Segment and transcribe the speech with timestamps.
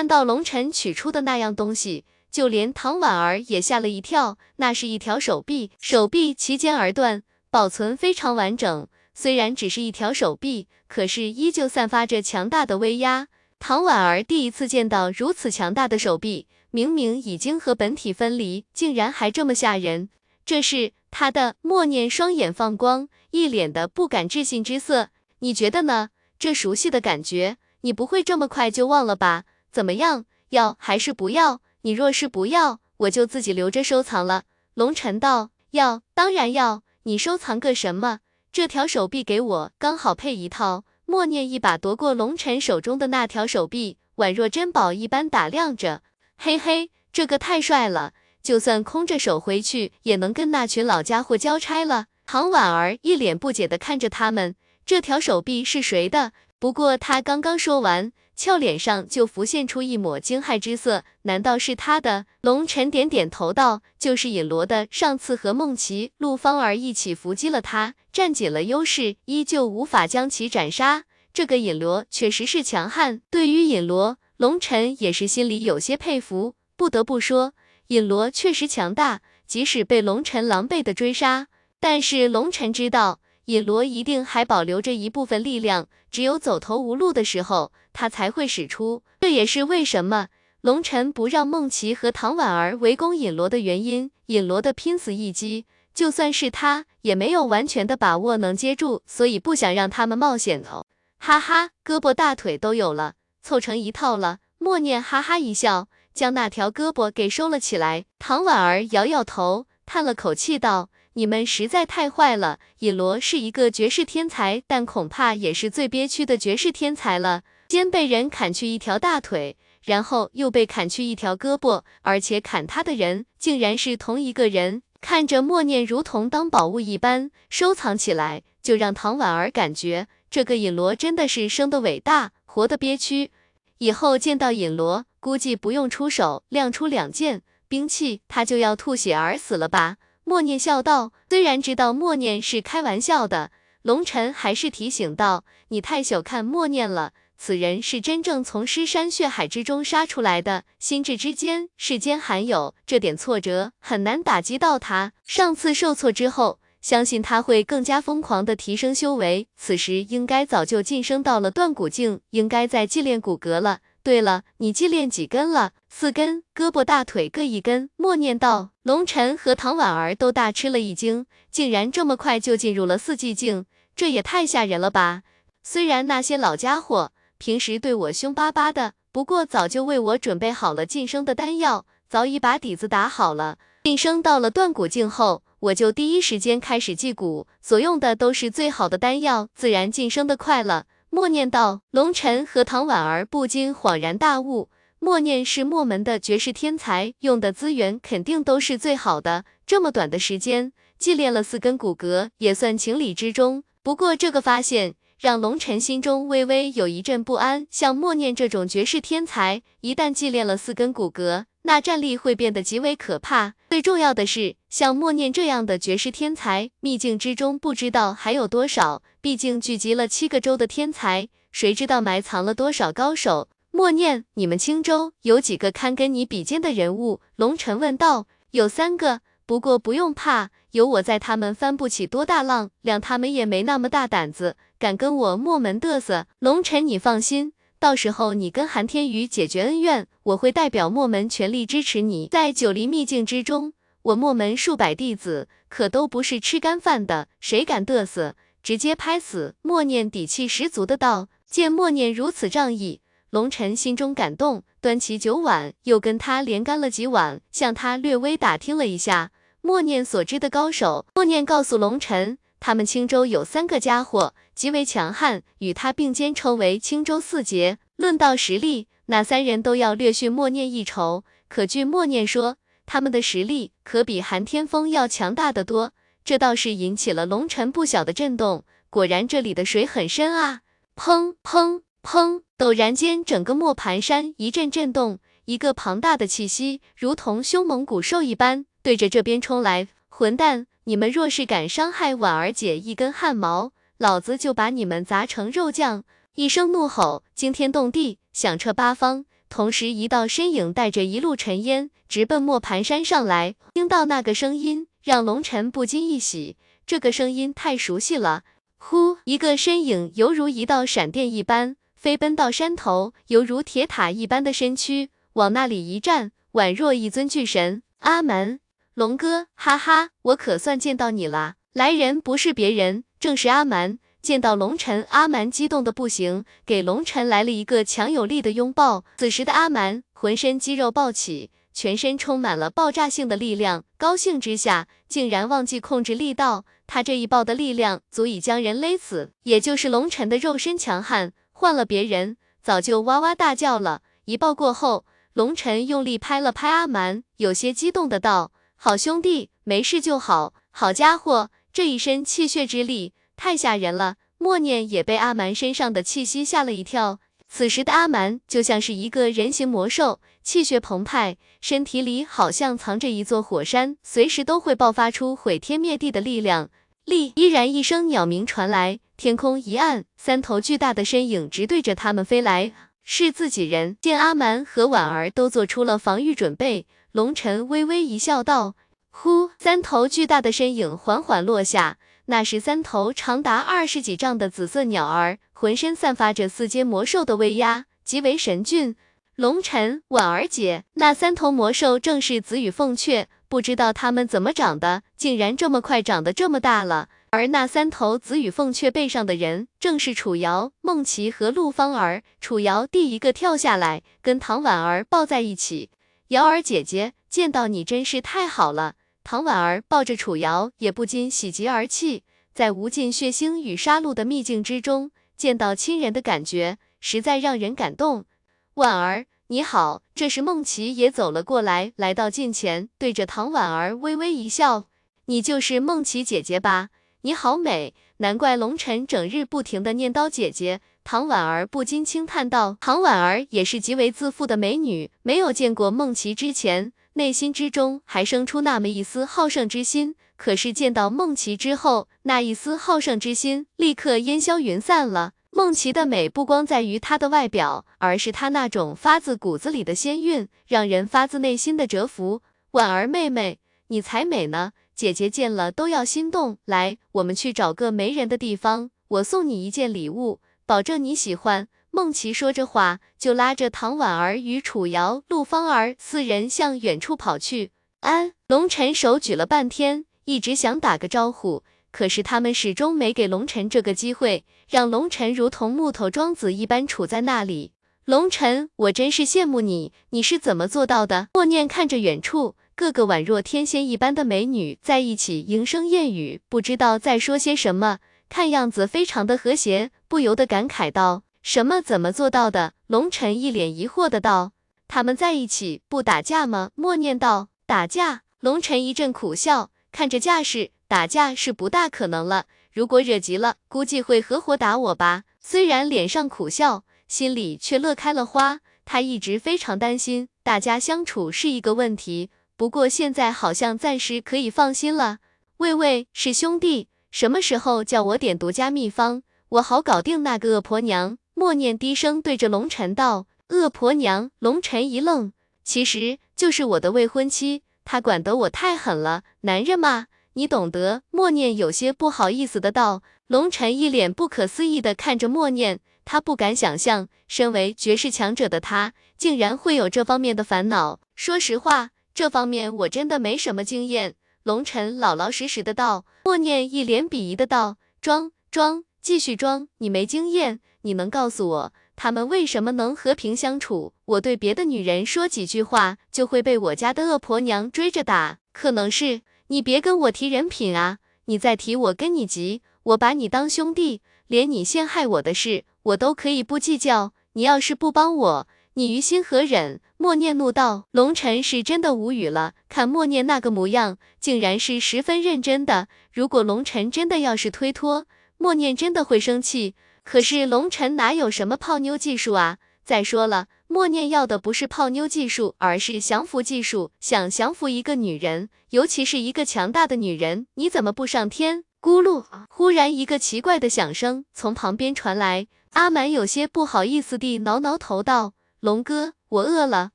[0.00, 4.38] 看到龙晨取出的那样东西，就连唐婉儿也吓了一跳。
[4.56, 8.88] 那是一条手臂，手臂齐肩而断，保存非常完整。
[9.12, 13.28] 虽然只是一条手臂，可是依旧散发着强大的威压。
[13.58, 20.08] 唐婉儿第一次见到如此强大的手臂，明明已经和本体分离，竟然还这么吓人。
[20.46, 25.10] 这是他的默念，双眼放光，一脸的不敢置信之色。
[25.40, 26.08] 你觉得呢？
[26.38, 29.44] 这熟悉的感觉，你不会这么快就忘了吧？
[29.70, 31.60] 怎么样，要还是不要？
[31.82, 34.42] 你若是不要，我就自己留着收藏了。
[34.74, 36.82] 龙尘道：要，当然要。
[37.04, 38.20] 你收藏个什么？
[38.52, 40.84] 这条手臂给我，刚好配一套。
[41.06, 46.02] 默念一把夺过龙尘手中的那条手臂，宛若珍宝一般打量着。
[46.36, 52.06] 嘿嘿，这个太帅了，就算空着手回去，也能跟那群老家伙交差了。
[52.26, 54.54] 唐婉儿一脸不解的看着他们，
[54.86, 56.32] 这条手臂是谁的？
[56.60, 58.12] 不过他刚刚说完。
[58.40, 62.24] 俏脸上就浮现出一抹惊骇之色，难道是他的？
[62.40, 64.88] 龙尘点点头道：“就是尹罗的。
[64.90, 71.04] 上次和梦琪、陆芳儿一起伏击了他，占紧了优势，依旧无法将其斩杀。
[71.34, 73.20] 这个尹罗确实是强悍。
[73.30, 76.54] 对于尹罗，龙尘也是心里有些佩服。
[76.76, 77.52] 不得不说，
[77.88, 81.48] 尹罗确实强大，即使被龙尘狼狈的追杀，
[81.78, 89.02] 但是龙尘知道。”尹罗一定还保留着一部分力量，只有走投无路的时候，他才会使出。
[89.20, 90.28] 这也是为什么
[90.60, 94.10] 龙尘不让梦琪和唐婉儿围攻尹罗的原因。
[94.26, 100.86] 尹罗的拼死一击，就算是他也没有完全的把握能接住，所以不想让他们冒险哦。
[101.18, 104.38] 哈哈，胳膊大腿都有了，凑成一套了。
[104.58, 108.04] 默念哈哈一笑，将那条胳膊给收了起来。
[108.18, 110.90] 唐婉儿摇摇头，叹了口气道。
[111.14, 112.60] 你们实在太坏了！
[112.78, 117.42] 尹罗是一个绝世天才，但恐怕也是最憋屈的绝世天才了。
[117.70, 124.82] 先被人砍去一条大腿，然后又被砍去一条胳膊，而且砍他的人竟然是同一个人。
[125.00, 133.30] 看着默念如同当宝物一般收藏起来，就让唐婉儿感觉这个尹罗真的是生的伟大，活的憋屈。
[133.78, 139.98] 以后见到尹罗，估计不用出手，亮出两件兵器，他就要吐血而死了吧？
[140.24, 155.14] 默念笑道：“虽然知道默念是开玩笑的，龙尘还是提醒道：‘你太小看默念了，此人是真正从尸山血海之中杀出来的，心智之间世间罕有，这点挫折很难打击到他。
[155.24, 165.72] 上次受挫之后，相信他会更加疯狂的提升修为，此时应该早就晋升到了断骨境，应该在祭炼骨骼了。’对了，你祭炼几根了？
[165.88, 167.88] 四根，胳膊、大腿各一根。
[167.96, 168.72] 默念道。
[168.82, 173.64] 龙晨和唐婉儿都大吃了一惊，竟然这么快就进入了四季境，
[173.96, 175.22] 这也太吓人了吧！
[175.62, 183.56] 虽然那些老家伙平时对我凶巴巴的，不过早就为我准备好了晋升的丹药，早已把底子打好了。
[183.84, 190.84] 晋升到了断骨境后，我就第一时间开始祭骨，所用的都是最好的丹药，自然晋升的快了。
[191.08, 194.68] 默念道，龙晨和唐婉儿不禁恍然大悟，
[194.98, 199.46] 默念是墨门的绝世天才，用的资源肯定都是最好的。
[199.66, 203.64] 这么短的时间，祭炼了四根骨骼，也算情理之中。
[203.82, 207.66] 不过这个发现让龙晨心中微微有一阵不安。
[207.70, 213.52] 像默念这种绝世天才，一旦祭炼了四根骨骼，那战力会变得极为可怕。
[213.68, 219.02] 最重要的是，像默念这样的绝世天才，秘境之中不知道还有多少。
[219.20, 223.50] 毕竟聚集了七个州的天才，谁知道埋藏了多少高手？
[223.72, 227.20] 默念，你们青州有几个堪跟你比肩的人物？
[227.36, 228.26] 龙尘问道。
[228.52, 236.28] 有三个，不过不用怕，有我在，他们翻不起多大浪，谅他们也没那么大胆子，敢跟我墨门嘚瑟。
[236.38, 242.28] 龙尘，你放心，到时候你跟韩天宇解决恩怨，我会代表墨门全力支持你。
[242.30, 243.72] 在九黎秘境之中，
[244.02, 248.36] 我墨门数百弟子可都不是吃干饭的，谁敢嘚瑟？
[248.62, 249.56] 直接拍死！
[249.62, 251.26] 默念底气十足的道。
[251.44, 253.00] 见默念如此仗义，
[253.30, 259.32] 龙尘心中感动，端起酒碗，又跟他连干了几碗，向他略微打听了一下
[259.62, 261.06] 默念所知的高手。
[261.14, 267.78] 默念告诉龙尘，他们青州有三个家伙极为强悍，与他并肩称为青州四杰。
[267.96, 271.24] 论到实力，那三人都要略逊默念一筹。
[271.48, 275.92] 可据默念说，他们的实力可比韩天风要强大的多。
[276.24, 280.60] 这倒是引起了龙尘不小的震动，果然这里的水很深啊！
[280.94, 282.42] 砰砰砰！
[282.58, 289.88] 陡然间，整个磨盘山一阵震动，一个庞大的气息如同凶猛古兽一般对着这边冲来。
[290.08, 296.04] 混蛋，你们若是敢伤害婉儿姐一根汗毛，老子就把你们砸成肉酱！
[296.34, 299.24] 一声怒吼惊天动地，响彻八方。
[299.48, 303.56] 同时一道身影带着一路尘烟，直奔磨盘山上来。
[303.74, 306.56] 听到那个声音，让龙尘不禁一喜，
[306.86, 308.44] 这个声音太熟悉了。
[308.78, 317.82] 呼，一个身影犹如一道闪电一般，飞奔到山头，犹如铁塔一般的身躯，往那里一站，宛若一尊巨神。
[317.98, 318.60] 阿门，
[318.94, 321.54] 龙哥，哈哈，我可算见到你了。
[321.72, 323.98] 来人不是别人，正是阿蛮。
[324.20, 329.04] 见到龙尘，阿蛮激动的不行，给龙尘来了一个强有力的拥抱。
[329.16, 336.64] 此时的阿蛮浑身肌肉暴起，全身充满了爆炸性的力量，高兴之下竟然忘记控制力道。
[336.86, 344.02] 他这一抱的力量足以将人勒死，也就是龙尘的肉身强悍，换了别人早就哇哇大叫了。
[344.24, 350.54] 一抱过后，龙晨用力拍了拍阿蛮，有些激动的道：“好兄弟，没事就好。
[350.70, 357.20] 好家伙，这一身气血之力。”太吓人了，默念也被阿蛮身上的气息吓了一跳。
[357.46, 366.70] 此时的阿蛮就像是一个人形魔兽，气血澎湃，身体里好像藏着一座火山，随时都会爆发出毁天灭地的力量。
[367.04, 367.34] 力！
[367.36, 372.72] 依然一声鸟鸣传来，天空一暗，三头巨大的身影直对着他们飞来，
[373.04, 373.98] 是自己人。
[374.00, 378.76] 见阿蛮和婉儿都做出了防御准备，龙尘微微一笑，道
[379.10, 381.98] ：“呼！”三头巨大的身影缓缓落下。
[382.26, 388.94] 那是三头长达二十几丈的紫色鸟儿，浑身散发着四阶魔兽的威压，极为神俊。
[389.34, 397.08] 龙尘，婉儿姐，那三头魔兽正是紫羽凤雀，不知道它们怎么长的，竟然这么快长得这么大了。
[397.30, 402.22] 而那三头紫羽凤雀背上的人，正是楚瑶、梦琪和陆芳儿。
[402.40, 405.90] 楚瑶第一个跳下来，跟唐婉儿抱在一起。
[406.30, 408.94] 瑶儿姐姐，见到你真是太好了。
[409.24, 412.22] 唐婉儿抱着楚瑶，也不禁喜极而泣。
[412.54, 418.26] 在无尽血腥与杀戮的秘境之中，见到亲人的感觉，实在让人感动。
[418.74, 420.02] 婉儿，你好。
[420.14, 424.86] 这时梦琪也走了过来，来到近前，对着唐婉儿微微一笑
[425.26, 426.90] ：“你就是梦琪姐姐吧？
[427.22, 445.32] 你好美，难怪龙尘整日不停的念叨姐姐。”唐婉儿不禁轻叹道：“唐婉儿也是极为自负的美女，没有见过梦琪之前。”内心之中还生出那么一丝好胜之心，可是见到梦琪之后，那一丝好胜之心立刻烟消云散了。
[445.50, 452.42] 梦琪的美不光在于她的外表，而是她那种发自骨子里的仙韵，让人发自内心的折服。
[452.70, 453.58] 婉儿妹妹，
[453.88, 456.58] 你才美呢，姐姐见了都要心动。
[456.64, 461.66] 来，我们去找个没人的地方，我送你一件礼物，保证你喜欢。
[461.90, 467.72] 孟琪说着话，就拉着唐婉儿与楚瑶、陆芳儿四人向远处跑去。
[468.02, 477.72] 安龙晨手举了半天，一直想打个招呼，可是他们始终没给龙晨这个机会，让龙晨如同木头桩子一般杵在那里。
[478.04, 481.30] 龙晨，我真是羡慕你，你是怎么做到的？
[481.34, 491.22] 默念看着远处，个个宛若天仙一般的美女在一起莺声燕语，不知道在说些什么，看样子非常的和谐，不由得感慨道。
[491.40, 491.80] 什么？
[491.80, 492.72] 怎么做到的？
[492.88, 494.50] 龙尘一脸疑惑的道
[494.88, 502.46] ：“他们在一起不打架吗？”默念道：“打架。”龙尘一阵苦笑，看着架势，打架是不大可能了。
[502.72, 505.22] 如果惹急了，估计会合伙打我吧。
[505.38, 508.58] 虽然脸上苦笑，心里却乐开了花。
[508.84, 515.18] 他一直非常担心大家相处是一个问题，不过现在好像暂时可以放心了。
[515.58, 521.18] 喂喂，是兄弟，什么时候叫我点独家秘方，我好搞定那个恶婆娘。
[521.34, 525.32] 默念低声对着龙尘道：“恶婆娘。”龙尘一愣，
[525.64, 531.02] 其实就是我的未婚妻，她管得我太狠了，男人嘛，你懂得。
[531.10, 533.02] 默念有些不好意思的道。
[533.26, 541.00] 龙尘一脸不可思议的看着默念，他不敢想象，身为绝世强者的他，竟然会有这方面的烦恼。
[541.16, 544.14] 说实话，这方面我真的没什么经验。
[544.42, 546.04] 龙尘老老实实的道。
[546.24, 553.92] 默念一脸鄙夷的道：“装装，继续装，你没经验。”你能告诉我他们为什么能和平相处？
[554.06, 558.38] 我对别的女人说几句话，就会被我家的恶婆娘追着打。
[558.54, 560.96] 可能是你别跟我提人品啊！
[561.26, 567.12] 你再提我跟你急，我把你当兄弟，连你陷害我的事，我都可以不计较。
[567.34, 569.82] 你要是不帮我，你于心何忍？
[569.98, 570.86] 默念怒道。
[570.92, 575.88] 龙尘是真的无语了，看默念那个模样，竟然是十分认真的。
[576.10, 578.06] 如果龙尘真的要是推脱，
[578.40, 579.74] 默念真的会生气。
[580.02, 582.56] 可是龙尘哪有什么泡妞技术啊？
[582.86, 586.90] 再说了，默念要的不是泡妞技术，而是降服技术。
[587.00, 591.64] 想降服一个女人，尤其是一个强大的女人，你怎么不上天？
[591.82, 592.24] 咕噜！
[592.48, 599.90] 忽然一个奇怪的响声从旁边传来，阿满有些不好意思地挠挠头道：“龙哥，我饿了。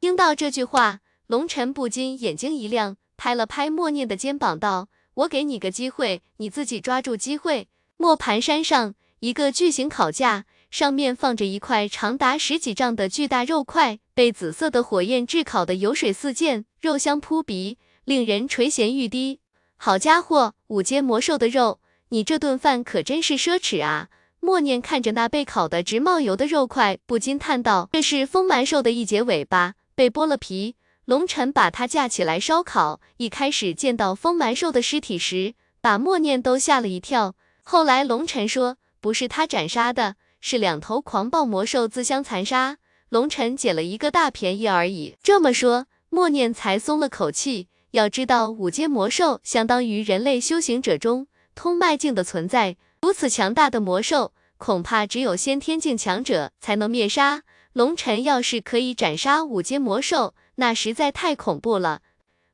[0.00, 7.68] 听到这句话，龙晨不禁眼睛一亮，拍了拍默念的肩膀，道：“我给你个机会，你自己抓住机会。”
[8.00, 17.76] 磨盘山上，一个巨型烤架，上面放着一块长达十几丈的巨大肉块，被紫色的火焰炙烤的油水四溅，肉香扑鼻，
[18.06, 19.40] 令人垂涎欲滴。
[19.76, 24.08] 好家伙，五阶魔兽的肉，你这顿饭可真是奢侈啊！
[24.40, 30.76] 默念看着那被烤得直冒油的肉块，不禁叹道：“这是风蛮兽的一节尾巴，被剥了皮。
[31.04, 33.02] 龙尘把它架起来烧烤。
[33.18, 35.52] 一开始见到风蛮兽的尸体时，
[35.82, 37.34] 把默念都吓了一跳。
[37.72, 42.78] 后来龙尘说，不是他斩杀的，是两头狂暴魔兽自相残杀，
[43.10, 45.14] 龙尘捡了一个大便宜而已。
[45.22, 47.68] 这么说，默念才松了口气。
[47.92, 57.44] 要知道，五阶魔兽相当于人类修行者中通脉境的存在。”如此强大的魔兽，恐怕只有先天境强者才能灭杀。
[57.74, 62.00] 龙尘要是可以斩杀五阶魔兽，那实在太恐怖了。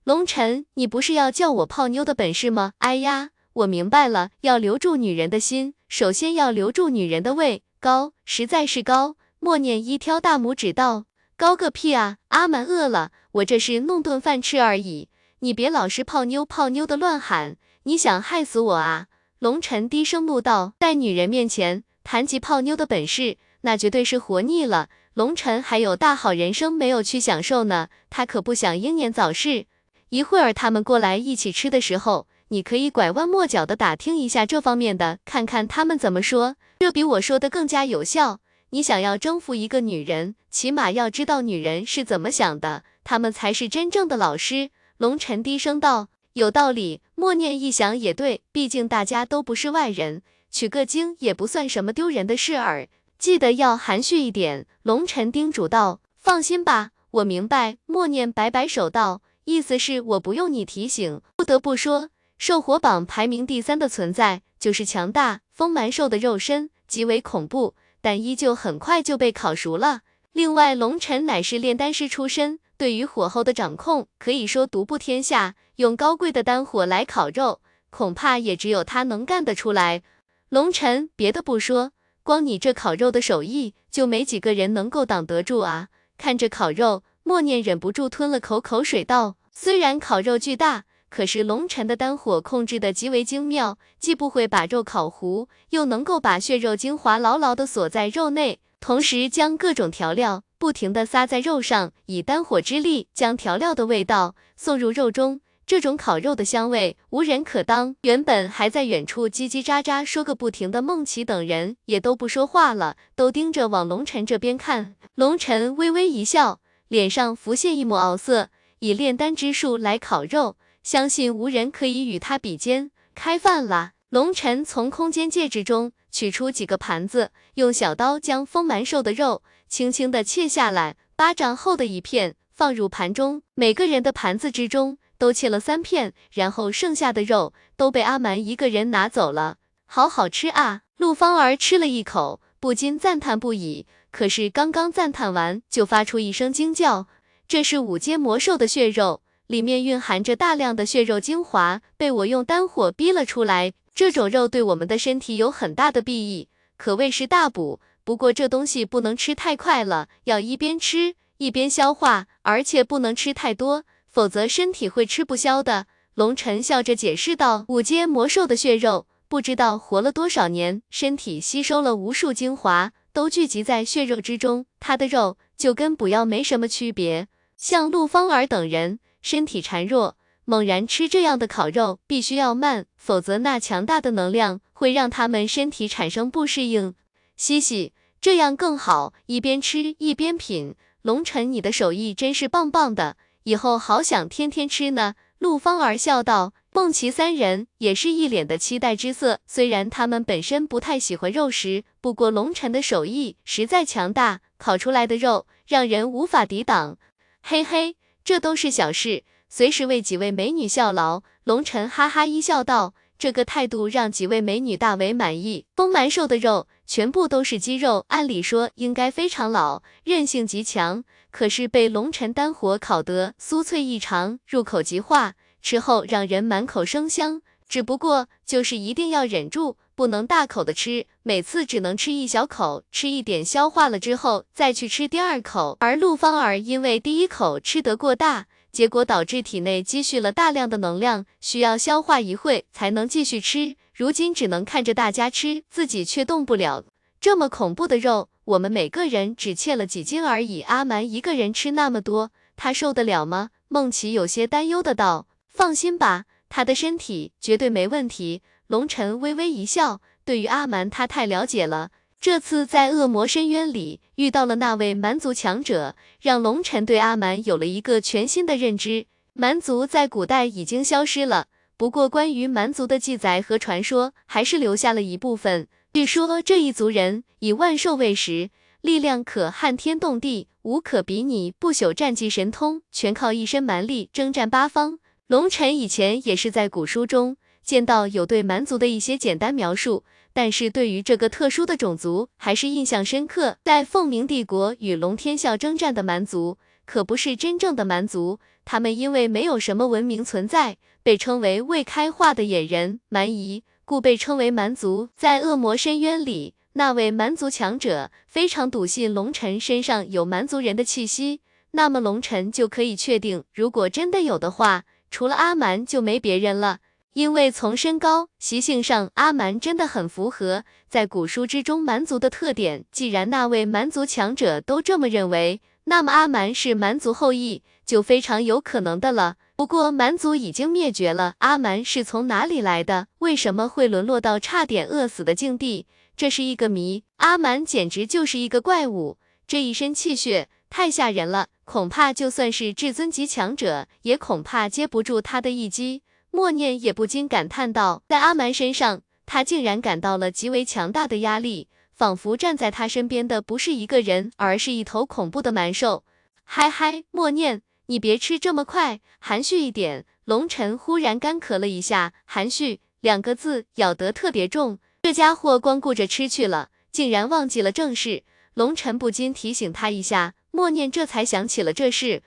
[0.05, 2.73] 龙尘，你不是要叫我泡妞的本事吗？
[2.81, 7.63] 哎呀，我明白了，要留住女人的心，首先要留住女人的胃。
[7.81, 9.17] 高，实在是高。
[9.41, 11.07] 默念一挑大拇指道：
[11.39, 12.19] 高个屁啊！
[12.29, 15.09] 阿蛮饿了，我这是弄顿饭吃而已。
[15.39, 19.07] 你别老是泡妞泡妞的乱喊，你想害死我啊？
[19.39, 24.91] 龙尘低声怒道：“在女人面前谈及泡妞的本事，那绝对是活腻了。
[25.15, 29.65] 龙尘还有大好人生没有去享受呢，他可不想英年早逝。
[30.11, 38.41] 一会儿他们过来一起吃的时候，你可以拐弯抹角的打听一下这方面的，看看他们怎么说，这比我说的更加有效。
[38.71, 46.09] 你想要征服一个女人，起码要知道女人是怎么想的，他们才是真正的老师。”龙尘低声道。
[46.35, 52.89] 有道理，默念一想也对，毕竟大家都不是外人，取个经也不算什么丢人的事儿。
[53.19, 54.67] 记得要含蓄一点。
[54.83, 65.41] 龙尘叮嘱道：“放心吧，我明白。”默念摆摆手道：“意思是我不用你提醒。”不得不说，兽火榜排名第三的存在就是强大。
[65.53, 70.03] 风蛮兽的肉身极为恐怖，但依旧很快就被烤熟了。
[70.33, 72.59] 另外，龙尘乃是炼丹师出身。
[72.77, 75.55] 对于火候的掌控，可以说独步天下。
[75.77, 80.03] 用高贵的丹火来烤肉，恐怕也只有他能干得出来。
[80.51, 85.89] 龙尘，别的不说，光你这烤肉的手艺，就没几个人能够挡得住啊！
[86.19, 90.85] 看着烤肉，默念忍不住吞了口口水，道：虽然烤肉巨大，
[91.17, 100.43] 可是龙尘的丹火控制的极为精妙，既不会把肉烤糊，又能够把血肉精华牢牢的锁在肉内，同时将各种调料。
[100.59, 105.41] 不停地撒在肉上，以丹火之力将调料的味道送入肉中。
[105.67, 107.97] 这种烤肉的香味无人可当。
[108.03, 114.95] 原本还在远处叽叽喳喳说个不停的孟琪等人也都不说话了，都盯着往龙尘这边看。
[115.15, 118.51] 龙尘微微一笑，脸上浮现一抹傲色。
[118.81, 120.57] 以炼丹之术来烤肉，
[120.87, 122.93] 相信无人可以与他比肩。
[123.13, 123.95] 开饭了。
[124.11, 139.57] 龙尘从空间戒指中取出几个盘子，用小刀将丰蛮兽的肉轻轻的切下来，巴掌厚的一片放入盘中，每个人的盘子之中都切了三片，然后剩下的肉都被阿蛮一个人拿走了。
[139.87, 140.83] 好好吃啊！
[140.99, 143.87] 陆芳儿吃了一口，不禁赞叹不已。
[144.13, 147.09] 可是刚刚赞叹完，就发出一声惊叫，
[147.49, 153.73] 这是五阶魔兽的血肉，里面蕴含着大量的血肉精华，被我用丹火逼了出来。
[153.95, 157.81] 这种肉对我们的身体有很大的裨益，可谓是大补。
[158.05, 165.87] 不过这东西不能吃太快了，要一边吃一边消化，而且不能吃太多，否则身体会吃不消的。
[166.15, 177.29] 龙晨笑着解释道：“五阶魔兽的血肉，不知道活了多少年，身体吸收了无数精华，都聚集在血肉之中，它的肉就跟补药没什么区别。
[177.57, 180.17] 像陆芳儿等人，身体孱弱。”
[180.49, 186.95] 猛然吃这样的烤肉，必须要慢，否则那强大的能量会让他们身体产生不适应。
[187.37, 190.77] 嘻嘻，这样更好，一边吃一边品。
[191.03, 195.17] 龙尘，你的手艺真是棒棒的，以后好想天天吃呢。
[195.41, 196.53] 陆芳儿笑道。
[196.73, 199.41] 孟琪三人也是一脸的期待之色。
[199.47, 206.99] 虽然他们本身不太喜欢肉食，不过龙尘的手艺实在强大，烤出来的肉让人无法抵挡。
[207.43, 209.23] 嘿嘿，这都是小事。
[209.49, 215.65] 随时为几位美女效劳，龙尘哈哈一笑道：“这个态度让几位美女大为满意。
[215.77, 227.43] 丰蛮瘦的肉全部都是肌肉，按理说应该非常老，韧性极强，可是被龙尘丹火烤得酥脆异常，入口即化，吃后让人满口生香。
[227.69, 235.79] 只不过就是一定要忍住，不能大口的吃，每次只能吃一小口，吃一点消化了之后再去吃第二口。
[235.81, 243.75] 而陆芳儿因为第一口吃得过大，结果导致体内积蓄了大量的能量，需要消化一会才能继续吃。
[243.95, 246.85] 如今只能看着大家吃，自己却动不了。
[247.19, 253.49] 这么恐怖的肉，我们每个人只切了几斤而已，阿蛮一个人吃那么多，他受得了吗？
[253.69, 261.91] 孟琪有些担忧的道：“放心吧，他的身体绝对没问题。”龙晨微微一笑，对于阿蛮，他太了解了。
[262.21, 269.07] 这次在恶魔深渊里遇到了那位蛮族强者，让龙晨对阿蛮有了一个全新的认知。
[269.35, 271.47] 蛮族在古代已经消失了，
[271.77, 275.69] 不过关于蛮族的记载和传说还是留下了一部分。
[275.93, 284.99] 据说这一族人以万兽为食，力量可撼天动地，无可比拟，不朽战绩神通，全靠一身蛮力征战八方。
[285.29, 287.37] 龙晨以前也是在古书中。
[287.67, 293.59] 见到有对蛮族的一些简单描述，但是对于这个特殊的种族还是印象深刻。
[293.65, 305.09] 在凤鸣帝国与龙天啸征战的蛮族，可不是真正的蛮族，他们因为没有什么文明存在，被称为未开化的野人蛮夷，故被称为蛮族。
[305.17, 311.41] 在恶魔深渊里，那位蛮族强者非常笃信龙尘身上有蛮族人的气息，
[311.73, 316.79] 那么龙尘就可以确定，如果真的有的话，除了阿蛮就没别人了。
[317.17, 322.85] 因为从身高、习性上，阿蛮真的很符合在古书之中蛮族的特点。
[322.93, 329.37] 既然那位蛮族强者都这么认为，那么阿蛮是蛮族后裔就非常有可能的了。
[329.57, 333.07] 不过蛮族已经灭绝了，阿蛮是从哪里来的？
[333.21, 335.87] 为什么会沦落到差点饿死的境地？
[336.19, 337.05] 这是一个谜。
[337.17, 346.03] 阿蛮简直就是一个怪物，这一身气血太吓人了，恐怕就算是至尊级强者，也恐怕接不住他的一击。
[346.37, 356.05] 默念也不禁感叹道：“在阿蛮身上，他竟然感到了极为强大的压力，仿佛站在他身边的不是一个人，而是一头恐怖的蛮兽。”
[356.45, 360.05] 嗨嗨，默念，你别吃这么快，含蓄一点。
[360.27, 368.25] 龙尘忽然干咳了一下，含蓄两个字咬得特别重，这家伙光顾着吃去了，竟然忘记了正事。
[368.53, 372.23] 龙尘不禁提醒他一下，默念这才想起了这事。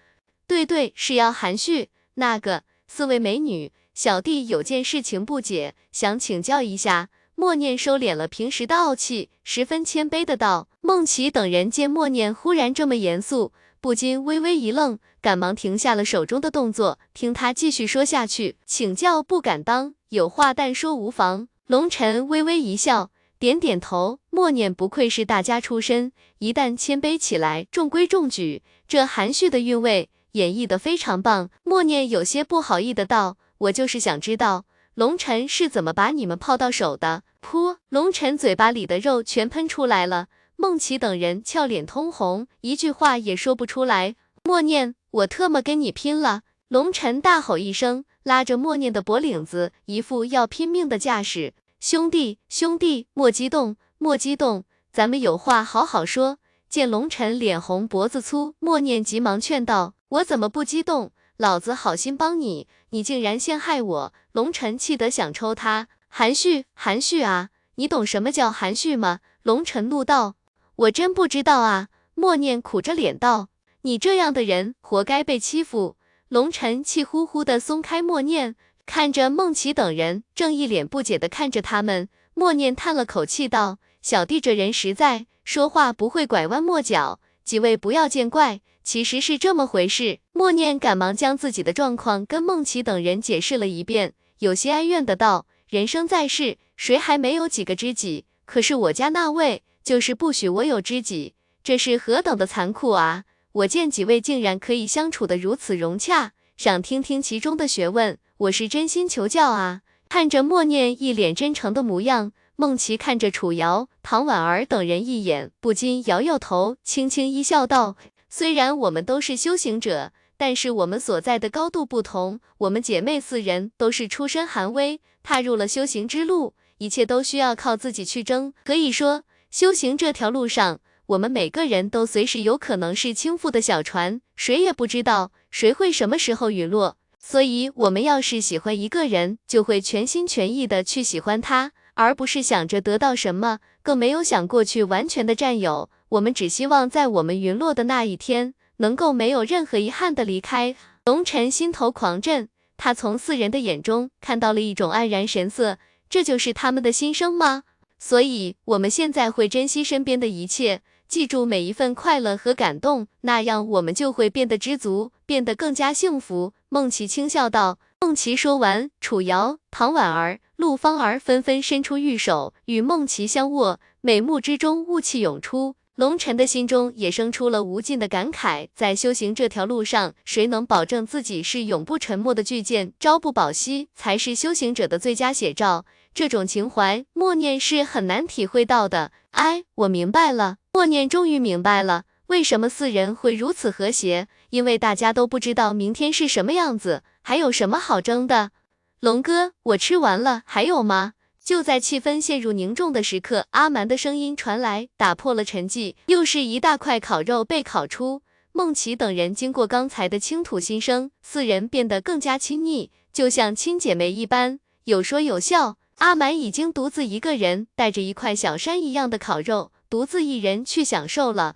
[0.47, 1.89] 对对，是要含蓄。
[2.15, 3.71] 那个四位美女。
[3.99, 7.09] 小弟有件事情不解，想请教一下。
[7.35, 10.69] 默念收敛了平时的傲气，十分谦卑的道。
[10.79, 18.55] 孟琪等人见默念忽然这么严肃，不禁微微一愣，赶忙停下了手中的动作，听他继续说下去。
[18.65, 21.49] 请教不敢当，有话但说无妨。
[21.67, 24.19] 龙尘微微一笑，点点头。
[24.29, 28.63] 默念不愧是大家出身，一旦谦卑起来，中规中矩。
[28.87, 31.49] 这含蓄的韵味演绎的非常棒。
[31.65, 33.35] 默念有些不好意的道。
[33.59, 37.23] 我就是想知道龙尘是怎么把你们泡到手的。
[37.41, 40.27] 噗，龙尘嘴巴里的肉全喷出来了。
[40.55, 44.15] 孟琪等人俏脸通红，一句话也说不出来。
[44.43, 46.41] 默念，我特么跟你拼了！
[46.67, 51.53] 龙尘大吼一声，拉着默念的脖领子，一副要拼命的架势。
[51.79, 56.39] 兄弟，兄弟，莫激动，莫激动，咱们有话好好说。
[56.67, 61.11] 见龙尘脸红脖子粗，默念急忙劝道：我怎么不激动？
[61.37, 64.13] 老子好心帮你，你竟然陷害我！
[64.31, 67.49] 龙尘气得想抽他，含蓄含蓄啊！
[67.75, 69.19] 你懂什么叫含蓄吗？
[69.43, 70.35] 龙尘怒道：
[70.75, 71.89] 我真不知道啊！
[72.15, 73.49] 默念苦着脸道：
[73.83, 75.97] 你这样的人，活该被欺负！
[76.27, 82.09] 龙尘气呼呼的松开默念，看着孟琪等人，正一脸不解的看着他们。
[82.33, 88.61] 默念叹了口气道：小弟这人实在，说话不会拐弯抹角，几位不要见怪。
[88.83, 98.25] 其实是这么回事，默念赶忙将自己的状况跟孟琪等人解释了一遍，有些哀怨的道：“人生在世，谁还没有几个知己？
[98.45, 101.33] 可是我家那位就是不许我有知己，
[101.63, 103.23] 这是何等的残酷啊！
[103.53, 117.95] 我见几位竟然可以相处的如此融洽，想听听其中的学问，我是真心求教啊！”看着默念一脸真诚的模样，孟琪看着楚瑶、唐婉儿等人一眼，不禁摇摇头，轻轻一笑，道。
[118.27, 122.39] 虽然我们都是修行者，但是我们所在的高度不同。
[122.57, 128.51] 我们姐妹四人都是出身寒微，踏入了修行之路，一切都需要靠自己去争。
[128.65, 136.97] 可以说，修行这条路上，我们每个人都随时有可能是倾覆的小船，谁也不知道谁会什么时候陨落。
[137.19, 145.89] 所以，我们要是喜欢一个人，就会全心全意的去喜欢他，而不是想着得到什么，更没有想过去完全的占有。
[146.09, 150.75] 我们只希望在我们陨落的那一天，能够没有任何遗憾的离开。
[151.05, 155.77] 龙晨心头狂震，他从四人的眼中看到了一种黯然神色，
[156.09, 157.63] 这就是他们的心声吗？
[157.97, 166.53] 所以，我们现在会珍惜身边的一切，记住每一份快乐和感动，那样我们就会变得知足，变得更加幸福。
[166.69, 167.79] 孟琪轻笑道。
[168.01, 175.77] 孟琪说完，楚瑶、唐婉儿、陆芳儿纷纷伸出玉手与孟琪相握，美目之中雾气涌出。
[175.95, 185.85] 龙晨的心中也生出了无尽的感慨，在修行这条路上，谁能保证自己是永不沉没的巨剑，朝不保夕，才是修行者的最佳写照。
[186.13, 189.13] 这种情怀，默念是很难体会到的。
[189.31, 198.51] 哎，我明白了，默念终于明白了，为什么四人会如此和谐，因为大家都不知道明天是什么样子，还有什么好争的。
[198.99, 201.13] 龙哥，我吃完了，还有吗？
[201.41, 205.95] 就在气氛陷入凝重的时刻，阿蛮的声音传来，打破了沉寂。
[206.07, 208.23] 又是一大块烤肉被烤出。
[208.51, 215.77] 孟琪等人经过刚才的倾吐心声，四人变得更加亲昵，就像亲姐妹一般，有说有笑。
[215.99, 221.55] 阿蛮已经独自一个人带着一块小山一样的烤肉，独自一人去享受了。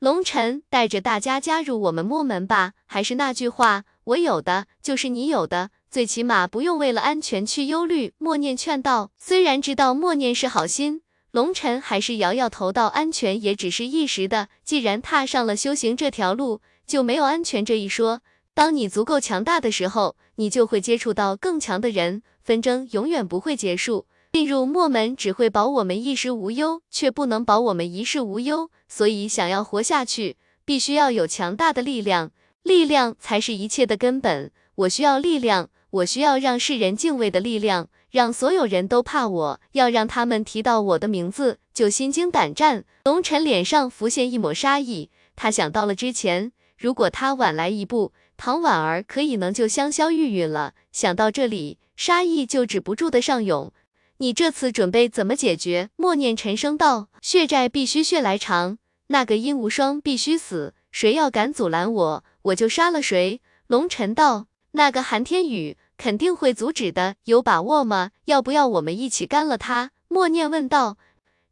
[0.00, 2.72] 龙晨带着大家加入我们摸门吧。
[2.86, 5.70] 还是那句话，我有的就是你有的。
[5.92, 8.14] 最起码不用为了安全去忧虑。
[8.16, 11.02] 默念劝道，虽然知道默念是好心，
[11.32, 14.48] 龙尘还是摇摇头道，安全也只是一时的。
[14.64, 18.22] 既然踏上了修行这条路，就没有安全这一说。
[18.54, 24.06] 当你足够强大的时候，你就会接触到更强的人，纷争永远不会结束。
[24.32, 28.70] 进入墨门只会保我们一时无忧，却不能保我们一世无忧。
[28.88, 32.30] 所以想要活下去，必须要有强大的力量，
[32.62, 34.50] 力量才是一切的根本。
[34.76, 35.68] 我需要力量。
[35.92, 42.86] 我需要让世人敬畏的力量，让所有人都怕我，要让他们提到我的名字就心惊胆战。
[43.04, 50.72] 龙晨脸上浮现一抹杀意，他想到了之前，如果他晚来一步，唐婉儿可以能救香消玉殒了。
[50.92, 53.70] 想到这里，杀意就止不住的上涌。
[54.16, 55.90] 你这次准备怎么解决？
[55.96, 58.78] 默念沉声道：血债必须血来偿，
[59.08, 63.42] 那个殷无双必须死，谁要敢阻拦我，我就杀了谁。
[63.66, 65.76] 龙晨道：那个韩天宇。
[66.02, 68.10] 肯定会阻止的，有把握吗？
[68.24, 69.92] 要不要我们一起干了他？
[70.08, 70.98] 默念问道。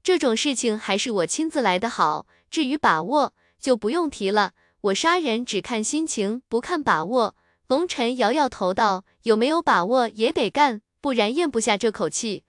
[0.03, 2.27] 这种事情还是我亲自来的好。
[2.51, 4.55] 至于把握，就不用提了。
[4.81, 7.37] 我杀人只看心情，不看把握。
[7.69, 12.43] 龙尘摇摇头道：有没有把握也得干，不然咽不下这口气。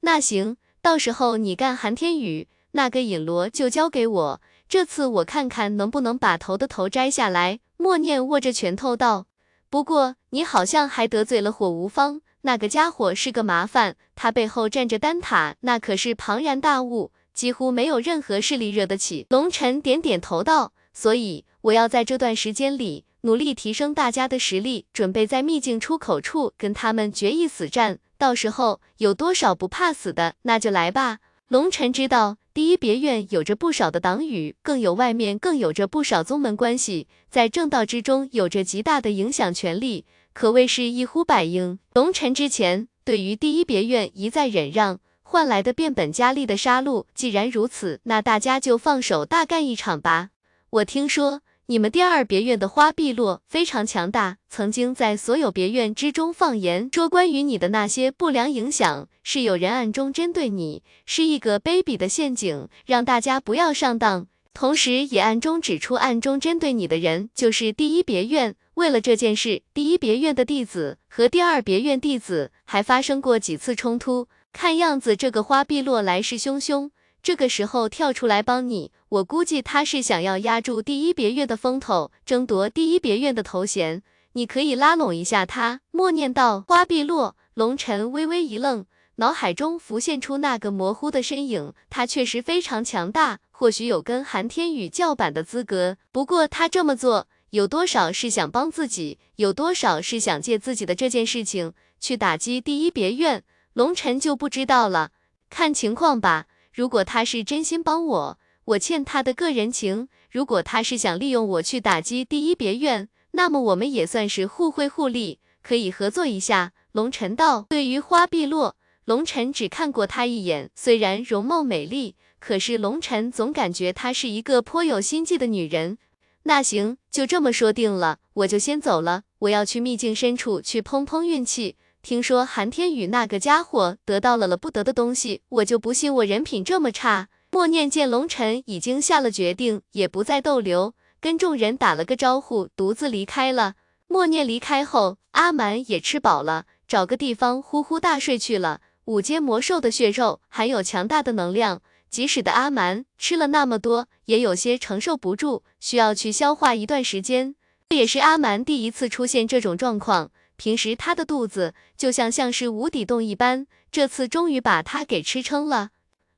[0.00, 4.40] 那行，到时候你干韩天宇，那个尹罗就交给我。
[4.68, 7.60] 这次我看看能不能把头的头摘下来。
[7.78, 9.24] 默念握着拳头道。
[9.68, 19.26] 不过你好像还得罪了火无方，那个家伙是个麻烦，他背后站着丹塔，那可是庞然大物，几乎没有任何势力惹得起。
[19.30, 31.18] 龙尘点点头道，所以我要在这段时间里努力提升大家的实力，准备在秘境出口处跟他们决一死战，到时候有多少不怕死的，那就来吧。
[31.48, 32.36] 龙尘知道。
[32.56, 41.78] 第一别院有着不少的党羽，更有外面更有着不少宗门关系，在正道之中有着极大的影响权力，可谓是一呼百应。
[41.92, 50.30] 龙晨之前对于第一别院一再忍让，换来的变本加厉的杀戮，既然如此，那大家就放手大干一场吧。
[50.70, 51.42] 我听说。
[51.68, 64.28] 你们第二别院的花碧落非常强大，曾经在所有别院之中放言说关于你的那些不良影响，是有人暗中针对你，是一个卑鄙的陷阱，让大家不要上当。
[64.54, 68.54] 同时也暗中指出，暗中针对你的人就是第一别院。
[68.74, 74.28] 为了这件事，第一别院的弟子和第二别院弟子还发生过几次冲突。
[74.52, 76.90] 看样子这个花碧落来势汹汹。
[77.22, 84.02] 这个时候跳出来帮你，我估计他是想要压住第一别院的风头，争夺第一别院的头衔。
[84.34, 85.80] 你可以拉拢一下他。
[85.90, 88.84] 默念道：“花碧落。”龙尘微微一愣，
[89.16, 91.72] 脑海中浮现出那个模糊的身影。
[91.88, 95.96] 他确实非常强大，或许有跟韩天宇叫板的资格。
[96.12, 105.12] 不过他这么做，有多少是想帮自己，有多少是想借自己的这件事情去打击第一别院，龙尘就不知道了。
[105.48, 106.46] 看情况吧。
[106.76, 116.74] 如果他是真心帮我，我欠他的个人情；如果他是想利用我去打击第一别院，那么我们也算是互惠互利，可以合作一下。
[116.92, 125.96] 龙尘道，对于花碧落，龙尘只看过她一眼，虽然容貌美丽，可是龙尘总感觉她是一个颇有心计的女人。
[126.42, 131.76] 那行，就这么说定了，我就先走了，我要去秘境深处去碰碰运气。
[132.06, 137.26] 听说韩天宇那个家伙得到了了不得的东西，我就不信我人品这么差。
[137.50, 143.74] 默念见龙尘已经下了决定，也不再逗留，跟众人打了个招呼，独自离开了。
[144.06, 148.82] 默念离开后，阿蛮也吃饱了，找个地方呼呼大睡去了。
[149.06, 157.56] 五阶魔兽的血肉含有强大的能量，即使的阿蛮吃了那么多，也有些承受不住，需要去消化一段时间。
[157.88, 165.90] 这也是阿蛮第一次出现这种状况，平时他的肚子就像像是无底洞一般，这次终于把他给吃撑了。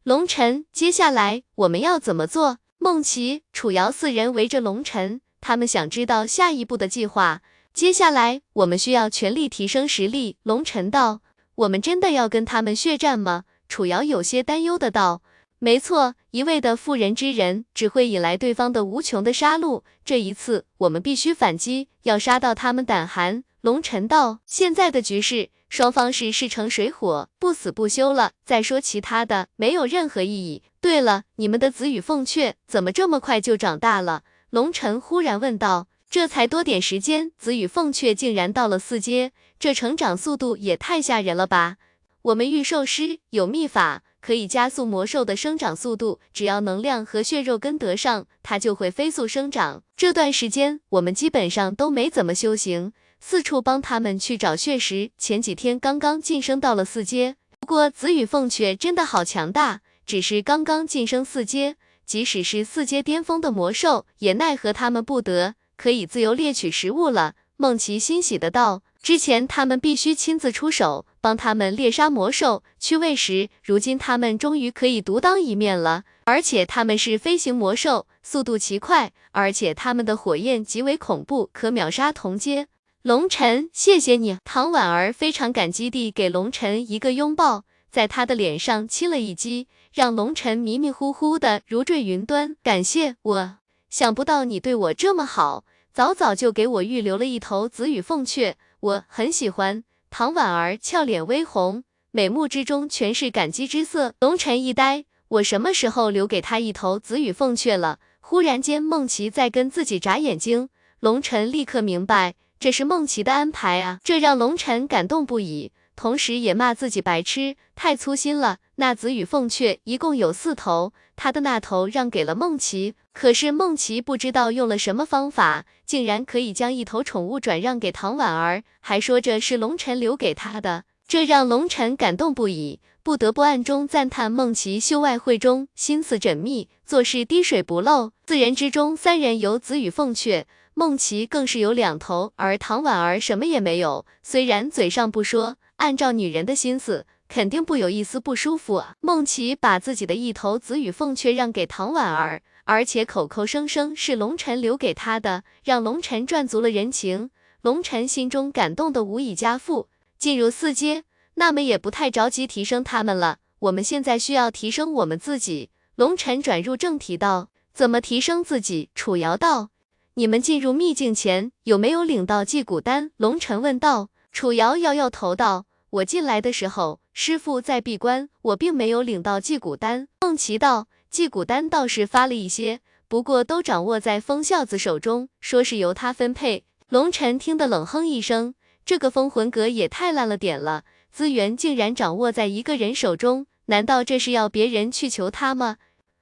[0.02, 2.58] 龙尘，接下来我们要怎么做？
[2.78, 7.42] 孟琪、楚瑶四人围着龙尘，他们想知道下一步的计划。
[7.74, 10.36] 接下来我们需要全力提升实力。
[10.42, 11.20] 龙尘道。
[11.56, 13.42] 我们真的要跟他们血战吗？
[13.68, 15.22] 楚瑶有些担忧的道。
[15.58, 19.82] 没错，一味的妇人之仁只会引来对方的无穷的杀戮。
[20.04, 23.42] 这一次我们必须反击，要杀到他们胆寒。
[23.68, 24.38] 龙尘道。
[24.46, 28.32] 现在的局势，双方是势成水火，不死不休了。
[28.42, 30.62] 再说其他的，没有任何意义。
[30.80, 34.22] 对了，你们的紫羽凤雀怎么这么快就长大了？
[34.48, 35.86] 龙尘忽然问道。
[36.08, 41.76] 这才多点时间，紫羽凤雀竟然到了四阶，这成长速度也太吓人了吧！
[42.22, 49.82] 我们御兽师有秘法，可以加速魔兽的生长速度，只要能量和血肉跟得上，它就会飞速生长。
[49.94, 55.10] 这段时间我们基本上都没怎么修行，四处帮他们去找血石。
[55.18, 61.76] 前几天刚刚晋升到了四阶，不过紫羽凤雀真的好强大，只是刚刚晋升四阶，
[62.06, 65.54] 即使是四阶巅峰的魔兽，也奈何他们不得。
[65.76, 68.82] 可以自由猎取食物了，梦琪欣喜的道。
[69.00, 76.02] 之前他们必须亲自出手帮他们猎杀魔兽去喂食，如今他们终于可以独当一面了。
[76.24, 82.66] 而且他们是飞行魔兽，速度奇快，而且他们的火焰极为恐怖，可秒杀同阶。
[83.02, 84.38] 龙尘，谢谢你。
[84.44, 92.56] 唐婉儿非常感激地给龙尘一个拥抱，在他的脸上亲了一击，让龙尘迷迷糊糊的如坠云端。
[92.60, 93.58] 感谢我。
[93.88, 99.84] 想不到你对我这么好，早早就给我预留了一头紫羽凤雀，我很喜欢。
[100.10, 104.14] 唐婉儿俏脸微红，美目之中全是感激之色。
[104.18, 108.00] 龙晨一呆，我什么时候留给他一头紫羽凤雀了？
[108.20, 115.72] 忽然间，梦琪在跟自己眨眼睛，龙晨立刻明白，这是梦琪的安排啊，这让龙晨感动不已。
[115.94, 118.58] 同时也骂自己白痴，太粗心了。
[118.76, 138.12] 那紫羽凤雀一共有四头，他的那头让给了梦琪，可是梦琪不知道用了什么方法，竟然可以将一头宠物转让给唐婉儿，还说这是龙晨留给他的，这让龙晨感动不已，不得不暗中赞叹梦琪秀外慧中，心思缜密，做事滴水不漏。
[138.28, 140.46] 四人之中，三人有紫羽凤雀。
[140.78, 144.06] 梦琪更是有两头，而唐婉儿什么也没有。
[144.22, 148.94] 虽然嘴上不说，按照女人的心思，肯定不有一丝不舒服啊。
[149.00, 157.30] 梦琪把自己的一头紫羽凤雀让给唐婉儿，而且口口声声是龙晨留给她的，让龙晨赚足了人情。
[157.62, 159.88] 龙晨心中感动的无以加复。
[160.16, 161.02] 进入四阶，
[161.34, 163.38] 那么也不太着急提升他们了。
[163.58, 165.70] 我们现在需要提升我们自己。
[165.96, 169.70] 龙晨转入正题道：“怎么提升自己？”楚瑶道。
[170.18, 173.12] 你们进入秘境前有没有领到祭骨丹？
[173.18, 174.10] 龙尘问道。
[174.32, 188.54] 楚瑶摇摇头道：“我进来的时候，师傅在闭关，我并没有领到祭骨丹。”孟琪道：“祭骨丹倒是发了一些，不过都掌握在风孝子手中，说是由他分配。”龙尘听得冷哼一声，
[188.84, 195.76] 这个封魂阁也太烂了点了，资源竟然掌握在一个人手中，难道这是要别人去求他吗？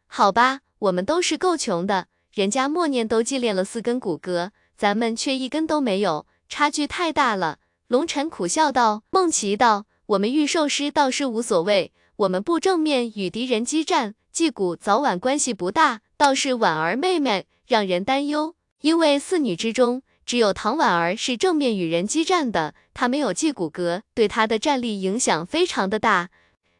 [0.06, 2.08] 好吧，我们都是够穷的。
[2.36, 7.60] 人家默念都祭炼了四根骨骼，咱们却一根都没有，差距太大了。
[7.88, 9.04] 龙尘苦笑道。
[9.08, 16.02] 梦琪道：“我们御兽师倒是无所谓，我们不正面与敌人激战，祭骨早晚关系不大。
[16.18, 26.28] 倒是婉儿妹妹让人担忧，因为四女之中只有唐婉儿是正面与人激战的，她没有祭骨骼，对她的战力影响非常的大。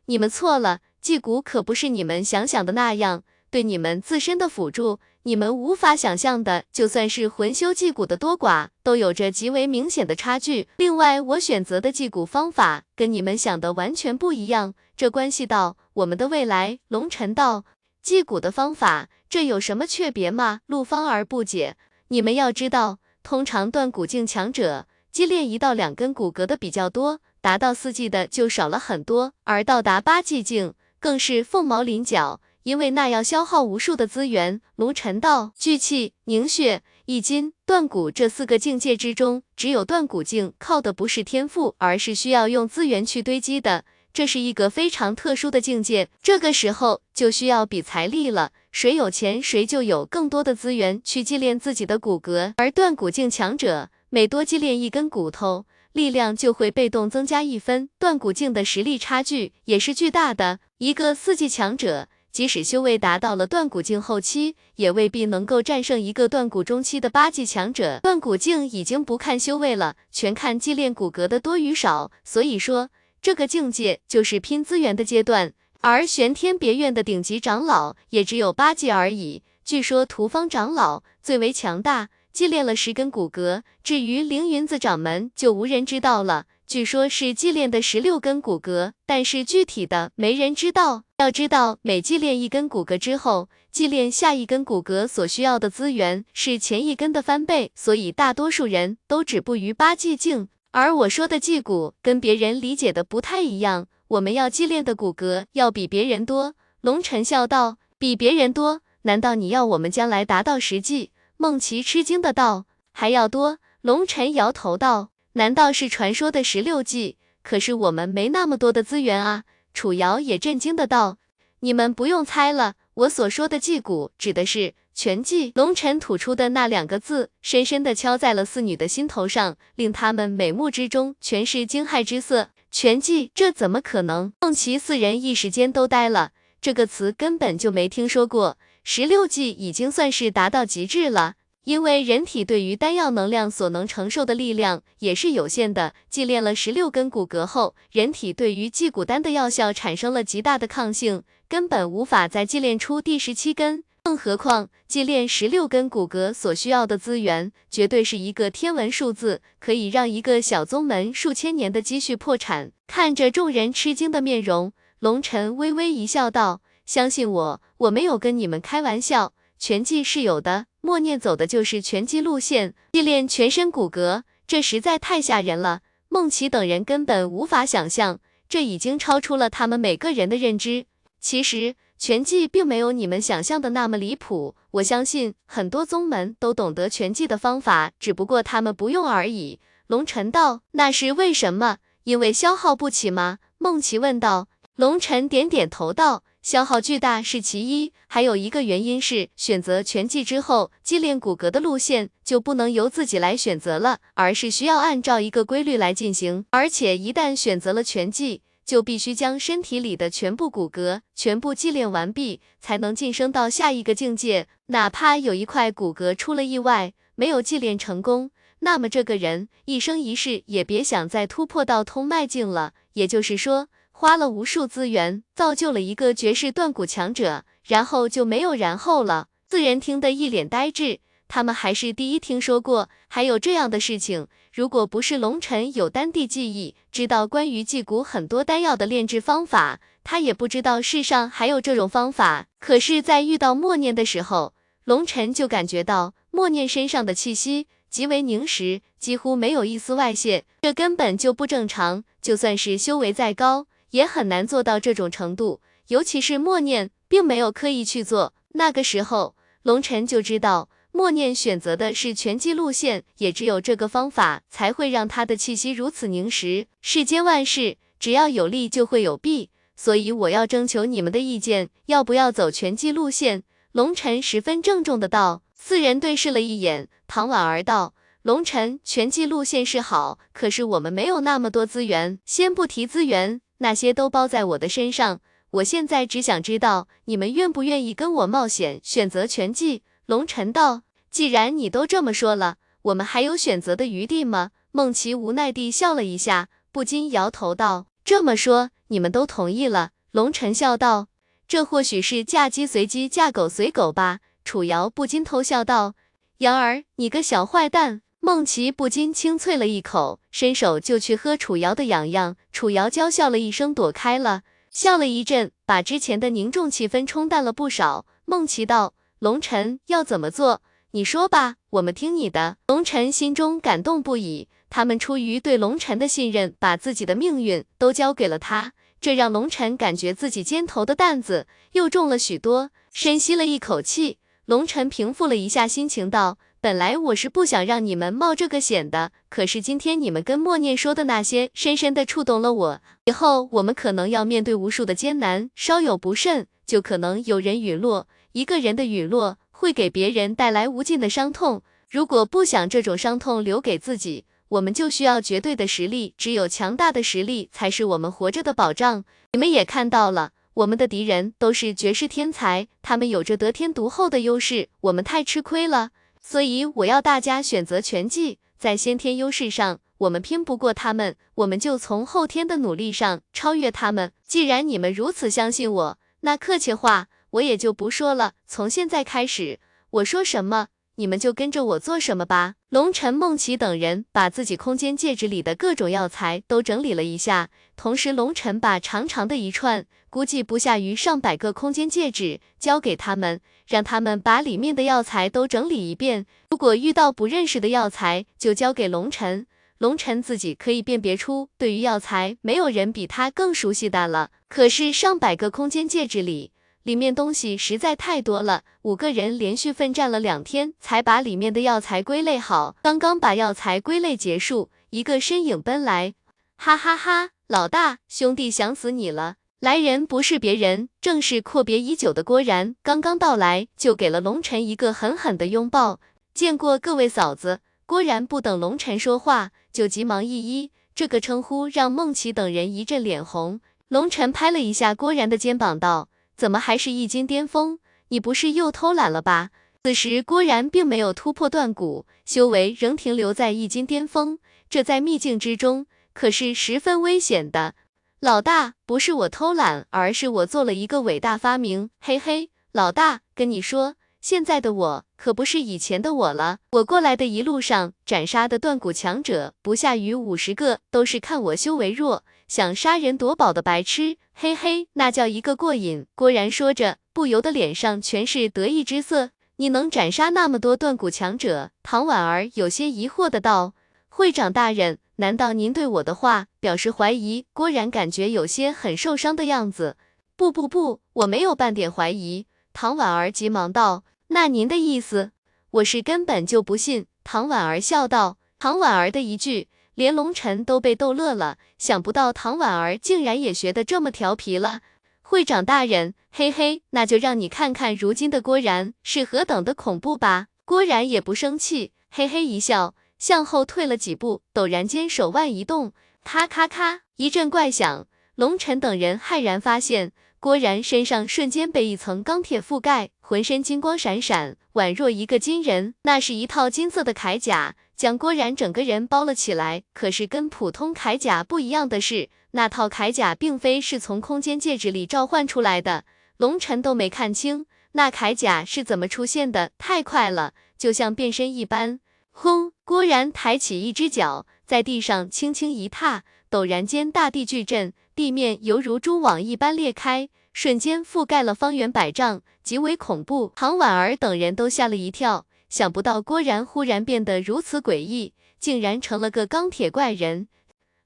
[0.05, 10.69] 你们错了，祭骨可不是你们想想的那样，对你们自身的辅助。”你们无法想象的，就算是魂修祭骨的多寡，都有着极为明显的差距。
[10.77, 16.79] 另外，我选择的祭骨方法跟你们想的完全不一样，这关系到我们的未来。
[16.87, 17.65] 龙尘道，
[18.01, 20.61] 祭骨的方法，这有什么区别吗？
[20.67, 21.77] 陆芳儿不解。
[22.07, 32.41] 你们要知道，通常断骨境强者，击炼一到两根骨骼的比较多，达到四季的就少了很多，而到达八季境，更是凤毛麟角。
[32.67, 34.61] 因为那要消耗无数的资源。
[34.75, 43.85] 卢尘道，聚气、凝血、易筋、断骨这四个境界之中，只有断骨境靠的不是天赋，而是需要用资源去堆积的。
[44.13, 48.51] 这是一个非常特殊的境界，这个时候就需要比财力了。
[48.73, 52.53] 谁有钱，谁就有更多的资源去祭炼自己的骨骼。
[52.57, 57.89] 而断骨境强者，每多祭炼一根骨头，力量就会被动增加一分。
[58.01, 62.09] 断骨境的实力差距也是巨大的，一个四级强者。
[62.37, 67.99] 即使修为达到了断骨境后期，也未必能够战胜一个断骨中期的八级强者。
[68.03, 72.11] 断骨境已经不看修为了，全看祭炼骨骼的多与少。
[72.25, 72.91] 所以说，
[73.23, 75.55] 这个境界就是拼资源的阶段。
[75.81, 79.43] 而玄天别院的顶级长老也只有八级而已。
[79.65, 83.63] 据说屠方长老最为强大，祭炼了十根骨骼。
[83.83, 86.45] 至于凌云子掌门，就无人知道了。
[86.67, 91.05] 据说是祭炼的十六根骨骼，但是具体的没人知道。
[91.19, 100.49] 要知道，每祭炼一根骨骼之后，祭炼下一根骨骼所需要的资源是前一根的翻倍，所以大多数人都止步于八祭境。
[100.73, 106.55] 而我说的祭骨跟别人理解的不太一样，我们要祭炼的骨骼要比别人多。
[106.81, 108.81] 龙尘笑道：“比别人多？
[109.03, 115.11] 难道你要我们将来达到十祭？”孟琪吃惊的道：“还要多？”龙尘摇头道。
[115.37, 117.19] 难道是传说的十六计？
[117.43, 119.45] 可是我们没那么多的资源啊！
[119.75, 121.19] 楚瑶也震惊的道
[121.61, 132.49] ：“你们不用猜了，我所说的祭骨指的是全祭。”龙尘吐出的那两个字，深深的敲在了四女的心头上，令他们美目之中全是惊骇之色。
[132.71, 134.33] 全祭，这怎么可能？
[134.41, 136.31] 凤琪四人一时间都呆了，
[136.63, 138.57] 这个词根本就没听说过。
[138.83, 141.35] 十六计已经算是达到极致了。
[141.67, 153.83] 因为人体对于丹药能量所能承受的力量也是有限的，祭炼了十六根骨骼后，人体对于祭骨丹的药效产生了极大的抗性，根本无法再祭炼出第十七根。
[154.05, 162.71] 更何况祭炼十六根骨骼所需要的资源，绝对是一个天文数字，可以让一个小宗门数千年的积蓄破产。
[162.87, 175.81] 看着众人吃惊的面容，龙尘微微一笑，道：“相信我，我没有跟你们开玩笑。”拳技是有的，默念走的就是拳击路线，祭炼全身骨骼，这实在太吓人了。
[176.09, 180.87] 梦琪等人根本无法想象，这已经超出了他们每个人的认知。
[181.19, 189.59] 其实拳技并没有你们想象的那么离谱，我相信很多宗门都懂得拳技的方法，只不过他们不用而已。
[189.89, 191.79] 龙尘道，那是为什么？
[192.05, 193.39] 因为消耗不起吗？
[193.59, 194.49] 梦琪问道。
[194.77, 196.23] 龙晨点点头道。
[196.47, 206.45] 消耗巨大是其一，还有一个原因是选择拳技之后，祭炼骨骼的路线就不能由自己来选择了，而是需要按照一个规律来进行。
[206.51, 214.47] 而且一旦选择了拳技，就必须将身体里的全部骨骼全部祭炼完毕，才能晋升到下一个境界。
[214.67, 218.31] 哪怕有一块骨骼出了意外，没有祭炼成功，
[218.61, 222.75] 那么这个人一生一世也别想再突破到通脉境了。
[222.93, 223.67] 也就是说。
[223.99, 229.29] 花了无数资源，造就了一个绝世断骨强者，然后就没有然后了。
[229.49, 234.27] 四人听得一脸呆滞，他们还是第一听说过还有这样的事情。
[234.53, 242.49] 如果不是龙尘有丹地记忆，知道关于祭骨很多丹药的炼制方法，他也不知道世上还有这种方法。
[242.61, 244.53] 可是，在遇到默念的时候，
[244.85, 252.05] 龙尘就感觉到默念身上的气息极为凝实，几乎没有一丝外泄，这根本就不正常。
[252.21, 258.35] 就算是修为再高，也很难做到这种程度，尤其是默念，并没有刻意去做。
[258.51, 266.67] 那个时候，龙尘就知道默念选择的是拳击路线，也只有这个方法才会让他的气息如此凝实。
[266.83, 273.43] 世间万事，只要有利就会有弊，所以我要征求你们的意见，要不要走拳击路线？
[273.73, 275.43] 龙尘十分郑重的道。
[275.55, 289.83] 四人对视了一眼，唐婉儿道：“龙尘，拳击路线是好，可是我们没有那么多资源，先不提资源。”那些都包在我的身上，我现在只想知道你们愿不愿意跟我冒险选择拳技。
[290.07, 294.51] 龙尘道，既然你都这么说了，我们还有选择的余地吗？
[294.73, 299.91] 孟琪无奈地笑了一下，不禁摇头道，这么说你们都同意了？
[300.13, 301.09] 龙尘笑道，
[301.49, 304.21] 这或许是嫁鸡随鸡，嫁狗随狗吧。
[304.45, 305.95] 楚瑶不禁偷笑道，
[306.39, 308.03] 瑶儿，你个小坏蛋。
[308.27, 312.35] 孟琪不禁轻啐了一口，伸手就去喝楚瑶的痒痒。
[312.51, 318.05] 楚瑶娇笑了一声，躲开了，笑了一阵，把之前的凝重气氛冲淡了不少。
[318.25, 320.61] 孟琪道：“龙尘要怎么做？
[320.91, 332.71] 你说吧，我们听你的。”龙尘心中感动不已，他们出于对龙尘的信任，把自己的命运都交给了他，这让龙尘感觉自己肩头的担子又重了许多。
[332.93, 336.39] 深吸了一口气，龙尘平复了一下心情，道。
[336.67, 342.81] 本来我是不想让你们冒这个险的，可是今天你们跟默念说的那些，深深的触动了我。
[343.05, 348.09] 以后我们可能要面对无数的艰难，稍有不慎，就可能有人陨落。
[348.33, 359.05] 一个人的陨落会给别人带来无尽的伤痛，如果不想这种伤痛留给自己，我们就需要绝对的实力，只有强大的实力才是我们活着的保障。
[359.35, 365.91] 你们也看到了，我们的敌人都是绝世天才，他们有着得天独厚的优势，我们太吃亏了。
[366.29, 374.11] 所以我要大家选择拳技，在先天优势上，我们拼不过他们，我们就从后天的努力上超越他们。
[374.27, 378.33] 既然你们如此相信我，那客气话我也就不说了。
[378.45, 379.61] 从现在开始，
[379.91, 380.67] 我说什么？
[380.97, 382.55] 你们就跟着我做什么吧。
[382.71, 396.27] 龙晨、梦琪等人把自己空间戒指里的各种药材都整理了一下，同时龙晨把长长的一串，估计不下于上百个空间戒指交给他们，让他们把里面的药材都整理一遍。
[396.51, 399.47] 如果遇到不认识的药材，就交给龙晨，
[399.79, 401.51] 龙晨自己可以辨别出。
[401.59, 404.31] 对于药材，没有人比他更熟悉的了。
[404.49, 406.53] 可是上百个空间戒指里，
[406.87, 412.77] 里面东西实在太多了，五个人连续奋战了两天，才把里面的药材归类好。
[412.81, 416.15] 刚刚把药材归类结束，一个身影奔来，
[416.57, 417.31] 哈哈哈！
[417.49, 419.35] 老大，兄弟想死你了！
[419.59, 422.77] 来人不是别人，正是阔别已久的郭然。
[422.85, 425.99] 刚刚到来，就给了龙晨一个狠狠的拥抱。
[426.33, 427.59] 见过各位嫂子。
[427.85, 433.59] 郭然不等龙晨说话，就急忙一一，这个称呼让孟琪等人一阵脸红。
[433.89, 436.09] 龙晨拍了一下郭然的肩膀，道。
[436.37, 437.79] 怎么还是易经巅峰？
[438.09, 439.51] 你不是又偷懒了吧？
[439.85, 447.75] 此时郭然并没有突破断骨，修为仍停留在易经巅峰，这在秘境之中可是十分危险的。
[448.21, 451.91] 老大，不是我偷懒，而是我做了一个伟大发明。
[452.01, 456.59] 嘿嘿，老大，跟你说，现在的我可不是以前的我了。
[456.73, 462.25] 我过来的一路上斩杀的断骨强者不下于五十个，都是看我修为弱。
[462.49, 466.07] 想杀人夺宝的白痴，嘿嘿，那叫一个过瘾。
[466.15, 469.31] 郭然说着，不由得脸上全是得意之色。
[469.57, 471.71] 你能斩杀那么多断骨强者？
[471.83, 473.75] 唐婉儿有些疑惑的道。
[474.09, 477.47] 会长大人，难道您对我的话表示怀疑？
[477.53, 479.97] 郭然感觉有些很受伤的样子。
[480.37, 482.47] 不不不，我没有半点怀疑。
[482.73, 484.05] 唐婉儿急忙道。
[484.29, 485.33] 那您的意思？
[485.71, 487.07] 我是根本就不信。
[487.25, 488.39] 唐婉儿笑道。
[488.59, 489.69] 唐婉儿的一句。
[489.97, 494.81] 连龙晨都被逗乐了，想不到唐婉儿竟然也学得这么调皮了。
[495.23, 500.49] 会长大人，嘿嘿，那就让你看看如今的郭然是何等的恐怖吧。
[500.67, 505.93] 郭然也不生气，嘿嘿一笑，向后退了几步，陡然间手腕一动，
[506.23, 508.07] 咔咔咔一阵怪响。
[508.35, 515.95] 龙晨等人骇然发现，郭然身上瞬间被一层钢铁覆盖，浑身金光闪闪，宛若一个金人。
[516.03, 517.75] 那是一套金色的铠甲。
[517.97, 526.05] 将郭然整个人包了起来，可是跟普通铠甲不一样的是，那套铠甲并非是从空间戒指里召唤出来的，
[526.37, 532.01] 龙尘都没看清那铠甲是怎么出现的，太快了，就像变身一般。
[532.31, 532.73] 轰！
[532.85, 543.51] 郭然抬起一只脚，在地上轻轻一踏，陡然间大地巨震，地面犹如蛛网一般裂开，瞬间覆盖了方圆百丈，极为恐怖。
[543.57, 545.46] 唐婉儿等人都吓了一跳。
[545.69, 550.49] 想不到郭然忽然变得如此诡异，竟然成了个钢铁怪人。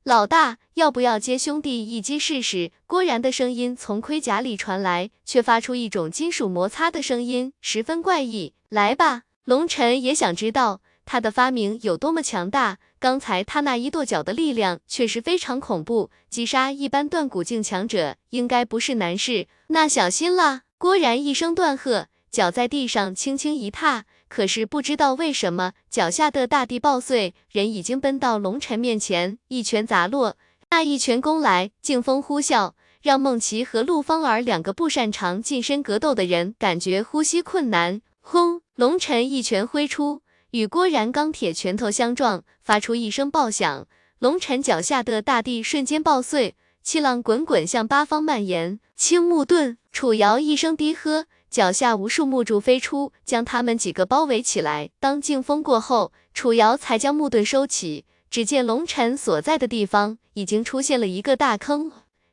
[0.02, 2.72] 老大，要不要接兄弟一击试试？
[2.86, 8.54] 郭然的声音从盔甲里传来，却发出一种金属摩擦的声音，十分怪异。
[8.70, 12.78] 来吧，龙尘也想知道他的发明有多么强大。
[12.98, 19.48] 刚才他那一跺脚的力量确实非常恐怖，击杀一般断骨境强者应该不是难事。
[19.68, 20.62] 那小心了！
[20.78, 24.04] 郭然一声断喝，脚在地上轻轻一踏。
[24.30, 30.36] 可是不知道为什么，脚下的大地爆碎，人已经奔到龙尘面前，一拳砸落。
[30.70, 38.00] 那一拳攻来，劲风呼啸，让梦琪和陆芳儿两个不擅长近身格斗的人感觉呼吸困难。
[38.20, 38.62] 轰！
[38.76, 40.22] 龙尘一拳挥出，
[40.52, 43.88] 与郭然钢铁拳头相撞，发出一声爆响，
[44.20, 46.54] 龙尘脚下的大地瞬间爆碎，
[46.84, 48.78] 气浪滚滚向八方蔓延。
[48.94, 51.26] 青木盾，楚瑶一声低喝。
[51.50, 54.90] 脚下无数木柱飞出，将他们几个包围起来。
[55.00, 58.04] 当劲风过后，楚瑶才将木盾收起。
[58.30, 61.90] 只见龙尘所在的地方已经出现了一个大坑。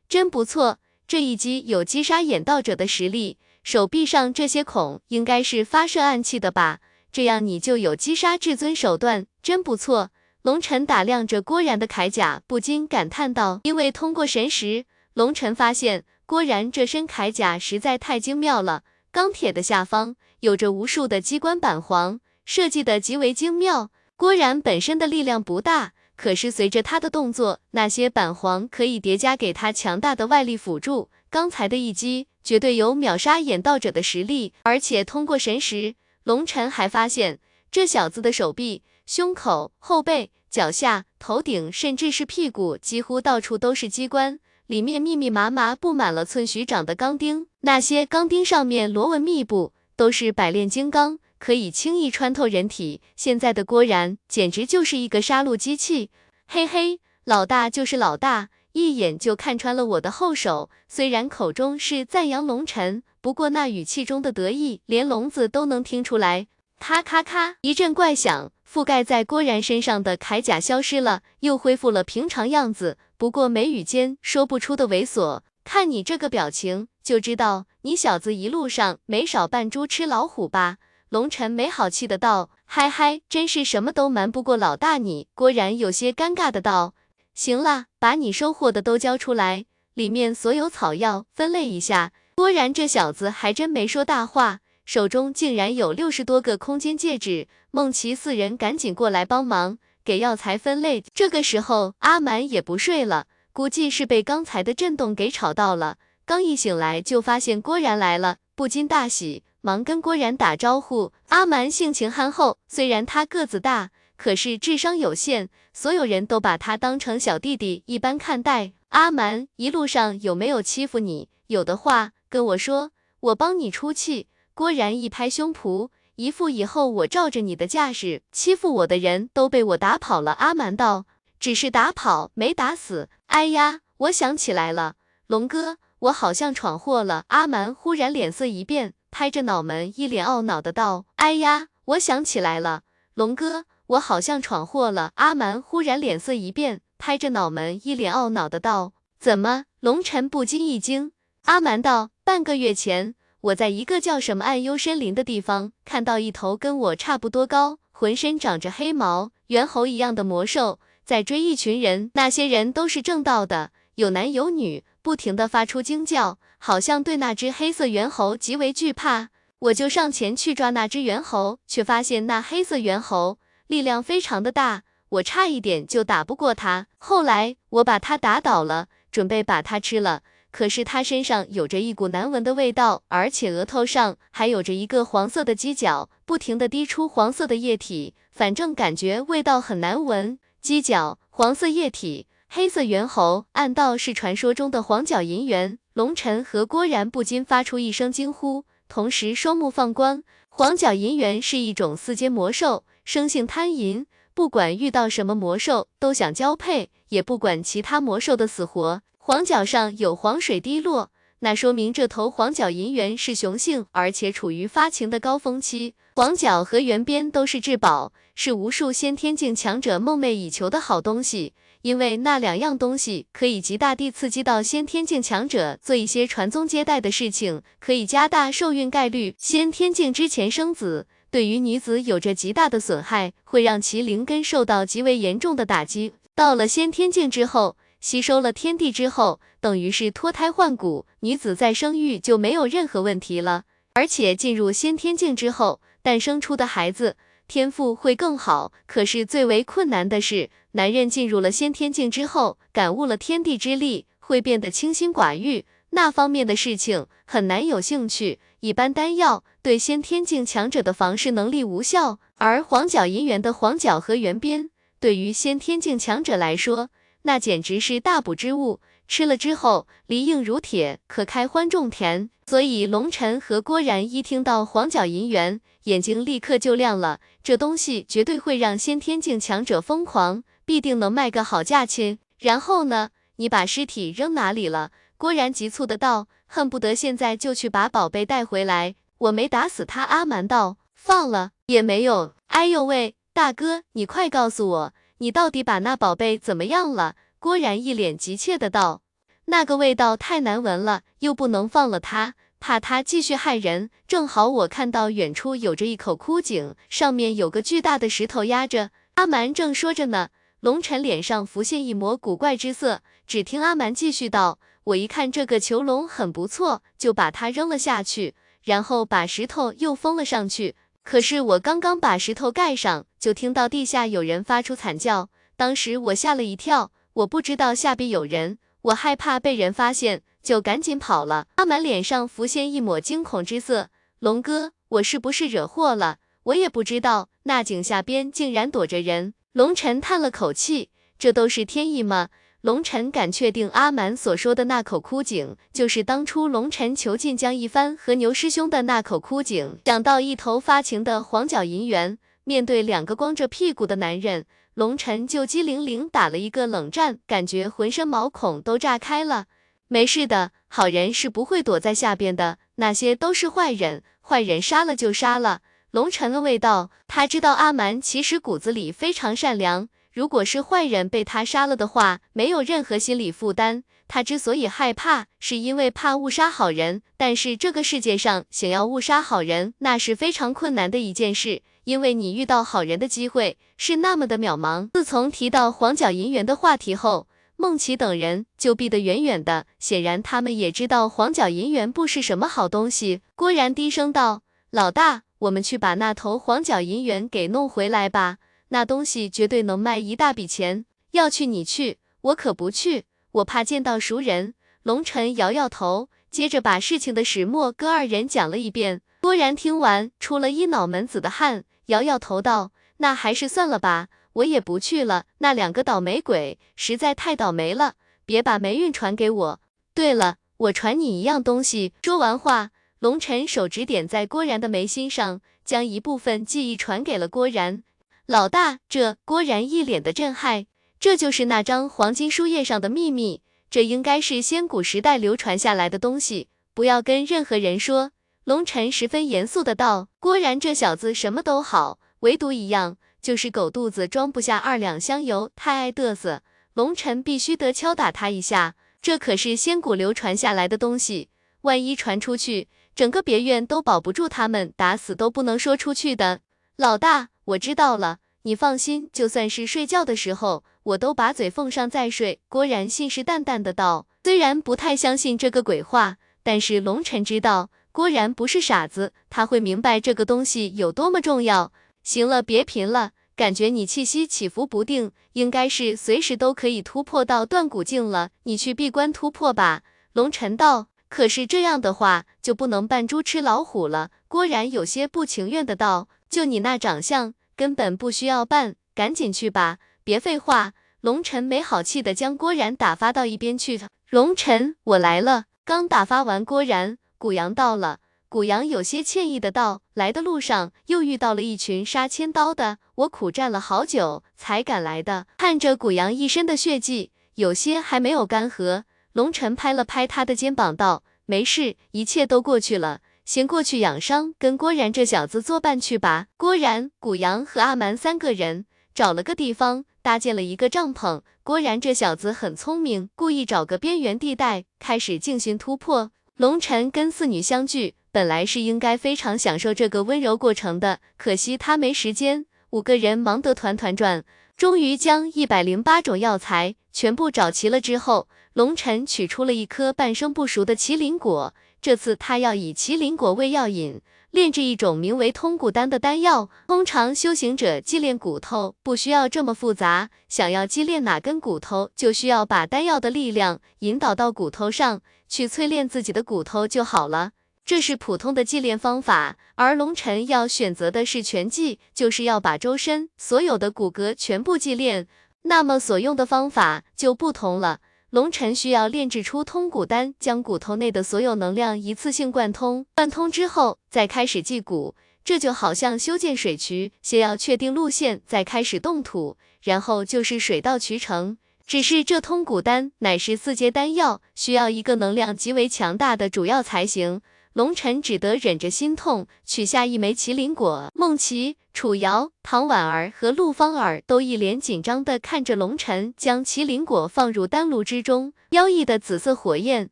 [0.08, 3.38] 真不错，这一击有击杀眼道者的实力。
[3.64, 6.78] 手臂上这些孔应该是发射暗器的吧？
[7.10, 10.10] 这样你就有击杀至尊手段，真不错。
[10.42, 18.84] 龙尘打量着郭然的铠甲，不禁感叹道：“因为通过神识，龙尘发现郭然这身铠甲实在太精妙了。”
[19.18, 23.90] 钢铁的下方有着无数的机关板簧，设计的极为精妙。
[24.14, 31.10] 郭然本身的力量不大，可是随着他的动作，那些板簧可以叠加给他强大的外力辅助。
[31.30, 37.40] 刚才的一击绝对有秒杀眼道者的实力，而且通过神识，龙尘还发现
[37.72, 44.38] 这小子的手臂胸口、后背、脚下、头顶，甚至是屁股，几乎到处都是机关，
[44.68, 53.00] 里面密密麻麻布满了寸许长的钢钉，那些钢钉上面螺纹密布，都是百炼金刚，可以轻易穿透人体。
[53.16, 56.10] 现在的郭然简直就是一个杀戮机器，
[56.46, 58.50] 嘿嘿，老大就是老大。
[58.72, 66.46] 一眼就看穿了我的后手，虽然口中是赞扬龙尘，不过那语气中的得意，连聋子都能听出来。
[66.78, 72.98] 咔咔咔，一阵怪响，覆盖在郭然身上的铠甲消失了，又恢复了平常样子。
[73.18, 80.76] 不过眉宇间说不出的猥琐，看你这个表情，就知道你小子一路上没少扮猪吃老虎吧？
[81.08, 82.50] 龙尘没好气的道。
[82.64, 85.26] 嗨嗨，真是什么都瞒不过老大你。
[85.34, 86.94] 郭然有些尴尬的道。
[87.34, 89.64] 行了，把你收获的都交出来，
[89.94, 92.12] 里面所有草药分类一下。
[92.36, 97.48] 郭然这小子还真没说大话，手中竟然有六十多个空间戒指。
[97.72, 101.02] 梦琪四人赶紧过来帮忙，给药材分类。
[101.14, 105.96] 这个时候，阿蛮也不睡了，估计是被刚才的震动给吵到了。
[106.24, 111.12] 刚一醒来，就发现郭然来了，不禁大喜，忙跟郭然打招呼。
[111.28, 113.90] 阿蛮性情憨厚，虽然他个子大。
[114.16, 118.72] 可是智商有限，所有人都把他当成小弟弟一般看待。
[118.88, 121.28] 阿蛮，一路上有没有欺负你？
[121.46, 122.90] 有的话跟我说，
[123.20, 124.26] 我帮你出气。
[124.54, 125.88] 郭然一拍胸脯，
[126.18, 128.22] 一副以后我罩着你的架势。
[128.32, 130.32] 欺负我的人都被我打跑了。
[130.32, 131.06] 阿蛮道，
[131.38, 133.08] 只是打跑，没打死。
[133.26, 134.96] 哎呀，我想起来了，
[135.28, 137.24] 龙哥，我好像闯祸了。
[137.28, 142.82] 阿蛮忽然脸色一变，拍着脑门，一脸懊恼的道，哎呀，我想起来了，
[143.14, 143.66] 龙哥。
[143.86, 145.12] 我好像闯祸了。
[145.14, 151.12] 阿蛮忽然脸色一变，拍着脑门，一脸懊恼的道：“怎么？”龙尘不禁一惊。
[151.46, 162.10] 阿蛮道：“半个月前，我在一个叫什么暗幽森林的地方，看到一头跟我差不多高，浑身长着黑毛，猿猴一样的魔兽，在追一群人。
[162.14, 169.28] 那些人都是正道的，有男有女，不停的发出惊叫，好像对那只黑色猿猴极为惧怕。
[169.60, 176.86] 我就上前去抓那只猿猴，却发现那黑色猿猴。”力量非常的大，我差一点就打不过它。
[176.96, 180.22] 后来我把它打倒了，准备把它吃了。
[180.50, 190.38] 可是他身上有着一股难闻的味道，而且额头上还有着一个黄色的犄角，不停的滴出黄色的液体，反正感觉味道很难闻。
[190.62, 195.78] 犄角、黄色液体、黑色猿猴，暗道是传说中的黄角银猿。
[195.92, 200.22] 龙尘和郭然不禁发出一声惊呼，同时双目放光。
[200.48, 202.84] 黄角银猿是一种四阶魔兽。
[203.04, 209.02] 生性贪淫，不管遇到什么魔兽都想交配，也不管其他魔兽的死活。
[209.28, 211.10] 黄角上有黄水滴落，
[211.40, 215.92] 那说明这头黄角银元是雄性，而且处于发情的高峰期。
[216.16, 221.52] 黄角和圆边都是至宝，是无数先天境强者梦寐以求的好东西。
[221.82, 229.34] 因为那两样东西可以极大地刺激到先天境强者做一些传宗接代的事情，可以加大受孕概率。
[229.36, 231.06] 先天境之前生子。
[231.30, 236.14] 对于女子有着极大的损害，会让其灵根受到极为严重的打击。
[236.34, 243.64] 到了先天境之后，吸收了天地之后，等于是脱胎换骨，女子再生育就没有任何问题了。
[243.94, 247.16] 而且进入先天境之后，诞生出的孩子
[247.48, 248.72] 天赋会更好。
[248.86, 258.38] 可是最为困难的是，男人进入了先天境之后，感悟了天地之力，会变得清心寡欲，那方面的事情很难有兴趣。
[258.60, 264.70] 一般丹药对先天境强者的防御能力无效，而黄角银元的黄角和圆边
[265.00, 266.90] 对于先天境强者来说，
[267.28, 268.80] 那简直是大补之物。
[269.06, 272.30] 吃了之后，梨硬如铁，可开欢种田。
[272.46, 277.20] 所以龙尘和郭然一听到黄角银元，眼睛立刻就亮了。
[277.42, 282.18] 这东西绝对会让先天境强者疯狂，必定能卖个好价钱。
[282.38, 283.10] 然后呢？
[283.36, 284.90] 你把尸体扔哪里了？
[285.18, 286.28] 郭然急促的道。
[286.46, 288.94] 恨不得现在就去把宝贝带回来。
[289.18, 290.02] 我没打死他。
[290.02, 292.32] 阿蛮道，放了也没有。
[292.46, 297.16] 哎呦喂，大哥，你快告诉我，你到底把那宝贝怎么样了？
[297.40, 299.02] 郭然一脸急切的道，
[299.46, 303.90] 那个味道太难闻了，又不能放了他，怕他继续害人。
[304.06, 308.90] 正好我看到远处有着一口枯井，上面有个巨大的石头压着。
[309.14, 310.28] 阿蛮正说着呢，
[310.60, 313.02] 龙尘脸上浮现一抹古怪之色。
[313.26, 314.58] 只听阿蛮继续道。
[314.84, 320.76] 我一看这个囚笼很不错，就把它扔了下去，然后把石头又封了上去。
[321.10, 331.46] 可是我刚刚把石头盖上，就听到地下有人发出惨叫，当时我吓了一跳，我不知道下边有人，我害怕被人发现，就赶紧跑了。
[331.54, 333.88] 阿满脸上浮现一抹惊恐之色，
[334.18, 336.18] 龙哥，我是不是惹祸了？
[336.42, 339.32] 我也不知道那井下边竟然躲着人。
[339.52, 342.28] 龙晨叹了口气，这都是天意吗？
[342.62, 349.78] 龙晨敢确定阿蛮所说的那口枯井，就是当初龙晨囚禁江一帆和牛师兄的那口枯井。
[349.84, 354.44] 想到一头发情的黄角银元，面对两个光着屁股的男人，
[354.74, 359.46] 龙晨就机灵灵打了一个冷战，感觉浑身毛孔都炸开了。
[359.86, 365.60] 没事的，好人是不会躲在下边的，那些都是坏人，坏人杀了就杀了。
[365.92, 369.88] 龙晨了味道，他知道阿蛮其实骨子里非常善良。
[370.18, 373.84] 如果是坏人被他杀了的话，没有任何心理负担。
[374.08, 377.02] 他之所以害怕，是因为怕误杀好人。
[377.16, 384.88] 但是这个世界上想要误杀好人，那是非常困难的一件事，因为你遇到好人的机会是那么的渺茫。
[384.92, 389.66] 自从提到黄角银元的话题后，孟琪等人就避得远远的。
[389.78, 393.20] 显然他们也知道黄角银元不是什么好东西。
[393.36, 394.42] 郭然低声道
[394.72, 398.38] ：“老大，我们去把那头黄角银元给弄回来吧。”
[398.68, 404.54] 那东西绝对能卖一大笔钱，要去你去，我可不去，我怕见到熟人。
[404.82, 409.02] 龙晨摇摇头，接着把事情的始末跟二人讲了一遍。
[409.20, 415.24] 郭然听完，出了一脑门子的汗，摇摇头道：“那还是算了吧，我也不去了。
[415.38, 417.94] 那两个倒霉鬼实在太倒霉了，
[418.24, 419.60] 别把霉运传给我。
[419.94, 427.82] 对了，我传你一样东西。”说完话，龙晨手指点在郭然的眉心上，将一部分记忆传给了郭然。
[428.30, 430.66] 老大，这郭然一脸的震撼，
[431.00, 438.10] 这就是那张黄金书页上的秘密，这应该是先古时代流传下来的东西，不要跟任何人说。
[438.44, 440.08] 龙晨十分严肃的道。
[440.20, 446.42] 郭然这小子什么都好，唯独一样，就是狗肚子装不下二两香油，太爱嘚瑟。
[446.74, 451.30] 龙晨必须得敲打他一下，这可是先古流传下来的东西，
[451.62, 456.40] 万一传出去，整个别院都保不住他们，打死都不能说出去的。
[456.76, 457.30] 老大。
[457.48, 462.42] 我知道了，你放心，就算是睡觉的时候，我都把嘴奉上再睡。
[462.46, 471.72] 郭然信誓旦旦的道，虽然不太相信这个鬼话，但是龙晨知道郭然不是傻子，他会明白这个东西有多么重要。
[472.02, 479.84] 行了，别贫了，感觉你气息起伏不定，应该是随时都可以突破到断骨境了，你去闭关突破吧。
[480.12, 484.10] 龙晨道，可是这样的话就不能扮猪吃老虎了。
[484.28, 487.32] 郭然有些不情愿的道，就你那长相。
[487.58, 490.74] 根本不需要办，赶紧去吧，别废话。
[491.00, 493.80] 龙晨没好气的将郭然打发到一边去。
[494.10, 495.46] 龙晨，我来了。
[495.64, 497.98] 刚打发完郭然，古阳到了。
[498.28, 508.84] 古阳有些歉意的道：“来的路上又遇到了一群杀千刀的，我苦战了好久才赶来的。”看着古阳一身的血迹，有些还没有干涸。
[509.14, 516.28] 龙晨拍了拍他的肩膀道：“没事，一切都过去了。”先过去养伤，跟郭然这小子作伴去吧。
[516.38, 518.64] 郭然、古阳和阿蛮三个人
[518.94, 521.20] 找了个地方，搭建了一个帐篷。
[521.42, 526.10] 郭然这小子很聪明，故意找个边缘地带，开始进行突破。
[526.38, 532.46] 龙晨跟四女相聚，本来是应该非常享受这个温柔过程的，可惜他没时间。
[532.70, 534.24] 五个人忙得团团转，
[534.56, 541.52] 终于将一百零八种药材全部找齐了之后，龙晨取出了一颗半生不熟的麒麟果。
[541.80, 544.00] 这次他要以麒麟果为药引，
[544.30, 546.50] 炼制一种名为通骨丹的丹药。
[546.66, 557.30] 通常修行者祭炼骨头不需要这么复杂，想要祭炼哪根骨头，就需要把丹药的力量引导到骨头上去淬炼自己的骨头就好了。
[557.64, 565.06] 这是普通的祭炼方法，而龙尘要选择的是全祭，就是要把周身所有的骨骼全部祭炼，
[565.42, 567.80] 那么所用的方法就不同了。
[568.10, 574.94] 龙晨需要炼制出通骨丹，将骨头内的所有能量一次性贯通，贯通之后再开始祭骨。
[575.22, 581.36] 这就好像修建水渠，先要确定路线，再开始动土，然后就是水到渠成。
[581.66, 587.20] 只是这通骨丹乃是四阶丹药，需要一个能量极为强大的主要才行。
[587.58, 590.92] 龙晨只得忍着心痛，取下一枚麒麟果。
[590.94, 599.90] 孟琪、楚瑶、唐婉儿和陆芳儿都一脸紧张地看着龙晨将麒麟果放入丹炉之中，妖异的紫色火焰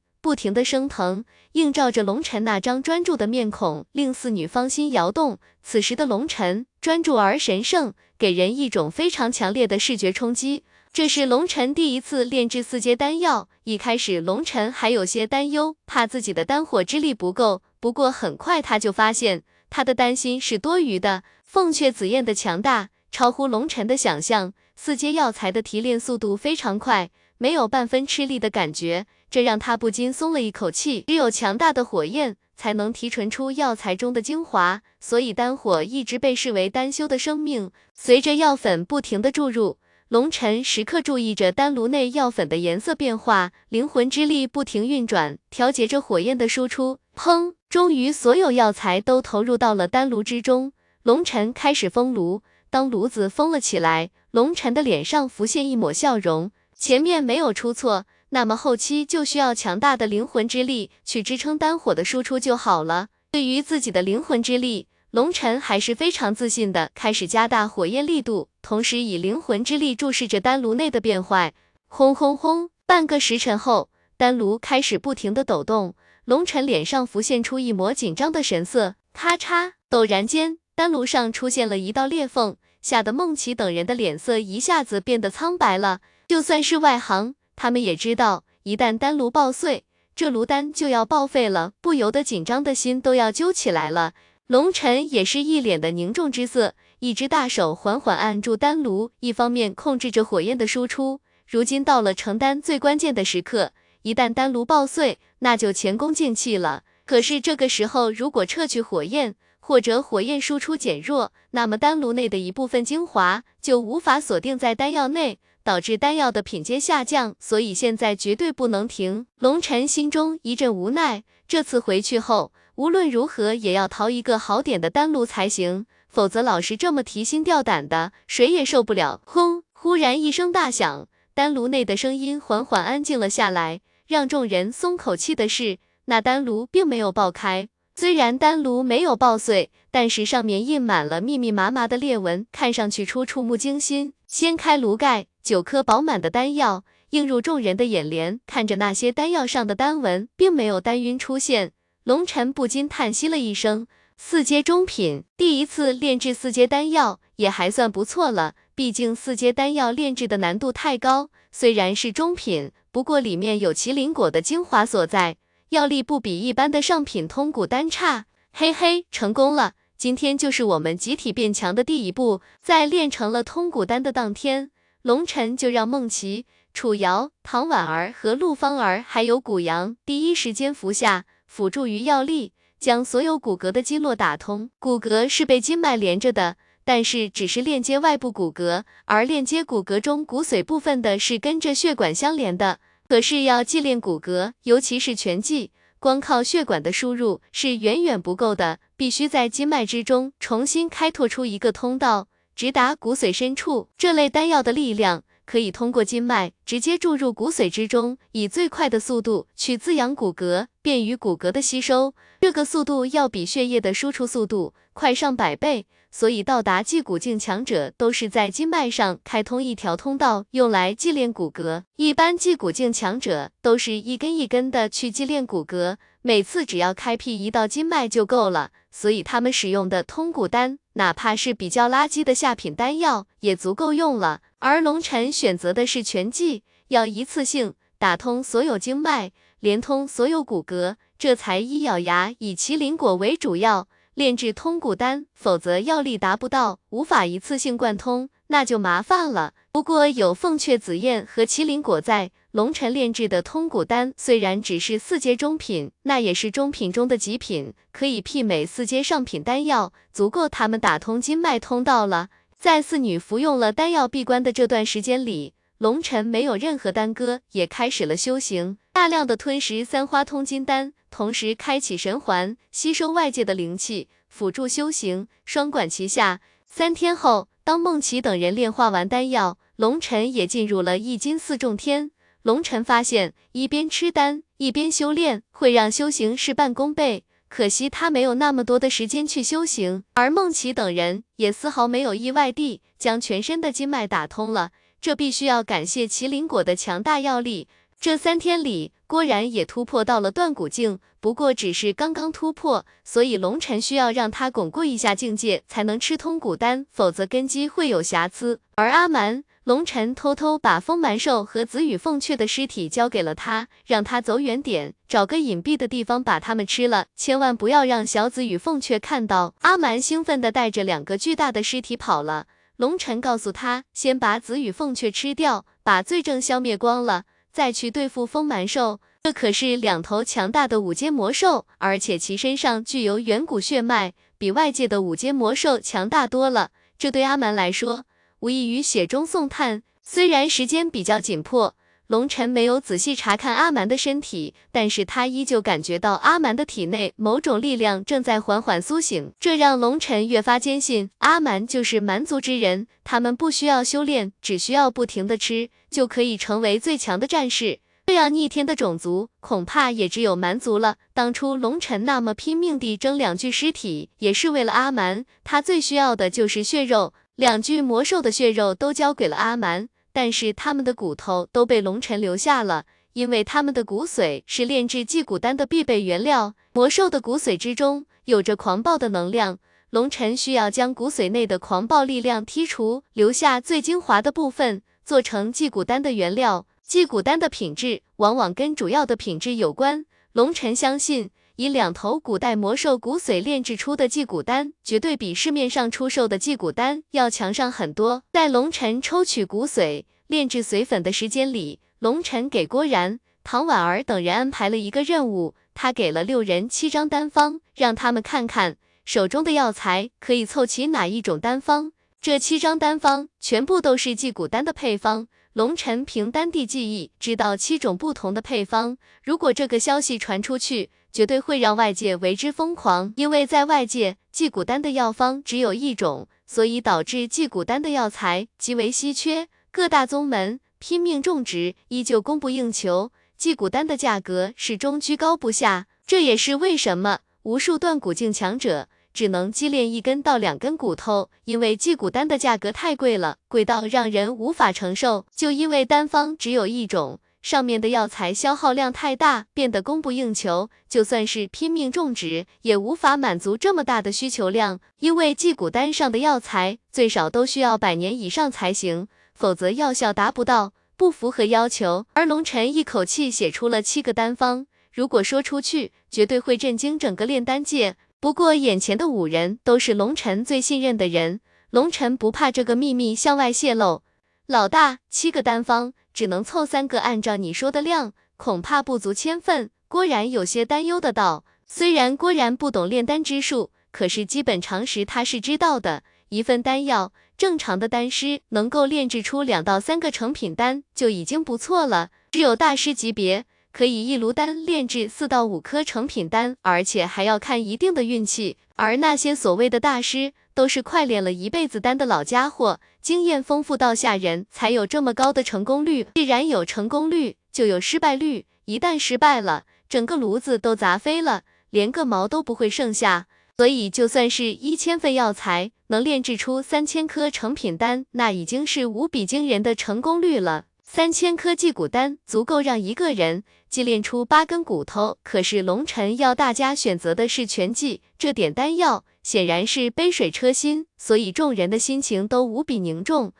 [0.20, 5.40] 不停地升腾，映照着龙晨那张专注的面孔，令四女芳心摇动。
[5.64, 10.62] 此时的龙晨专注而神圣，给人一种非常强烈的视觉冲击。
[10.96, 17.60] 这是龙晨第一次炼制四阶丹药，一开始龙晨还有些担忧，怕自己的丹火之力不够。
[17.80, 21.22] 不过很快他就发现，他的担心是多余的。
[21.44, 31.04] 凤雀紫焰的强大超乎龙晨的想象，四阶药材的提炼速度非常快，没有半分吃力的感觉，这让他不禁松了一口气。
[31.06, 37.70] 只有强大的火焰才能提纯出药材中的精华，所以丹火一直被视为丹修的生命。
[37.92, 39.76] 随着药粉不停的注入。
[40.08, 47.00] 龙尘时刻注意着丹炉内药粉的颜色变化，灵魂之力不停运转，调节着火焰的输出。
[47.16, 47.54] 砰！
[47.68, 50.72] 终于，所有药材都投入到了丹炉之中。
[51.02, 52.42] 龙尘开始封炉。
[52.70, 56.52] 当炉子封了起来，龙尘的脸上浮现一抹笑容。
[56.72, 63.08] 前面没有出错，那么后期就需要强大的灵魂之力去支撑丹火的输出就好了。
[63.32, 71.52] 对于自己的灵魂之力，龙尘还是非常自信的，开始加大火焰力度，同时以灵魂之力注视着丹炉内的变化。
[71.86, 72.70] 轰轰轰！
[72.84, 75.94] 半个时辰后，丹炉开始不停的抖动，
[76.24, 78.96] 龙尘脸上浮现出一抹紧张的神色。
[79.12, 79.72] 咔嚓！
[79.88, 86.00] 陡然间，丹炉上出现了一道裂缝，吓得孟琪等人的脸色一下子变得苍白了。
[86.28, 89.84] 就算是外行，他们也知道，一旦丹炉爆碎，
[90.14, 94.12] 这炉丹就要报废了，不由得紧张的心都要揪起来了。
[94.46, 101.20] 龙尘也是一脸的凝重之色，一只大手缓缓按住丹炉，一方面控制着火焰的输出。
[101.48, 103.72] 如今到了成丹最关键的时刻，
[104.02, 106.84] 一旦丹炉爆碎，那就前功尽弃了。
[107.04, 117.34] 可是这个时候，如果撤去火焰，或者火焰输出减弱，那么丹炉内的一部分精华就无法锁定在丹药内，导致丹药的品阶下降。
[117.40, 119.26] 所以现在绝对不能停。
[119.40, 122.52] 龙尘心中一阵无奈，这次回去后。
[122.76, 129.20] 无论如何也要淘一个好点的丹炉才行，否则老是这么提心吊胆的，谁也受不了。
[129.24, 129.62] 轰！
[129.72, 133.80] 忽然一声大响，丹炉内的声音缓缓安静了下来。
[134.06, 137.68] 让众人松口气的是，那丹炉并没有爆开。
[137.94, 144.12] 虽然丹炉没有爆碎，但是上面印满了密密麻麻的裂纹，看上去出触目惊心。
[144.26, 148.38] 掀开炉盖，九颗饱满的丹药映入众人的眼帘。
[148.46, 151.72] 看着那些丹药上的丹纹，并没有丹晕出现。
[152.06, 158.54] 龙尘不禁叹息了一声，四阶中品，第一次炼制四阶丹药也还算不错了。
[158.76, 165.38] 毕竟四阶丹药炼制的难度太高，虽然是中品，不过里面有麒麟果的精华所在，
[165.70, 168.26] 药力不比一般的上品通骨丹差。
[168.52, 169.72] 嘿嘿，成功了！
[169.96, 172.40] 今天就是我们集体变强的第一步。
[172.62, 174.70] 在炼成了通骨丹的当天，
[175.02, 181.24] 龙尘就让梦琪、楚瑶、唐婉儿和陆芳儿还有古阳第一时间服下。
[181.56, 184.68] 辅助于药力，将所有骨骼的经络打通。
[184.78, 192.78] 骨骼是被经脉连着的，但是只是链接外部骨骼，而链接骨骼中骨髓部分的是跟着血管相连的。
[193.08, 203.88] 可是要祭炼骨骼，尤其是拳技，光靠血管的输入是远远不够的，必须在经脉之中重新开拓出一个通道，直达骨髓深处。
[203.96, 205.24] 这类丹药的力量。
[205.46, 212.14] 可以通过经脉直接注入骨髓之中，以最快的速度去滋养骨骼，便于骨骼的吸收。
[212.40, 221.84] 这个速度要比血液的输出速度快上百倍，所以到达祭骨境强者都是在经脉上开通一条通道，用来祭炼骨骼。
[221.96, 228.70] 一般祭骨境强者都是一根一根的去祭炼骨骼，每次只要开辟一道经脉就够了。
[228.90, 234.40] 所以他们使用的通骨丹，哪怕是比较垃圾的下品丹药，也足够用了。
[234.58, 249.52] 而龙尘选择的是全技，要一次性打通所有经脉，连通所有骨骼，这才一咬牙以麒麟果为主要炼制通骨丹，否则药力达不到，无法一次性贯通，那就麻烦了。
[249.70, 262.30] 不过有凤雀紫燕和麒麟果在，龙尘炼制的通骨丹虽然只是四阶中品，那也是中品中的极品，可以媲美四阶上品丹药，足够他们打通经脉通道了。
[262.58, 276.40] 在四女服用了丹药闭关的这段时间里，龙尘没有任何耽搁，也开始了修行，大量的吞食三花通金丹，同时开启神环，吸收外界的灵气，辅助修行，双管齐下。
[276.64, 282.10] 三天后，当孟琪等人炼化完丹药，龙尘也进入了一金四重天。
[282.42, 287.24] 龙尘发现，一边吃丹，一边修炼，会让修行事半功倍。
[287.48, 294.70] 可惜他没有那么多的时间去修行，而孟琪等人也丝毫没有意外地将全身的经脉打通了。
[295.00, 297.68] 这必须要感谢麒麟果的强大药力。
[297.98, 308.60] 这三天里，郭然也突破到了断骨境，不过只是刚刚突破，所以龙尘需要让他巩固一下境界，才能吃通骨丹，否则根基会有瑕疵。
[308.74, 309.44] 而阿蛮。
[309.66, 319.56] 龙尘偷偷把风蛮兽和紫羽凤雀的尸体交给了他，让他走远点，找个隐蔽的地方把它们吃了，千万不要让小紫与凤雀看到。
[319.62, 322.46] 阿蛮兴奋地带着两个巨大的尸体跑了。
[322.76, 329.00] 龙晨告诉他，先把紫羽凤雀吃掉，把罪证消灭光了，再去对付风蛮兽。
[329.24, 336.70] 这可是两头强大的五阶魔兽，而且其身上具有远古血脉，比外界的五阶魔兽强大多了。
[336.96, 338.04] 这对阿蛮来说，
[338.46, 339.82] 无异于雪中送炭。
[340.04, 341.74] 虽然时间比较紧迫。
[342.06, 352.86] 龙晨没有仔细查看阿蛮的身体，但是他依旧感觉到阿蛮的体内某种力量正在缓缓苏醒，这让龙晨越发坚信阿蛮就是蛮族之人。
[353.02, 357.80] 他们不需要修炼，只需要不停的吃，就可以成为最强的战士。
[358.06, 360.98] 这样逆天的种族，恐怕也只有蛮族了。
[361.12, 365.26] 当初龙晨那么拼命地争两具尸体，也是为了阿蛮。
[365.42, 369.88] 他最需要的就是血肉，两具魔兽的血肉都交给了阿蛮。
[370.12, 376.54] 但是他们的骨头都被龙尘留下了，因为他们的骨髓是炼制祭骨丹的必备原料。
[376.72, 379.58] 魔兽的骨髓之中有着狂暴的能量，
[379.90, 386.66] 龙尘需要将骨髓内的狂暴力量剔除，留下最精华的部分，做成祭骨丹的原料。
[386.82, 390.06] 祭骨丹的品质往往跟主要的品质有关。
[390.32, 391.28] 龙尘相信。
[391.56, 398.22] 以两头古代魔兽骨髓炼制出的祭骨丹，绝对比市面上出售的祭骨丹要强上很多。
[398.30, 408.76] 在龙晨抽取骨髓、炼制髓粉的时间里，龙晨给郭然、唐婉儿等人安排了一个任务，他给了六人七张丹方，让他们看看
[409.06, 411.92] 手中的药材可以凑齐哪一种丹方。
[412.20, 415.28] 这七张丹方全部都是祭骨丹的配方。
[415.54, 423.14] 龙晨凭丹地记忆知道七种不同的配方，如果这个消息传出去，绝对会让外界为之疯狂。
[423.16, 435.86] 因为在外界，祭骨丹的药方只有一种，所以导致祭骨丹的药材极为稀缺，各大宗门拼命种植，依旧供不应求，祭骨丹的价格始终居高不下。
[436.06, 438.88] 这也是为什么无数断骨境强者。
[439.14, 445.24] 只能积炼一根到两根骨头，因为祭骨丹的价格太贵了，贵到让人无法承受。
[445.34, 450.68] 就因为丹方只有一种，上面的药材消耗量太大，变得供不应求。
[450.88, 454.80] 就算是拼命种植，也无法满足这么大的需求量。
[454.98, 462.06] 因为祭骨丹上的药材最少都需要百年以上才行，否则药效达不到，不符合要求。
[462.14, 467.94] 而龙尘一口气写出了七个丹方，如果说出去，绝对会震惊整个炼丹界。
[468.18, 471.38] 不过，眼前的五人都是龙尘最信任的人，
[471.70, 474.02] 龙尘不怕这个秘密向外泄露。
[474.46, 479.68] 老大，七个丹方只能凑三个，按照你说的量，恐怕不足千份。
[479.86, 481.44] 郭然有些担忧的道。
[481.66, 486.04] 虽然郭然不懂炼丹之术，可是基本常识他是知道的。
[486.30, 493.44] 一份丹药，正常的丹师能够炼制出两到三个成品丹就已经不错了，只有大师级别。
[493.70, 498.56] 可以一炉丹炼制四到五颗成品丹，而且还要看一定的运气。
[498.76, 506.06] 而那些所谓的大师，都是快炼了一辈子丹的老家伙，经验丰富到吓人，才有这么高的成功率。
[506.14, 508.46] 既然有成功率，就有失败率。
[508.64, 513.26] 一旦失败了，整个炉子都砸飞了，连个毛都不会剩下。
[513.58, 520.64] 所以，就算是一千份药材能炼制出三千颗成品丹，那已经是无比惊人的成功率了。
[520.82, 533.32] 三千颗祭骨丹足够让一个人祭炼出八根骨头，可是龙尘要大家选择的是全祭，这点丹药显然是杯水车薪，所以众人的心情都无比凝重。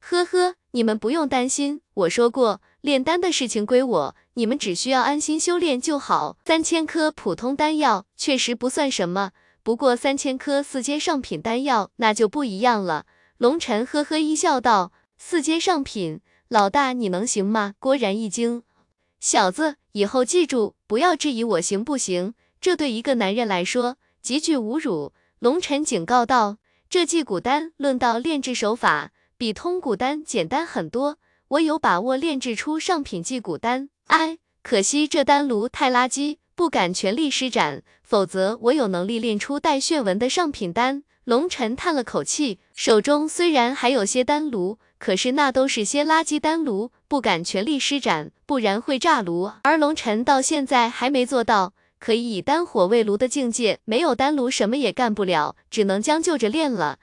[0.00, 6.38] 呵呵，你们不用担心，我说过，炼丹的事情归我，你们只需要安心修炼就好。
[6.46, 9.32] 三千颗普通丹药确实不算什么，
[9.62, 13.04] 不过三千颗四阶上品丹药那就不一样了。
[13.36, 17.74] 龙尘呵呵一笑道：“四阶上品。”老大，你能行吗？
[17.78, 18.62] 郭然一惊，
[19.20, 22.32] 小子，以后记住，不要质疑我行不行，
[22.62, 25.12] 这对一个男人来说极具侮辱。
[25.44, 26.56] 龙尘警告道
[26.88, 31.18] ：“这祭骨丹论到炼制手法，比通骨丹简单很多，
[31.48, 33.90] 我有把握炼制出上品祭骨丹。
[34.06, 44.78] 哎，可惜这丹炉太垃圾，不敢全力施展，否则我有能力炼出带血纹的上品丹。”龙尘叹了口气，手中虽然还有些丹炉。
[44.96, 49.50] 可是那都是些垃圾丹炉，不敢全力施展，不然会炸炉。
[49.64, 51.73] 而龙尘到现在还没做到
[52.04, 56.98] 可以以丹火为炉的境界，没有丹炉什么也干不了，只能将就着练了。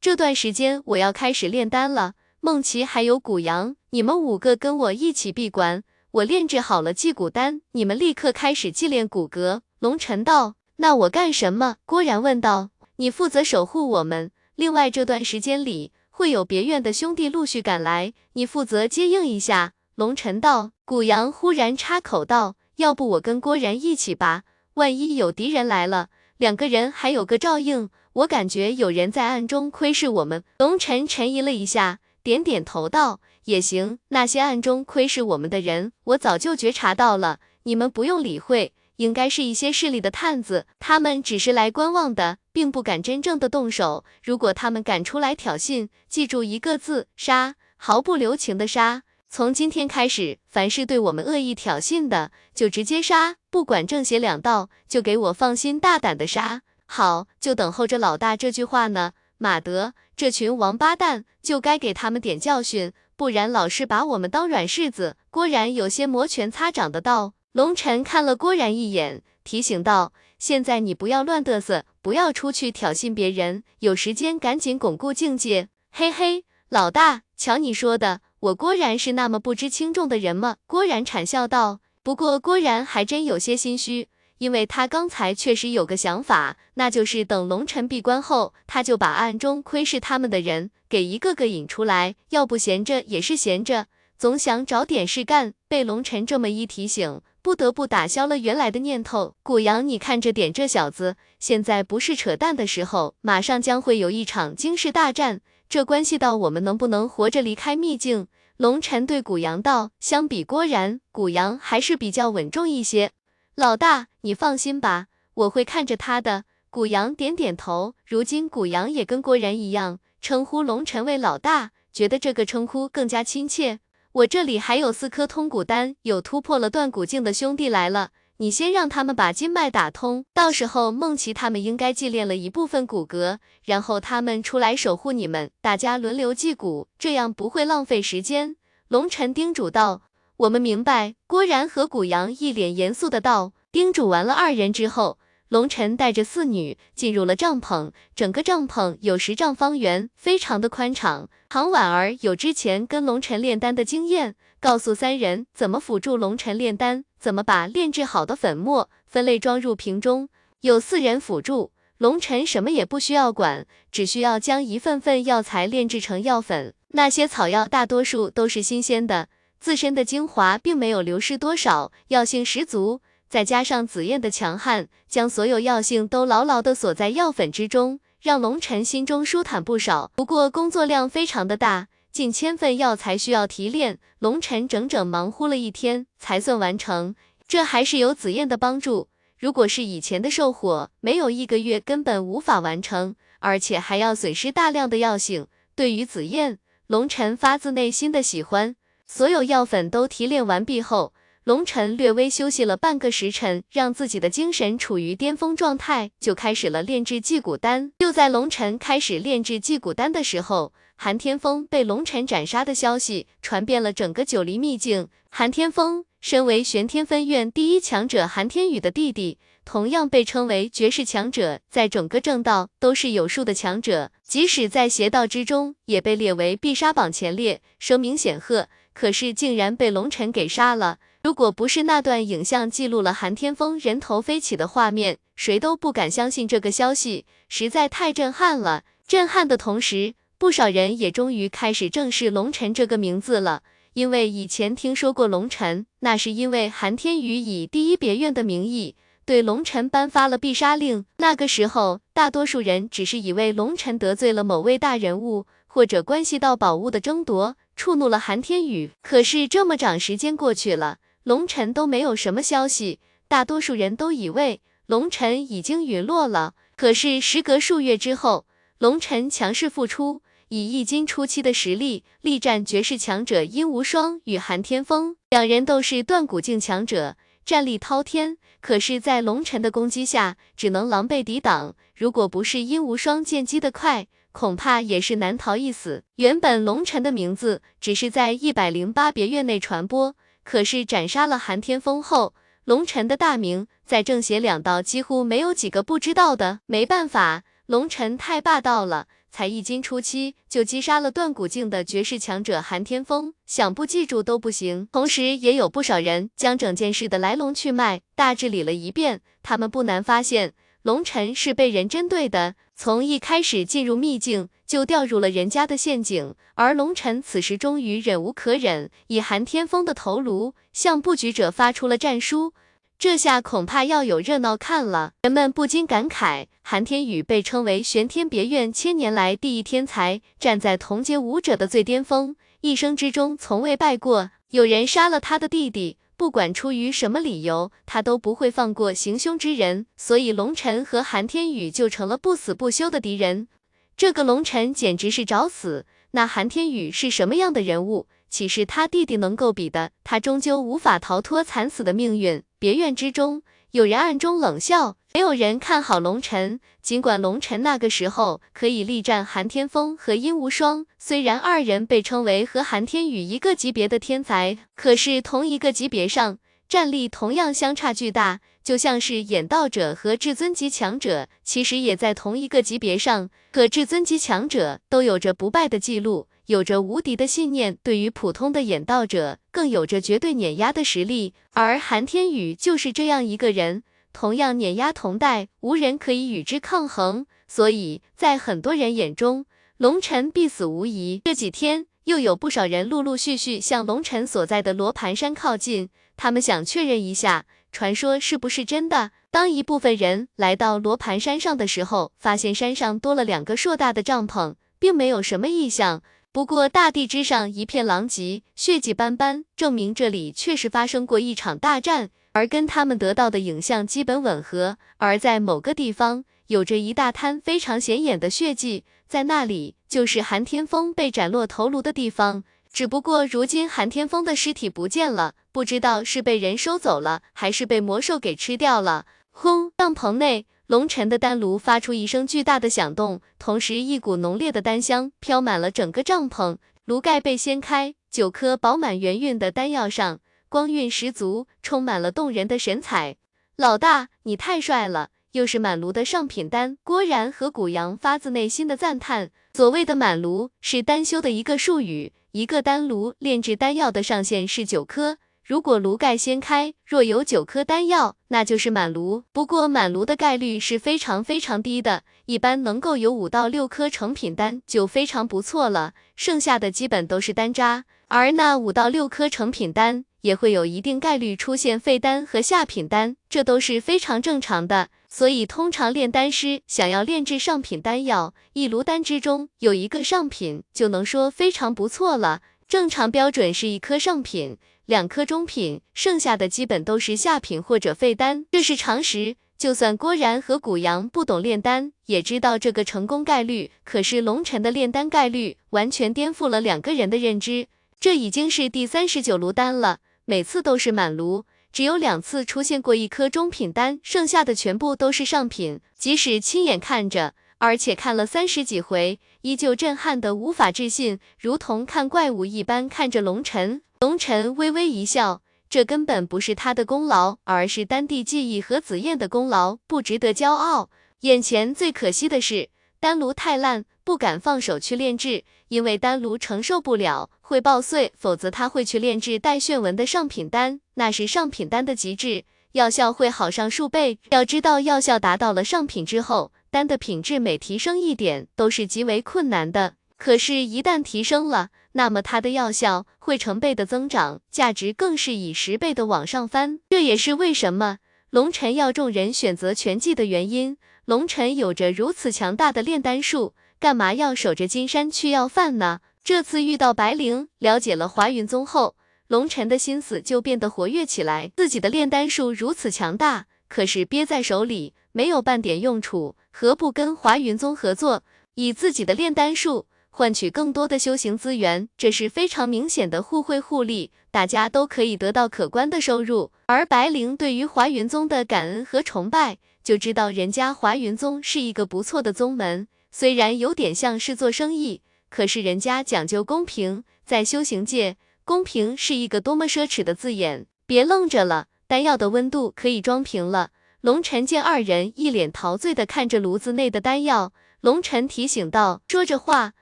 [0.00, 5.84] 这段时间我要开始炼丹了，梦琪还有古阳，你们五个跟我一起闭关。
[6.10, 9.60] 我炼制好了祭骨丹，你们立刻开始祭炼骨骼。
[9.78, 11.76] 龙尘道，那我干什么？
[11.86, 12.70] 郭然问道。
[12.96, 15.92] 你负责守护我们，另外这段时间里。
[16.10, 19.74] 会有别院的兄弟陆续赶来，你负责接应一下。
[19.94, 26.08] 龙尘道，古阳忽然插口道：“要不我跟郭然一起吧，万一有敌人来了，
[26.38, 27.90] 两个人还有个照应。
[28.14, 30.42] 我感觉有人在暗中窥视我们。
[30.58, 38.72] 龙晨沉吟了一下，点点头道：“也行，那些暗中窥视我们的人，我早就觉察到了，你们不用理会。
[38.96, 44.06] 应该是一些势力的探子，他们只是来观望的，并不敢真正的动手。
[44.24, 49.02] 如果他们敢出来挑衅，记住一个字：杀，毫不留情的杀。
[49.32, 59.12] 从今天开始，凡是对我们恶意挑衅的，就直接杀，不管正邪两道，就给我放心大胆的杀。”好，就等候着老大这句话呢。
[59.38, 65.16] 马德，这群王八蛋，就该给他们点教训，不然老是把我们当软柿子。
[65.30, 67.34] 郭然有些摩拳擦掌的道。
[67.52, 80.56] 龙晨看了郭然一眼，提醒道：“现在你不要乱嘚瑟，不要出去挑衅别人，有时间赶紧巩固境界。”嘿嘿，老大，瞧你说的，我郭然是那么不知轻重的人吗？
[80.66, 81.80] 郭然惨笑道。
[82.02, 84.08] 不过郭然还真有些心虚。
[84.38, 95.52] 因为他刚才确实有个想法，那就是等龙尘闭关后，他就把暗中窥视他们的人给一个个引出来，要不闲着也是闲着，总想找点事干。
[95.68, 99.34] 被龙尘这么一提醒，不得不打消了原来的念头。
[99.42, 108.26] 古阳，你看着点这小子，现在不是扯淡的时候，马上将会有一场惊世大战，这关系到我们能不能活着离开秘境。
[108.56, 113.12] 龙尘对古阳道，相比郭然，古阳还是比较稳重一些。
[113.54, 116.42] 老大，你放心吧，我会看着他的。
[116.70, 117.94] 古阳点点头。
[118.04, 123.78] 如今古阳也跟郭然一样，称呼龙尘为老大，觉得这个称呼更加亲切。
[124.10, 128.10] 我这里还有四颗通骨丹，有突破了断骨境的兄弟来了，
[128.40, 133.36] 你先让他们把经脉打通，到时候梦琪他们应该祭炼了一部分骨骼，
[133.66, 138.56] 然后他们出来守护你们，大家轮流祭骨，这样不会浪费时间。
[138.88, 140.04] 龙尘叮嘱道。
[140.38, 143.52] 我们明白，郭然和古阳一脸严肃的道。
[143.70, 145.18] 叮嘱完了二人之后，
[145.50, 147.90] 龙晨带着四女进入了帐篷。
[148.16, 151.28] 整个帐篷有十丈方圆，非常的宽敞。
[151.50, 160.28] 唐婉儿有之前跟龙晨炼丹的经验，告诉三人怎么辅助龙晨炼丹，怎么把炼制好的粉末分类装入瓶中。
[160.60, 166.74] 有四人辅助，龙晨什么也不需要管，只需要将一份份药材炼制成药粉。
[166.88, 169.28] 那些草药大多数都是新鲜的。
[169.58, 180.10] 自身的精华并没有流失多少，药性十足，再加上紫燕的强悍，将所有药性都牢牢的锁在药粉之中，让龙晨心中舒坦不少。
[180.14, 187.14] 不过工作量非常的大，近千份药材需要提炼，龙晨整整忙乎了一天才算完成。
[187.46, 189.08] 这还是有紫燕的帮助，
[189.38, 195.46] 如果是以前的兽火，没有一个月根本无法完成，而且还要损失大量的药性。
[195.76, 196.58] 对于紫燕，
[196.88, 198.74] 龙晨发自内心的喜欢。
[199.06, 201.12] 所有药粉都提炼完毕后，
[201.44, 207.92] 龙晨略微休息了半个时辰，让自己的精神处于巅峰状态，就开始了炼制祭骨丹。
[207.98, 215.08] 就在龙晨开始炼制祭骨丹的时候，韩天风被龙晨斩杀的消息传遍了整个九黎秘境。
[215.30, 228.68] 韩天风身为玄天分院第一强者韩天宇的弟弟，同样被称为绝世强者，在整个正道都是有数的强者，即使在邪道之中，也被列为必杀榜前列，声名显赫。
[228.92, 230.98] 可是竟然被龙尘给杀了！
[231.22, 238.82] 如果不是那段影像记录了韩天风人头飞起的画面，谁都不敢相信这个消息，实在太震撼了。
[239.08, 243.62] 震撼的同时，不少人也终于开始正视龙尘这个名字了。
[243.92, 251.04] 因为以前听说过龙尘，那是因为韩天宇以第一别院的名义对龙尘颁发了必杀令。
[251.18, 257.56] 那个时候，大多数人只是以为龙尘得罪了某位大人物，或者关系到宝物的争夺。
[257.76, 266.54] 触怒了韩天宇，可是这么长时间过去了，龙尘都没有什么消息，大多数人都以为龙尘已经陨落了。
[266.76, 268.46] 可是时隔数月之后，
[268.78, 278.36] 龙尘强势复出，以易经初期的实力力战绝世强者殷无双与韩天风，两人都是断骨境强者，战力滔天。
[278.60, 281.76] 可是，在龙尘的攻击下，只能狼狈抵挡。
[281.94, 286.02] 如果不是殷无双剑击的快，恐怕也是难逃一死。
[286.16, 292.34] 原本龙尘的名字只是在一百零八别院内传播，可是斩杀了韩天风后，
[292.64, 296.58] 龙尘的大名在正邪两道几乎没有几个不知道的。
[296.66, 304.88] 没办法，龙尘太霸道了，才一金初期就击杀了断骨境的绝世强者韩天风，想不记住都不行。
[304.92, 310.54] 同时，也有不少人将整件事的来龙去脉大致理了一遍，他们不难发现。
[310.82, 322.54] 龙尘是被人针对的，从一开始进入秘境就掉入了人家的陷阱，而龙尘此时终于忍无可忍，以韩天风的头颅向布局者发出了战书。
[323.00, 325.14] 这下恐怕要有热闹看了。
[325.22, 334.32] 人们不禁感慨，韩天宇被称为玄天别院千年来第一天才，站在同阶武者的最巅峰，一生之中从未败过。
[334.50, 343.48] 有人杀了他的弟弟，不管出于什么理由，他都不会放过行凶之人，所以龙尘和韩天宇就成了不死不休的敌人。
[343.96, 345.86] 这个龙尘简直是找死。
[346.10, 348.08] 那韩天宇是什么样的人物？
[348.30, 349.90] 岂是他弟弟能够比的？
[350.04, 352.42] 他终究无法逃脱惨死的命运。
[352.58, 356.60] 别院之中，有人暗中冷笑，没有人看好龙尘。
[356.80, 368.40] 尽管龙尘那个时候可以力战韩天风和殷无双，虽然二人被称为和韩天宇一个级别的天才，可是同一个级别上，战力同样相差巨大。
[368.62, 376.28] 就像是演道者和至尊级强者，其实也在同一个级别上，可至尊级强者都有着不败的记录。
[376.50, 389.46] 有着无敌的信念，对于普通的演道者更有着绝对碾压的实力，而韩天宇就是这样一个人，同样碾压同代，无人可以与之抗衡，所以在很多人眼中，
[389.76, 391.22] 龙尘必死无疑。
[391.24, 399.12] 这几天又有不少人陆陆续续向龙尘所在的罗盘山靠近，他们想确认一下传说是不是真的。
[399.30, 406.02] 当一部分人来到罗盘山上的时候，发现山上多了两个硕大的帐篷，并没有什么异象。
[406.32, 414.78] 不过大地之上一片狼藉，血迹斑斑，证明这里确实发生过一场大战，而跟他们得到的影像基本吻合。
[414.98, 422.44] 而在某个地方，有着一大滩非常显眼的血迹，在那里就是韩天风被斩落头颅的地方。
[422.72, 429.06] 只不过如今韩天风的尸体不见了，不知道是被人收走了，还是被魔兽给吃掉了。
[429.32, 429.72] 轰！
[429.76, 430.46] 帐篷内。
[430.70, 436.58] 龙尘的丹炉发出一声巨大的响动，同时一股浓烈的丹香飘满了整个帐篷。
[436.84, 443.16] 炉盖被掀开，九颗饱满圆润的丹药上光晕十足，充满了动人的神采。
[443.56, 445.08] 老大，你太帅了！
[445.32, 446.78] 又是满炉的上品丹。
[446.84, 449.32] 郭然和古阳发自内心的赞叹。
[449.54, 455.18] 所谓的满炉是丹修的一个术语，一个丹炉炼制丹药的上限是九颗。
[455.50, 459.24] 如果炉盖掀开，若有九颗丹药，那就是满炉。
[459.32, 467.84] 不过满炉的概率是非常非常低的，一般能够有五到六颗成品丹就非常不错了，剩下的基本都是丹渣。
[468.06, 474.90] 而那五到六颗成品丹也会有一定概率出现废丹和下品丹，这都是非常正常的。
[475.08, 482.40] 所以通常炼丹师想要炼制上品丹药，一炉丹之中有一个上品，就能说非常不错了。
[482.68, 484.56] 正常标准是一颗上品。
[484.90, 489.36] 两颗中品，剩下的基本都是下品或者废丹，这是常识。
[489.56, 493.70] 就算郭然和古阳不懂炼丹，也知道这个成功概率。
[493.84, 497.68] 可是龙尘的炼丹概率完全颠覆了两个人的认知。
[498.00, 505.78] 这已经是第三十九炉丹了，每次都是满炉，只有两次出现过一颗中品丹，剩下的全部都是上品。
[505.96, 513.82] 即使亲眼看着，而且看了三十几回，依旧震撼的无法置信，如同看怪物一般看着龙尘。
[514.00, 520.88] 龙尘微微一笑，这根本不是他的功劳，而是丹帝记忆和紫燕的功劳，不值得骄傲。
[521.20, 528.10] 眼前最可惜的是，丹炉太烂，不敢放手去炼制，因为丹炉承受不了，会爆碎。
[528.16, 534.18] 否则他会去炼制带炫纹的上品丹，那是上品丹的极致，药效会好上数倍。
[534.30, 539.96] 要知道，药效达到了上品之后，丹的品质每提升一点，都是极为困难的。
[540.16, 546.80] 可是，一旦提升了，那么它的药效会成倍的增长，价值更是以十倍的往上翻。
[546.88, 547.98] 这也是为什么
[548.30, 550.76] 龙尘要众人选择全季的原因。
[551.04, 556.00] 龙尘有着如此强大的炼丹术，干嘛要守着金山去要饭呢？
[556.22, 558.94] 这次遇到白灵，了解了华云宗后，
[559.26, 561.50] 龙尘的心思就变得活跃起来。
[561.56, 568.22] 自己的炼丹术如此强大，可是憋在手里没有半点用处，何不跟华云宗合作，
[568.54, 569.86] 以自己的炼丹术？
[570.12, 576.50] 换取更多的修行资源，这是非常明显的互惠互利，大家都可以得到可观的收入。
[576.66, 582.86] 而白灵对于华云宗的感恩和崇拜，就知道人家华云宗是一个不错的宗门。
[583.10, 585.00] 虽然有点像是做生意，
[585.30, 590.66] 可是人家讲究公平，在修行界，公平是一个多么奢侈的字眼。
[590.86, 593.70] 别愣着了，丹药的温度可以装瓶了。
[594.00, 599.72] 龙尘见二人一脸陶醉的看着炉子内的丹药，龙尘提醒道：“说着话。”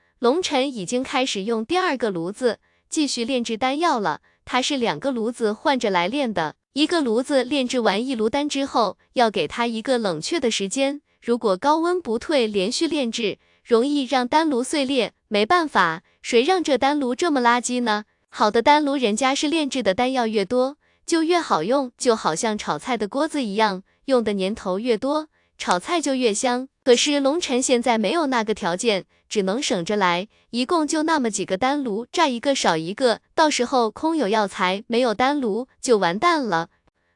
[0.19, 2.59] 龙尘已经开始用第二个炉子
[2.89, 4.19] 继续炼制丹药了。
[4.43, 11.01] 他是两个炉子换着来炼的，一个炉子炼制完一炉丹之后，要给他一个冷却的时间。
[11.21, 15.13] 如果高温不退，连续炼制，容易让丹炉碎裂。
[15.29, 18.03] 没办法，谁让这丹炉这么垃圾呢？
[18.27, 25.29] 好的丹炉，人家是炼制的丹药越多，就越好用，就好像炒菜的锅子一样，用的年头越多，
[25.59, 26.67] 炒菜就越香。
[26.83, 36.69] 可是龙晨现在没有那个条件，只能省着来，一共就那么几个丹炉，炸一个少一个，到时候空有药材，没有丹炉就完蛋了。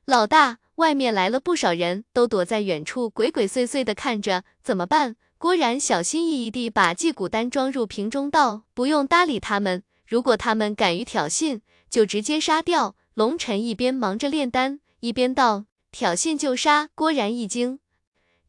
[0.05, 5.15] 老大，外面来了不少人，都躲在远处，鬼鬼祟祟的看着，怎么办？
[5.39, 17.79] 郭然小心翼翼地把祭骨丹装入瓶中，道：“不用搭理他们，如果他们敢于挑衅，就直接杀掉。”龙晨一边忙着炼丹，一边道：“挑衅就杀。”郭然一惊，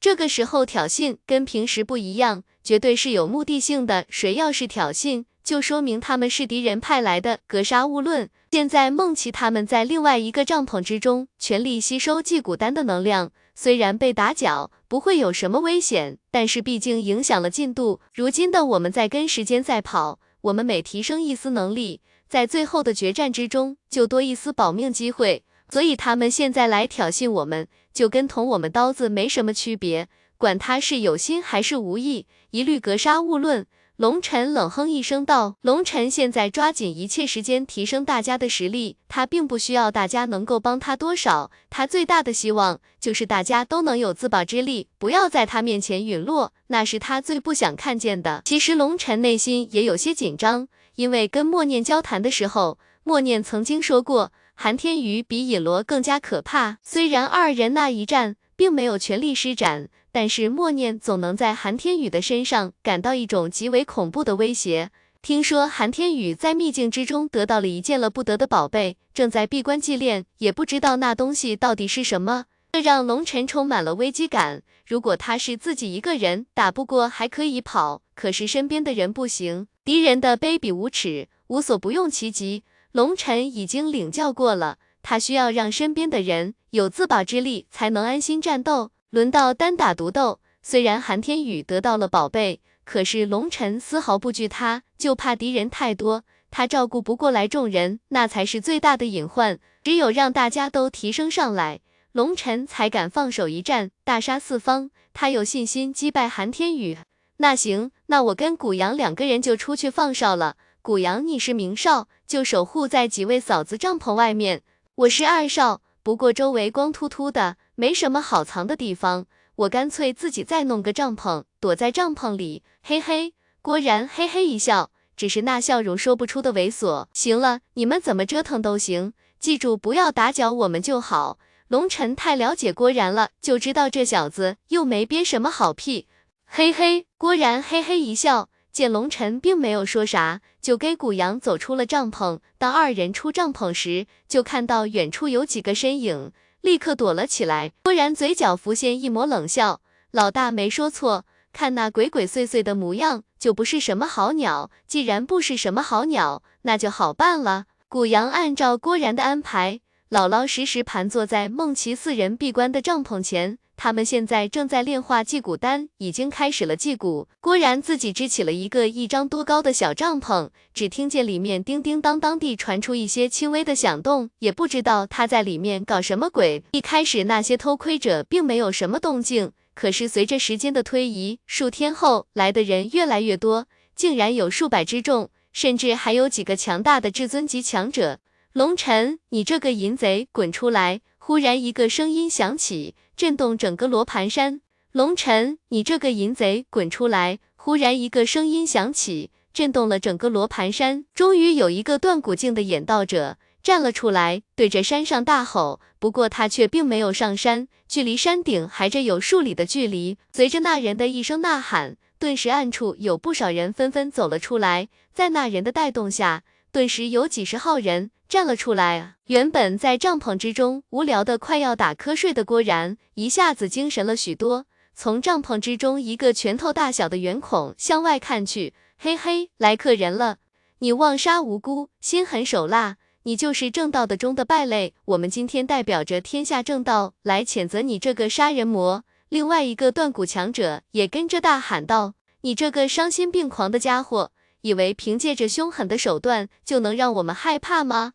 [0.05, 4.05] 这个时候挑衅跟平时不一样，绝对是有目的性的。
[4.11, 8.29] 谁要是挑衅，就说明他们是敌人派来的，格杀勿论。
[8.51, 13.31] 现在梦琪他们在另外一个帐篷之中，全力吸收祭骨丹的能量。
[13.55, 18.01] 虽然被打搅不会有什么危险，但是毕竟影响了进度。
[18.13, 25.45] 如今的我们在跟时间赛跑，我们每提升一丝能力，在最后的决战之中就多一丝保命机会。
[25.71, 30.09] 所以他们现在来挑衅我们，就跟捅我们刀子没什么区别。
[30.37, 33.67] 管他是有心还是无意，一律格杀勿论。
[33.97, 50.67] 龙晨冷哼一声道：“龙晨现在抓紧一切时间提升大家的实力，他并不需要大家能够帮他多少，他最大的希望就是大家都能有自保之力，不要在他面前陨落，那是他最不想看见的。”其实龙晨内心也有些紧张，
[50.97, 56.79] 因为跟默念交谈的时候，默念曾经说过，韩天宇比尹罗更加可怕。
[56.83, 59.89] 虽然二人那一战并没有全力施展。
[60.15, 64.93] 但是默念总能在韩天宇的身上感到一种极为恐怖的威胁。
[65.21, 74.63] 听说韩天宇在秘境之中得到了一件了不得的宝贝，正在闭关祭炼，也不知道那东西到底是什么，这让龙晨充满了危机感。
[74.87, 82.63] 如果他是自己一个人，打不过还可以跑，可是身边的人不行，敌人的卑鄙无耻无所不用其极。
[82.95, 88.93] 龙晨已经领教过了，他需要让身边的人有自保之力，才能安心战斗。
[89.11, 96.23] 轮到单打独斗，虽然韩天宇得到了宝贝，可是龙晨丝毫不惧他，就怕敌人太多，
[96.53, 99.59] 他照顾不过来众人，那才是最大的隐患。
[99.83, 101.81] 只有让大家都提升上来，
[102.13, 104.93] 龙晨才敢放手一战，大杀四方。
[105.13, 106.97] 他有信心击败韩天宇。
[107.39, 110.55] 那行，那我跟古阳两个人就出去放哨了。
[110.85, 114.61] 古阳，你是明少，就守护在几位嫂子帐篷外面。
[114.97, 117.57] 我是二少，不过周围光秃秃的。
[117.75, 119.25] 没什么好藏的地方，
[119.57, 123.33] 我干脆自己再弄个帐篷，躲在帐篷里，嘿嘿。
[123.63, 127.07] 郭然嘿嘿一笑，只是那笑容说不出的猥琐。
[127.15, 131.39] 行了，你们怎么折腾都行，记住不要打搅我们就好。
[131.69, 136.09] 龙晨太了解郭然了，就知道这小子又没憋什么好屁，
[136.45, 137.07] 嘿嘿。
[137.17, 142.41] 郭然嘿嘿一笑，见龙晨并没有说啥，就跟古阳走出了帐篷。
[142.59, 146.33] 当二人出帐篷时，就看到远处有几个身影。
[146.61, 149.81] 立刻躲了起来，突然嘴角浮现一抹冷笑。
[150.11, 154.73] 老大没说错，看那鬼鬼祟祟的模样，就不是什么好鸟。
[154.89, 157.67] 既然不是什么好鸟，那就好办了。
[157.89, 159.79] 古阳按照郭然的安排，
[160.09, 163.59] 老老实实盘坐在孟琪四人闭关的帐篷前。
[163.77, 167.29] 他们现在正在炼化祭骨丹，已经开始了祭骨。
[167.41, 176.63] 郭然自己支起了一个一张多高的小帐篷，只听见里面叮叮当当地传出一些轻微的响动，也不知道他在里面搞什么鬼。
[176.73, 188.21] 一开始那些偷窥者并没有什么动静，可是随着时间的推移，数天后来的人越来越多，竟然有数百之众，甚至还有几个强大的至尊级强者。
[188.53, 191.01] 龙尘，你这个淫贼，滚出来！
[191.19, 192.95] 忽然一个声音响起。
[193.17, 194.61] 震动整个罗盘山，
[194.91, 197.39] 龙尘，你这个淫贼，滚出来！
[197.55, 201.05] 忽然一个声音响起，震动了整个罗盘山。
[201.15, 205.81] 终于有一个断骨境的演道者站了出来，对着山上大吼。
[206.01, 210.19] 不过他却并没有上山，距离山顶还着有数里的距离。
[210.33, 216.43] 随着那人的一声呐喊，顿时暗处有不少人纷纷走了出来，在那人的带动下，
[216.73, 218.11] 顿时有几十号人。
[218.29, 224.67] 站了出来，原本在帐篷之中无聊的快要打瞌睡的郭然，一下子精神了许多。
[224.95, 230.39] 从帐篷之中一个拳头大小的圆孔向外看去，嘿嘿，来客人了！
[230.79, 234.95] 你妄杀无辜，心狠手辣，你就是正道的中的败类。
[235.07, 239.05] 我们今天代表着天下正道来谴责你这个杀人魔。
[239.29, 244.31] 另外一个断骨强者也跟着大喊道：“你这个伤心病狂的家伙，
[244.65, 248.15] 以为凭借着凶狠的手段就能让我们害怕吗？”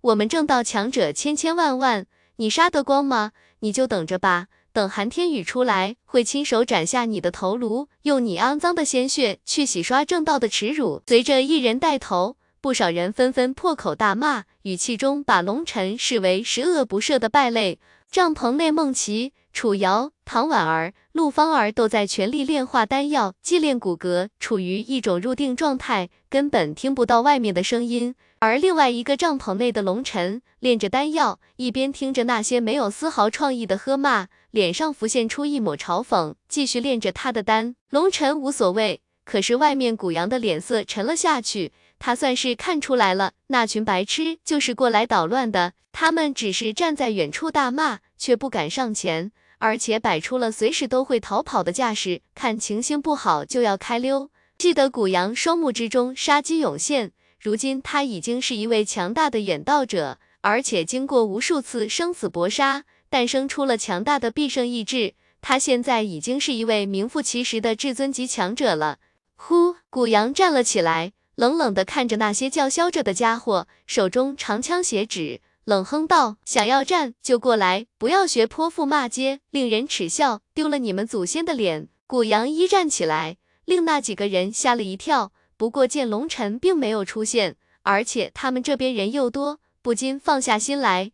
[0.00, 2.06] 我们正道强者千千万万，
[2.36, 3.32] 你杀得光吗？
[3.58, 11.02] 你就等着吧，等韩天宇出来，会亲手斩下你的头颅，用你肮脏的鲜血去洗刷正道的耻辱。
[11.06, 17.78] 随着一人带头，不少人纷纷破口大骂，语气中把龙尘视为十恶不赦的败类。
[18.10, 28.14] 帐篷内，梦琪、楚瑶、唐婉儿、陆芳儿都在全力炼化丹药，祭炼骨骼，处于一种入定状态，根本听不到外面的声音。
[28.38, 37.74] 而另外一个帐篷内的龙尘炼着丹药，一边听着那些没有丝毫创意的喝骂，脸上浮现出一抹嘲讽，继续炼着他的丹。
[37.90, 54.30] 龙尘无所谓，可是外面古阳的脸色沉了下去，他算是看出来了，那群白痴就是过来捣乱的，他们只是站在远处大骂，却不敢上前，而且摆出了随时都会逃跑的架势，看情形不好就要开溜。
[54.56, 57.12] 记得古阳双目之中杀机涌现。
[57.38, 65.14] 如今他已经是一位强大的远道者，而且经过无数次生死搏杀，诞生出了强大的必胜意志。
[65.42, 68.98] 他现在已经是一位名副其实的至尊级强者了。
[69.36, 85.32] 呼，古阳站了起来，冷冷地看着那些叫嚣着的家伙，手中长枪斜指，冷哼道：“想要战就过来，不要学泼妇骂街，令人耻笑，丢了你们祖先的脸。”古阳一站起来，令那几个人吓了一跳。
[85.56, 91.12] 不过见龙尘并没有出现，而且他们这边人又多，不禁放下心来。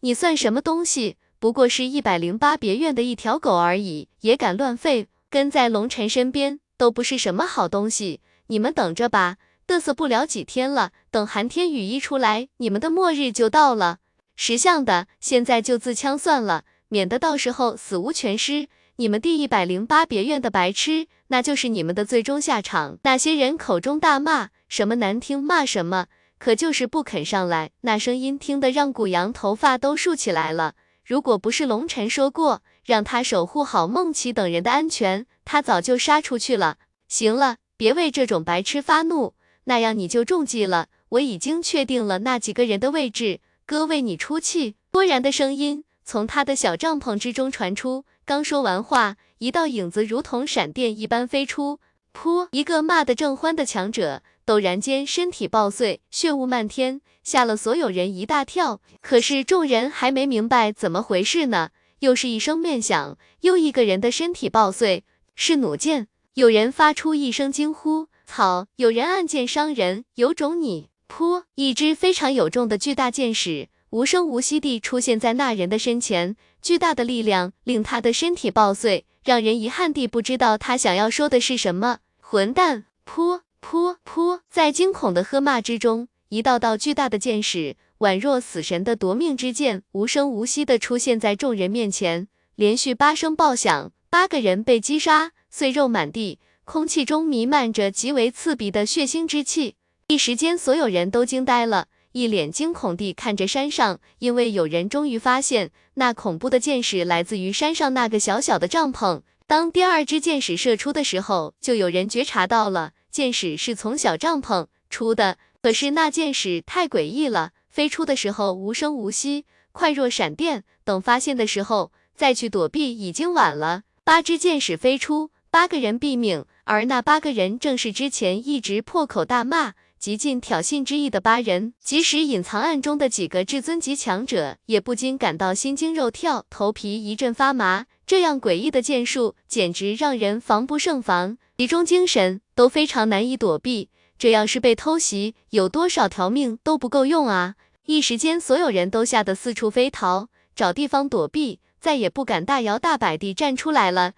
[0.00, 1.18] 你算什么东西？
[1.38, 5.06] 不过是一百零八别院的一条狗而已，也敢乱吠？
[5.30, 8.20] 跟在龙尘身边都不是什么好东西。
[8.50, 9.36] 你们等着吧，
[9.68, 13.98] 嘚瑟不了几天了，等寒天雨一出来，你们的末日就到了。
[14.34, 18.68] 识相的，现在就自枪算了，免得到时候死无全尸。
[18.96, 22.96] 你们第一百零八别院的白痴，那就是你们的最终下场。
[23.02, 26.06] 那些人口中大骂，什么难听骂什么，
[26.38, 27.70] 可就是不肯上来。
[27.82, 30.76] 那声音听得让古阳头发都竖起来了。
[31.04, 36.78] 如果不是龙尘说过，让他守护好孟琪等人的安全，他早就杀出去了。
[37.06, 39.34] 行了，别为这种白痴发怒，
[39.68, 40.88] 那样你就中计了。
[41.10, 44.74] 我已经确定了那几个人的位置，哥为你出气。
[44.90, 48.04] 多然的声音从他的小帐篷之中传出。
[48.24, 51.78] 刚说完话，一道影子如同闪电一般飞出，
[52.12, 52.48] 噗！
[52.50, 58.80] 一个骂得正欢的强者，陡然间身体爆碎，血雾漫天，吓了所有人一大跳。
[59.00, 61.70] 可是众人还没明白怎么回事呢，
[62.00, 65.04] 又是一声面响，又一个人的身体爆碎，
[65.34, 66.08] 是弩箭。
[66.34, 70.90] 有人发出一声惊呼：“操！”有人按箭伤人，有种你！
[71.08, 71.44] 噗！
[71.54, 73.68] 一支非常有重的巨大箭矢。
[73.90, 82.00] 无声无息地出现在那人的身前，巨大的力量令他的身体爆碎，让人遗憾地不知道他想要说的是什么。
[82.20, 82.84] 混蛋！
[83.06, 84.40] 噗噗噗！
[84.50, 92.28] 在惊恐的喝骂之中，一道道巨大的箭矢，宛若死神的夺命之剑，无声无息地出现在众人面前。
[92.56, 96.38] 连续八声爆响，八个人被击杀，碎肉满地，
[96.70, 99.76] 空气中弥漫着极为刺鼻的血腥之气。
[100.08, 101.86] 一时间，所有人都惊呆了。
[102.12, 109.22] 一脸惊恐地看着山上，因为有人终于发现，那恐怖的箭矢来自于山上那个小小的帐篷。
[109.46, 115.38] 当第二支箭矢射出的时候，就有人觉察到了，箭矢是从小帐篷出的。
[115.62, 120.64] 可是那箭矢太诡异了，飞出的时候无声无息，快若闪电。
[120.84, 123.84] 等发现的时候，再去躲避已经晚了。
[124.04, 129.72] 八支箭矢飞出，八个人毙命，而那八个人正是之前一直破口大骂。
[129.98, 137.86] 极尽挑衅之意的八人，即使隐藏暗中的几个至尊级强者，也不禁感到心惊肉跳，头皮一阵发麻。
[138.06, 143.88] 这样诡异的剑术，简直让人防不胜防，集中精神都非常难以躲避。
[144.18, 147.54] 这要是被偷袭，有多少条命都不够用啊！
[147.86, 154.12] 一时间，所有人都吓得四处飞逃，找地方躲避，再也不敢大摇大摆地站出来了。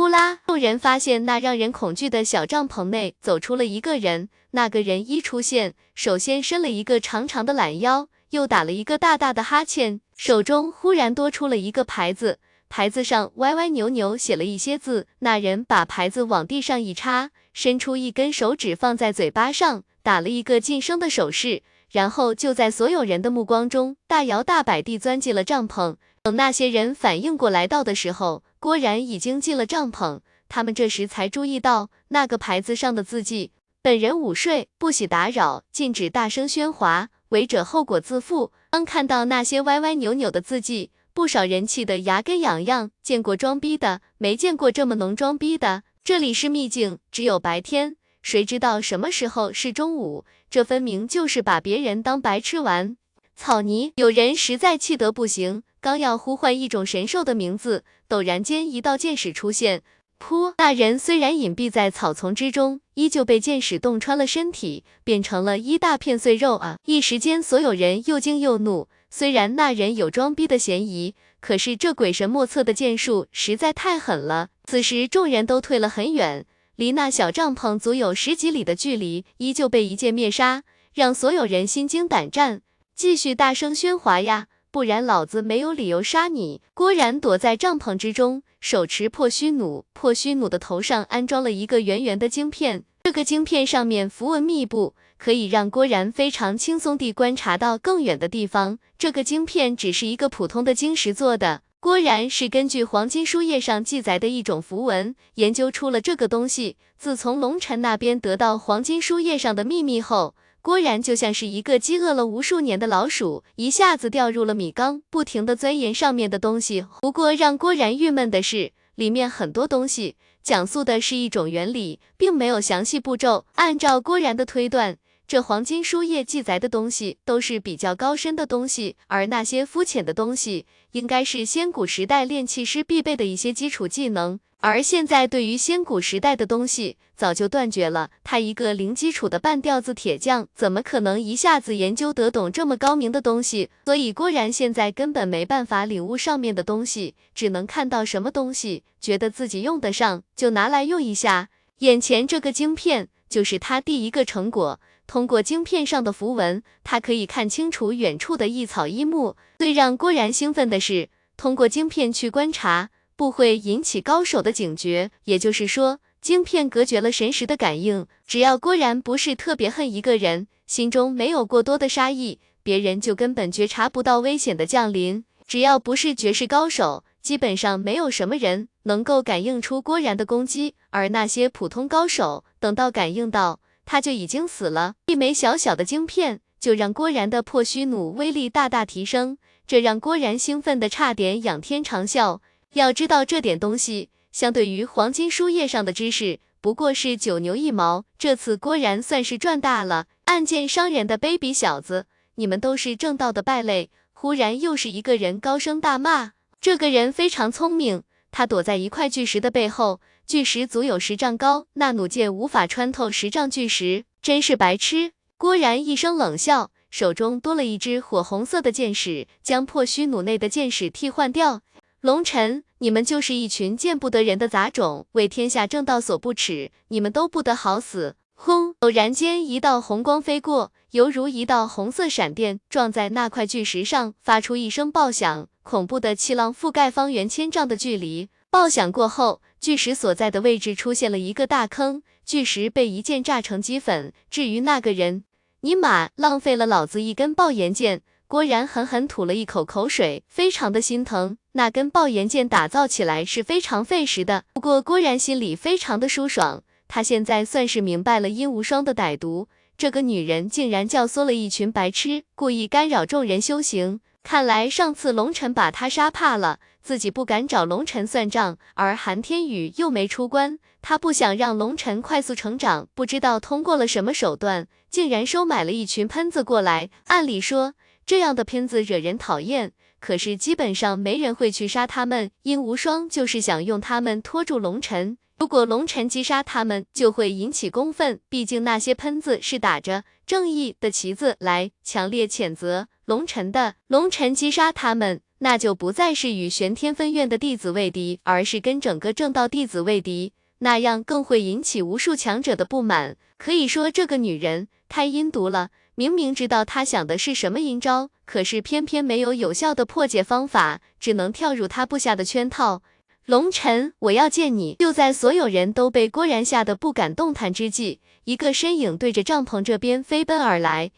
[0.00, 0.38] 呼啦！
[0.46, 4.30] 众人发现那让人恐惧的小帐篷内走出了一个人。
[4.52, 12.38] 那个人一出现，首先伸了一个长长的懒腰，又打了一个大大的哈欠，手中忽然多出了一个牌子，
[12.70, 15.06] 牌子上歪歪扭扭写了一些字。
[15.18, 25.96] 那人把牌子往地上一插，伸出一根手指放在嘴巴上，打了一个噤声的手势，然后就在所有人的目光中大摇大摆地钻进了帐篷。
[26.22, 30.20] 等那些人反应过来到的时候，郭然已经进了帐篷。
[30.48, 38.52] 他们这时才注意到那个牌子上的字迹：本人午睡，不喜打扰，禁止大声喧哗，违者后果自负。
[38.70, 42.90] 刚看到那些歪歪扭扭的字迹，不少人气得牙根痒痒。
[43.02, 45.84] 见过装逼的，没见过这么能装逼的。
[46.04, 50.24] 这里是秘境，只有白天，谁知道什么时候是中午？
[50.50, 52.96] 这分明就是把别人当白痴玩。
[53.36, 53.92] 草泥！
[53.96, 55.62] 有人实在气得不行。
[55.80, 59.82] 刚要呼唤一种神兽的名字，陡然间一道箭矢出现，
[60.18, 60.52] 噗！
[60.58, 66.76] 那人虽然隐蔽在草丛之中，依旧被箭矢洞穿了身体，变成了一大片碎肉啊！
[66.84, 68.88] 一时间，所有人又惊又怒。
[69.08, 74.50] 虽然那人有装逼的嫌疑，可是这鬼神莫测的剑术实在太狠了。
[74.64, 76.44] 此时，众人都退了很远，
[76.76, 80.62] 离那小帐篷足有十几里的距离，依旧被一剑灭杀，
[80.92, 82.60] 让所有人心惊胆战，
[82.94, 84.48] 继续大声喧哗呀！
[84.72, 86.60] 不然老子没有理由杀你！
[86.74, 98.78] 郭然躲在帐篷之中，手持破虚弩，破虚弩的头上安装了一个圆圆的晶片，这个晶片上面符文密布，可以让郭然非常轻松地观察到更远的地方。
[98.96, 106.76] 这个晶片只是一个普通的晶石做的，郭然是根据黄金书页上记载的一种符文研究出了这个东西。
[106.96, 110.36] 自从龙尘那边得到黄金书页上的秘密后。
[110.62, 116.84] 郭然就像是一个饥饿了无数年的老鼠，一下子掉入了米缸，不停的钻研上面的东西。
[117.00, 123.46] 不过让郭然郁闷的是，里面很多东西讲述的是一种原理，并没有详细步骤。
[123.54, 134.38] 按照郭然的推断，这黄金书页记载的东西都是比较高深的东西，而那些肤浅的东西，应该是先古时代炼器师必备的一些基础技能。
[134.62, 143.70] 而现在对于先古时代的东西早就断绝了，他一个零基础的半吊子铁匠，怎么可能一下子研究得懂这么高明的东西？
[143.86, 151.48] 所以郭然现在根本没办法领悟上面的东西，只能看到什么东西，觉得自己用得上就拿来用一下。
[151.78, 159.36] 眼前这个晶片就是他第一个成果，通过晶片上的符文，他可以看清楚远处的一草一木。
[159.58, 161.08] 最让郭然兴奋的是，
[161.38, 162.90] 通过晶片去观察。
[163.20, 168.06] 不会引起高手的警觉，也就是说，晶片隔绝了神识的感应。
[168.26, 175.22] 只要郭然不是特别恨一个人，心中没有过多的杀意，别人就根本觉察不到危险的降临。
[175.46, 180.74] 只要不是绝世高手，基本上没有什么人能够感应出郭然的攻击。
[180.88, 184.94] 而那些普通高手，等到感应到，他就已经死了。
[185.08, 189.36] 一枚小小的晶片，就让郭然的破虚弩威力大大提升，
[189.66, 192.38] 这让郭然兴奋的差点仰天长啸。
[192.74, 198.04] 要知道这点东西，相对于黄金书页上的知识，不过是九牛一毛。
[198.16, 200.06] 这次郭然算是赚大了。
[200.26, 202.06] 暗箭伤人的卑鄙小子，
[202.36, 203.90] 你们都是正道的败类。
[204.12, 215.10] 忽然又是一个人高声大骂，这个人非常聪明，他躲在一块巨石的背后，巨石足有十丈高，那弩箭无法穿透十丈巨石，真是白痴。
[215.36, 221.62] 郭然一声冷笑，手中多了一支火红色的箭矢，将破虚弩内的箭矢替换掉。
[222.00, 228.16] 龙尘，你们就是一群见不得人的杂种，为天下正道所不耻，你们都不得好死！
[228.34, 228.74] 轰！
[228.78, 238.30] 偶然间，一道红光飞过，犹如一道红色闪电，撞在那块巨石上，发出一声爆响，恐怖的气浪覆盖方圆千丈的距离。
[238.48, 244.14] 爆响过后，巨石所在的位置出现了一个大坑，巨石被一剑炸成齑粉。
[244.30, 245.24] 至于那个人，
[245.60, 248.00] 尼玛，浪费了老子一根爆炎剑！
[248.30, 251.36] 郭然狠狠吐了一口口水，非常的心疼。
[251.54, 256.62] 那根爆炎剑打造起来是非常费时的，不过郭然心里非常的舒爽。
[256.86, 263.98] 他现在算是明白了殷无双的歹毒，这个女人竟然教唆了一群白痴，故意干扰众人修行。
[264.22, 276.90] 看来上次龙尘把他杀怕了，自己不敢找龙尘算账，而韩天宇又没出关，他不想让龙尘快速成长，不知道通过了什么手段，竟然收买了一群喷子过来。
[277.08, 277.74] 按理说。
[278.10, 279.70] 这样的喷子惹人讨厌，
[280.00, 282.32] 可是基本上没人会去杀他们。
[282.42, 288.18] 殷无双就是想用他们拖住龙尘，如果龙尘击杀他们，就会引起公愤。
[288.28, 293.76] 毕竟那些喷子是打着正义的旗子来强烈谴责龙尘的。
[293.86, 303.16] 龙尘击杀他们，那就不再是与玄天分院的弟子为敌，而是跟整个正道弟子为敌，那样更会引起无数强者的不满。
[303.38, 305.70] 可以说这个女人太阴毒了。
[306.00, 312.80] 明明知道他想的是什么阴招，可是偏偏没有有效的破解方法，只能跳入他布下的圈套。
[313.26, 314.76] 龙尘，我要见你！
[314.78, 320.90] 就在所有人都被郭然吓得不敢动弹之际，一个身影对着帐篷这边飞奔而来。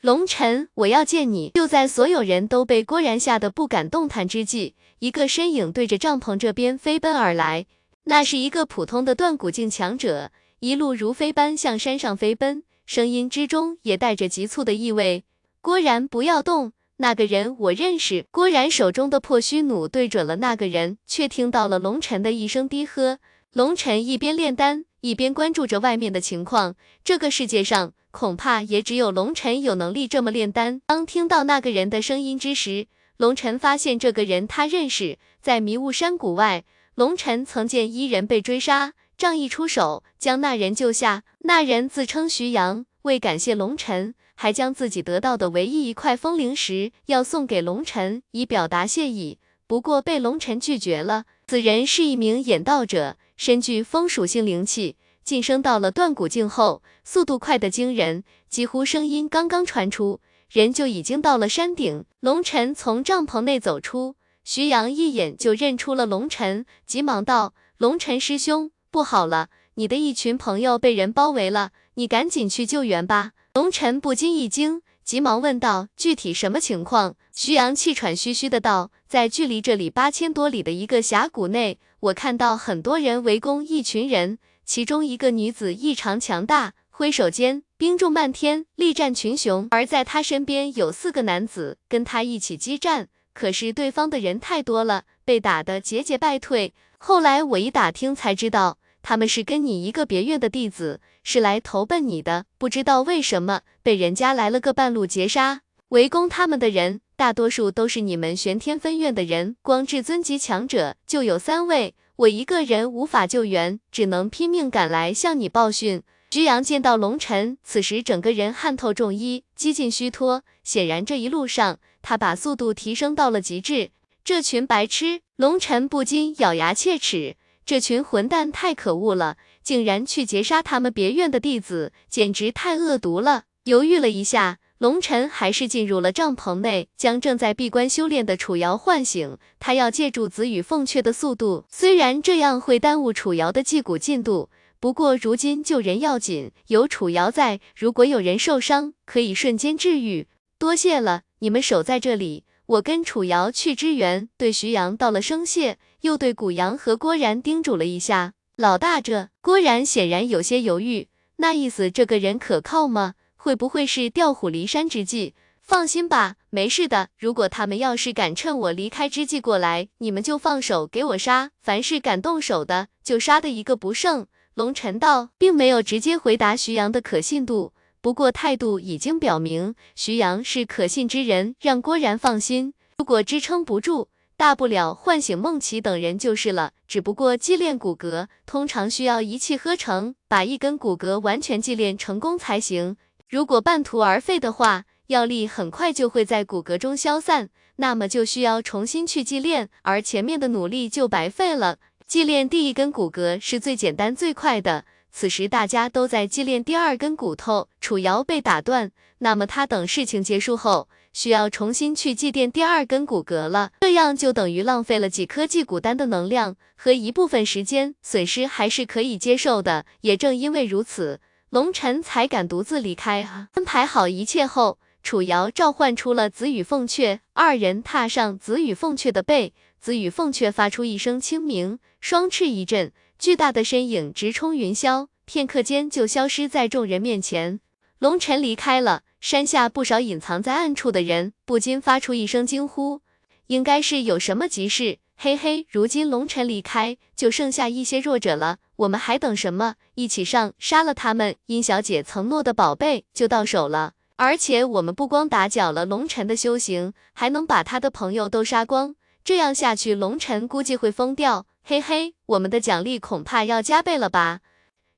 [0.00, 1.50] 龙尘，我要见你！
[1.54, 7.66] 就在所有人都被郭然吓得不敢动弹之际，一个身影对着帐篷这边飞奔而来。
[8.04, 12.62] 那是一个普通的断骨境强者，一路如飞般向山上飞奔。
[12.86, 15.24] 声音之中也带着急促的意味。
[15.60, 16.72] 郭然，不要动！
[16.98, 18.24] 那个人我认识。
[18.30, 23.18] 郭然手中的破虚弩对准了那个人，却听到了龙尘的一声低喝。
[23.52, 26.76] 龙尘一边炼丹，一边关注着外面的情况。
[27.02, 30.80] 这个世界上，恐怕也只有龙尘有能力这么炼丹。
[30.86, 32.86] 当听到那个人的声音之时，
[33.16, 36.64] 龙尘发现这个人他认识，在迷雾山谷外。
[36.94, 41.24] 龙晨曾见一人被追杀，仗义出手将那人救下。
[41.40, 49.38] 那人自称徐阳，为感谢龙晨，还将自己得到的唯一一块风灵石要送给龙晨，以表达谢意。
[49.66, 51.24] 不过被龙晨拒绝了。
[51.46, 60.20] 此人是一名演道者，身具风属性灵气，晋升到了断骨境后，速度快得惊人，几乎声音刚刚传出，
[60.50, 62.04] 人就已经到了山顶。
[62.20, 74.82] 龙晨从帐篷内走出，徐阳一眼就认出了龙晨，急忙道：“龙晨师兄，不好了，你的一群朋友被人包围了，你赶紧去救援吧。”龙晨不禁一惊。
[75.02, 89.68] 急忙问道：“具体什么情况？”徐阳气喘吁吁的道：“在距离这里八千多里的一个峡谷内，我看到很多人围攻一群人，其中一个女子异常强大，挥手间兵众漫天，力战群雄。
[89.70, 96.74] 而在她身边有四个男子跟她一起激战，可是对方的人太多了，被打得节节败退。
[96.98, 98.78] 后来我一打听才知道。”
[99.08, 105.60] 他们是跟你一个别院的弟子，是来投奔你的，不知道为什么被人家来了个半路截杀。
[105.90, 116.02] 围攻他们的人，大多数都是你们玄天分院的人，光至尊级强者就有三位，我一个人无法救援，只能拼命赶来向你报讯。
[116.32, 123.90] 徐阳见到龙尘，此时整个人汗透重衣，几近虚脱，显然这一路上他把速度提升到了极致。
[124.26, 127.36] 这群白痴，龙尘不禁咬牙切齿。
[127.64, 133.44] 这群混蛋太可恶了，竟然去劫杀他们别院的弟子，简直太恶毒了。
[133.66, 139.38] 犹豫了一下，龙尘还是进入了帐篷内，将正在闭关修炼的楚瑶唤醒。
[139.60, 144.50] 他要借助子羽凤阙的速度，虽然这样会耽误楚瑶的祭古进度，
[144.80, 150.26] 不过如今救人要紧，有楚瑶在，如果有人受伤，可以瞬间治愈。
[150.58, 152.42] 多谢了，你们守在这里。
[152.66, 158.32] 我跟楚瑶去支援，对徐阳道了声谢，又对古阳和郭然叮嘱了一下。
[158.56, 163.14] 老大，这郭然显然有些犹豫，那意思这个人可靠吗？
[163.36, 165.34] 会不会是调虎离山之计？
[165.62, 167.10] 放心吧，没事的。
[167.16, 174.26] 如果他们要是敢趁我离开之际过来，你们就放手给我杀，凡是敢动手的，就杀的一个不剩。
[174.54, 177.72] 龙尘道，并没有直接回答徐阳的可信度。
[178.06, 182.72] 不过态度已经表明，徐阳是可信之人，让郭然放心。
[182.98, 184.06] 如果支撑不住，
[184.36, 186.70] 大不了唤醒孟琪等人就是了。
[186.86, 192.96] 只不过祭炼骨骼通常需要一气呵成，把一根骨骼完全祭炼成功才行。
[193.28, 201.78] 如果半途而废的话，药力很快就会在骨骼中消散，那么就需要重新去祭炼，而前面的努力就白费了。
[202.06, 204.84] 祭炼第一根骨骼是最简单最快的。
[205.18, 208.90] 此时大家都在祭炼第二根骨头，楚瑶被打断，
[209.20, 219.86] 那么他等事情结束后，需要重新去祭奠第二根骨骼了，这样就等于浪费了几颗祭骨丹的能量和一部分时间，损失还是可以接受的。
[220.02, 221.18] 也正因为如此，
[221.48, 223.48] 龙尘才敢独自离开。
[223.54, 232.92] 安排好一切后，楚瑶召唤出了紫羽凤雀，二人踏上紫羽凤雀的背，紫羽凤雀发出一声轻鸣，双翅一震。
[233.18, 237.60] 巨大的身影直冲云霄，片刻间就消失在众人面前。
[237.98, 243.00] 龙尘离开了，山下不少隐藏在暗处的人不禁发出一声惊呼，
[243.46, 244.98] 应该是有什么急事。
[245.16, 249.76] 嘿嘿，如今龙尘离开，就剩下一些弱者了，我们还等什么？
[249.94, 251.36] 一起上，杀了他们！
[251.46, 258.94] 殷小姐承诺的宝贝就到手了，而且我们不光打搅了龙尘的修行，还能把他的朋友都杀光。
[259.24, 261.46] 这样下去，龙尘估计会疯掉。
[261.68, 264.38] 嘿嘿，我们的奖励恐怕要加倍了吧？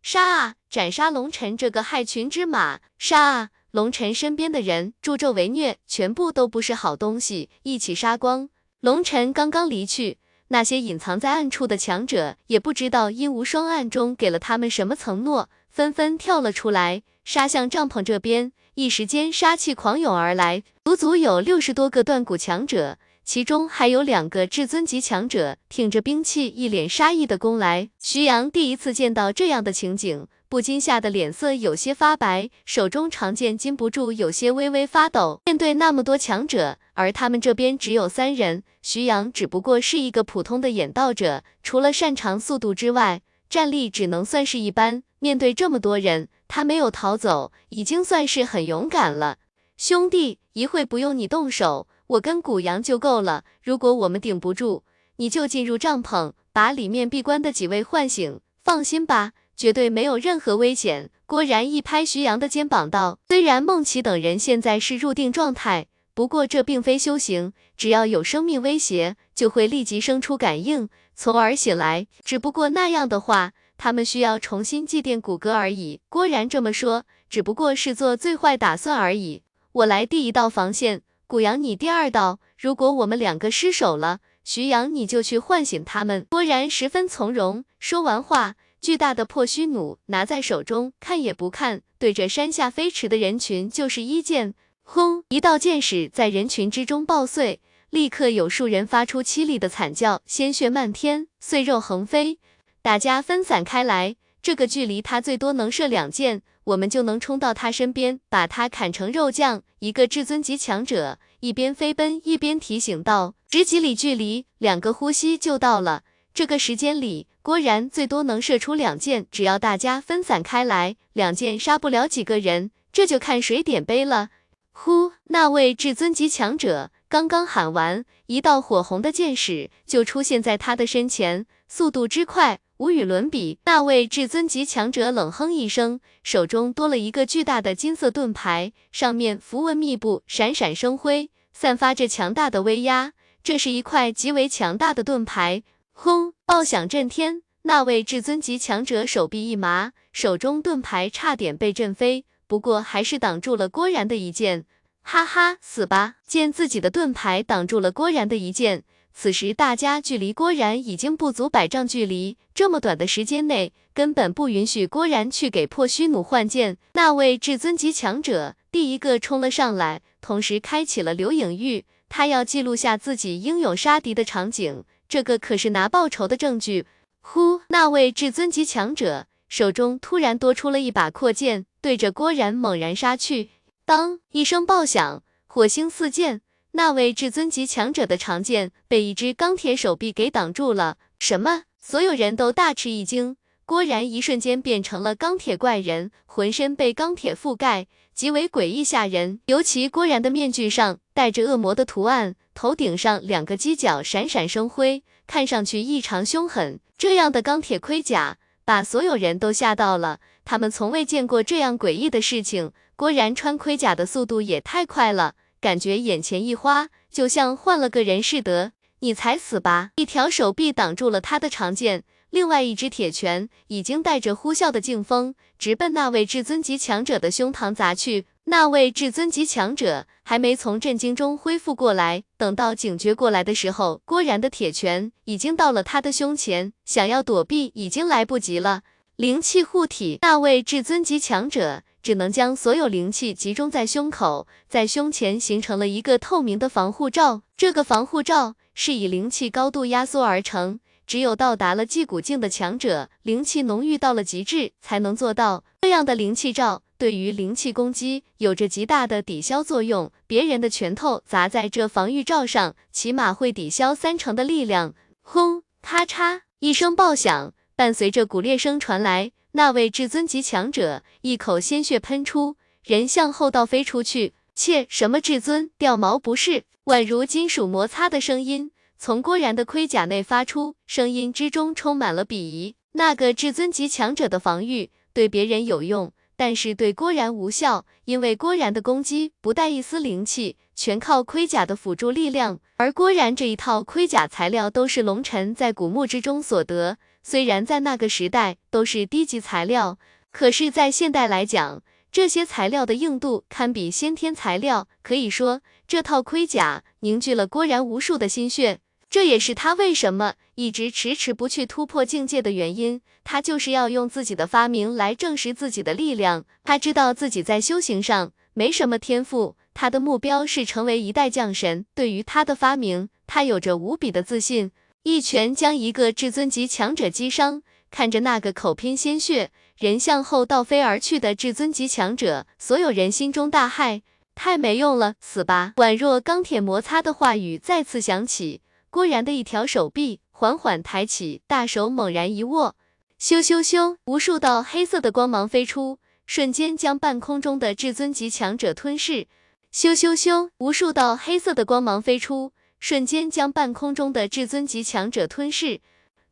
[0.03, 0.55] 杀啊！
[0.69, 2.81] 斩杀龙尘这个害群之马！
[2.99, 3.49] 杀啊！
[3.71, 8.51] 龙尘身边的人助纣为虐，全部都不是好东西，一起杀光！
[8.81, 10.19] 龙尘刚刚离去，
[10.49, 18.53] 那些隐藏在暗处的强者也不知道阴无双暗中给了他们什么承诺，纷纷跳了出来，杀向帐篷这边。
[18.75, 22.99] 一时间杀气狂涌而来，足足有六十多个断骨强者。
[23.29, 27.91] 其中还有两个至尊级强者，挺着兵器，一脸杀意的攻来。
[28.01, 35.43] 徐阳第一次见到这样的情景，不禁吓得脸色有些发白，手中长剑禁不住有些微微发抖。
[35.45, 45.03] 面对那么多强者，而他们这边只有三人，徐阳只不过是一个普通的演道者，除了擅长速度之外，战力只能算是一般。
[45.19, 49.37] 面对这么多人，他没有逃走，已经算是很勇敢了。
[49.77, 51.88] 兄弟，一会不用你动手。
[52.09, 54.83] 我跟古阳就够了，如果我们顶不住，
[55.17, 58.41] 你就进入帐篷，把里面闭关的几位唤醒。
[58.65, 61.11] 放心吧，绝对没有任何危险。
[61.27, 72.07] 郭然一拍徐阳的肩膀道：“虽然孟琪等人现在是入定状态，不过这并非修行，只要有生命威胁，就会立即生出感应，从而醒来。
[72.25, 76.01] 只不过那样的话，他们需要重新祭奠骨骼而已。
[76.09, 79.43] 郭然这么说，只不过是做最坏打算而已。
[79.73, 82.41] 我来第一道防线，古阳你第二道。
[82.57, 86.27] 如果我们两个失手了，徐阳你就去唤醒他们。
[86.31, 87.67] 郭然十分从容。
[87.79, 94.55] 说完话，巨大的破虚弩拿在手中，看也不看，对着山下飞驰的人群就是一剑。
[94.83, 95.23] 轰！
[95.29, 97.61] 一道箭矢在人群之中爆碎，
[97.91, 102.39] 立刻有数人发出凄厉的惨叫，鲜血漫天，碎肉横飞。
[102.81, 109.63] 大家分散开来，这个距离他最多能射两箭，我们就能冲到他身边，把他砍成肉酱。
[109.79, 116.03] 一个至尊级强者一边飞奔一边提醒道：“十几里距离，两个呼吸就到了。
[116.35, 124.29] 这个时间里，郭然最多能射出两箭，只要大家分散开来，两箭杀不了几个人，这就看谁点背了。”
[124.73, 125.13] 呼！
[125.25, 133.59] 那位至尊级强者刚刚喊完，一道火红的箭矢就出现在他的身前，速度之快无与伦比。
[133.65, 143.13] 那位至尊级强者冷哼一声，手中多了一个巨大的金色盾牌，上面符文密布，闪闪生辉，散发着强大的威压。
[143.43, 145.63] 这是一块极为强大的盾牌。
[145.93, 146.33] 轰！
[146.47, 152.25] 爆响震天，那位至尊级强者手臂一麻，手中盾牌差点被震飞。
[152.47, 154.65] 不过还是挡住了郭然的一剑，
[155.03, 156.17] 哈哈，死吧！
[156.27, 166.79] 见自己的盾牌挡住了郭然的一剑，此时大家距离郭然已经不足百丈距离，这么短的时间内，根本不允许郭然去给破虚弩换剑。
[166.93, 176.87] 那位至尊级强者第一个冲了上来，同时开启了留影玉，他要记录下自己英勇杀敌的场景，这个可是拿报仇的证据。
[177.21, 181.67] 呼，那位至尊级强者手中突然多出了一把阔剑。
[181.81, 183.51] 对着郭然猛然杀去，
[183.85, 186.41] 当一声爆响，火星四溅，
[186.73, 190.97] 那位至尊级强者的长剑被一只钢铁手臂给挡住了。
[191.19, 191.63] 什么？
[191.81, 193.37] 所有人都大吃一惊。
[193.65, 199.41] 郭然一瞬间变成了钢铁怪人，浑身被钢铁覆盖，极为诡异吓人。
[199.47, 206.81] 尤其郭然的面具上带着恶魔的图案，头顶上两个犄角闪闪生辉，看上去异常凶狠。
[206.97, 208.39] 这样的钢铁盔甲。
[208.65, 212.71] 把所有人都吓到了，他们从未见过这样诡异的事情。
[212.97, 218.73] 郭然穿盔甲的速度也太快了，感觉眼前一花，就像换了个人似的。
[219.01, 219.91] 你才死吧！
[219.97, 228.27] 一条手臂挡住了他的长剑，另外一只铁拳已经带着呼啸的劲风，直奔那位至尊级强者的胸膛砸去。
[228.45, 238.83] 那位至尊级强者还没从震惊中恢复过来，等到警觉过来的时候，郭然的铁拳已经到了他的胸前，想要躲避已经来不及了。
[239.17, 247.43] 灵气护体，那位至尊级强者只能将所有灵气集中在胸口，在胸前形成了一个透明的防护罩。
[247.55, 256.83] 这个防护罩是以灵气高度压缩而成，只有到达了祭骨境的强者，灵气浓郁到了极致，才能做到这样的灵气罩。
[256.97, 264.95] 对于灵气攻击有着极大的抵消作用，别人的拳头砸在这防御罩上，起码会抵消三成的力量。
[265.21, 265.63] 轰！
[265.83, 272.55] 咔嚓一声爆响，伴随着骨裂声传来，那位至尊级强者一口鲜血喷出，
[272.85, 274.35] 人向后倒飞出去。
[274.55, 275.73] 切，什么至尊？
[275.77, 276.63] 掉毛不是？
[276.85, 282.77] 宛如金属摩擦的声音从郭然的盔甲内发出，声音之中充满了鄙夷。
[282.93, 286.13] 那个至尊级强者的防御对别人有用。
[286.37, 292.61] 但是对郭然无效，因为郭然的攻击不带一丝灵气，全靠盔甲的辅助力量。
[292.77, 296.97] 而郭然这一套盔甲材料都是龙尘在古墓之中所得，
[297.31, 299.99] 虽然在那个时代都是低级材料，
[300.33, 304.89] 可是，在现代来讲，这些材料的硬度堪比先天材料。
[305.03, 308.79] 可以说，这套盔甲凝聚了郭然无数的心血。
[309.11, 313.03] 这也是他为什么一直迟迟不去突破境界的原因。
[313.25, 316.47] 他就是要用自己的发明来证实自己的力量。
[316.65, 321.85] 他知道自己在修行上没什么天赋，他的目标是成为一代将神。
[321.95, 324.71] 对于他的发明，他有着无比的自信。
[325.03, 327.63] 一拳将一个至尊级强者击伤。
[327.91, 334.03] 看着那个口喷鲜血、人向后倒飞而去的至尊级强者，所有人心中大骇：
[334.35, 335.73] 太没用了，死吧！
[335.77, 338.61] 宛若钢铁摩擦的话语再次响起。
[338.91, 342.77] 郭然的一条手臂缓缓抬起，大手猛然一握，
[343.19, 349.27] 咻咻咻，无数道黑色的光芒飞出，瞬间将半空中的至尊级强者吞噬。
[349.73, 355.81] 咻咻咻，无数道黑色的光芒飞出，瞬间将半空中的至尊级强者吞噬。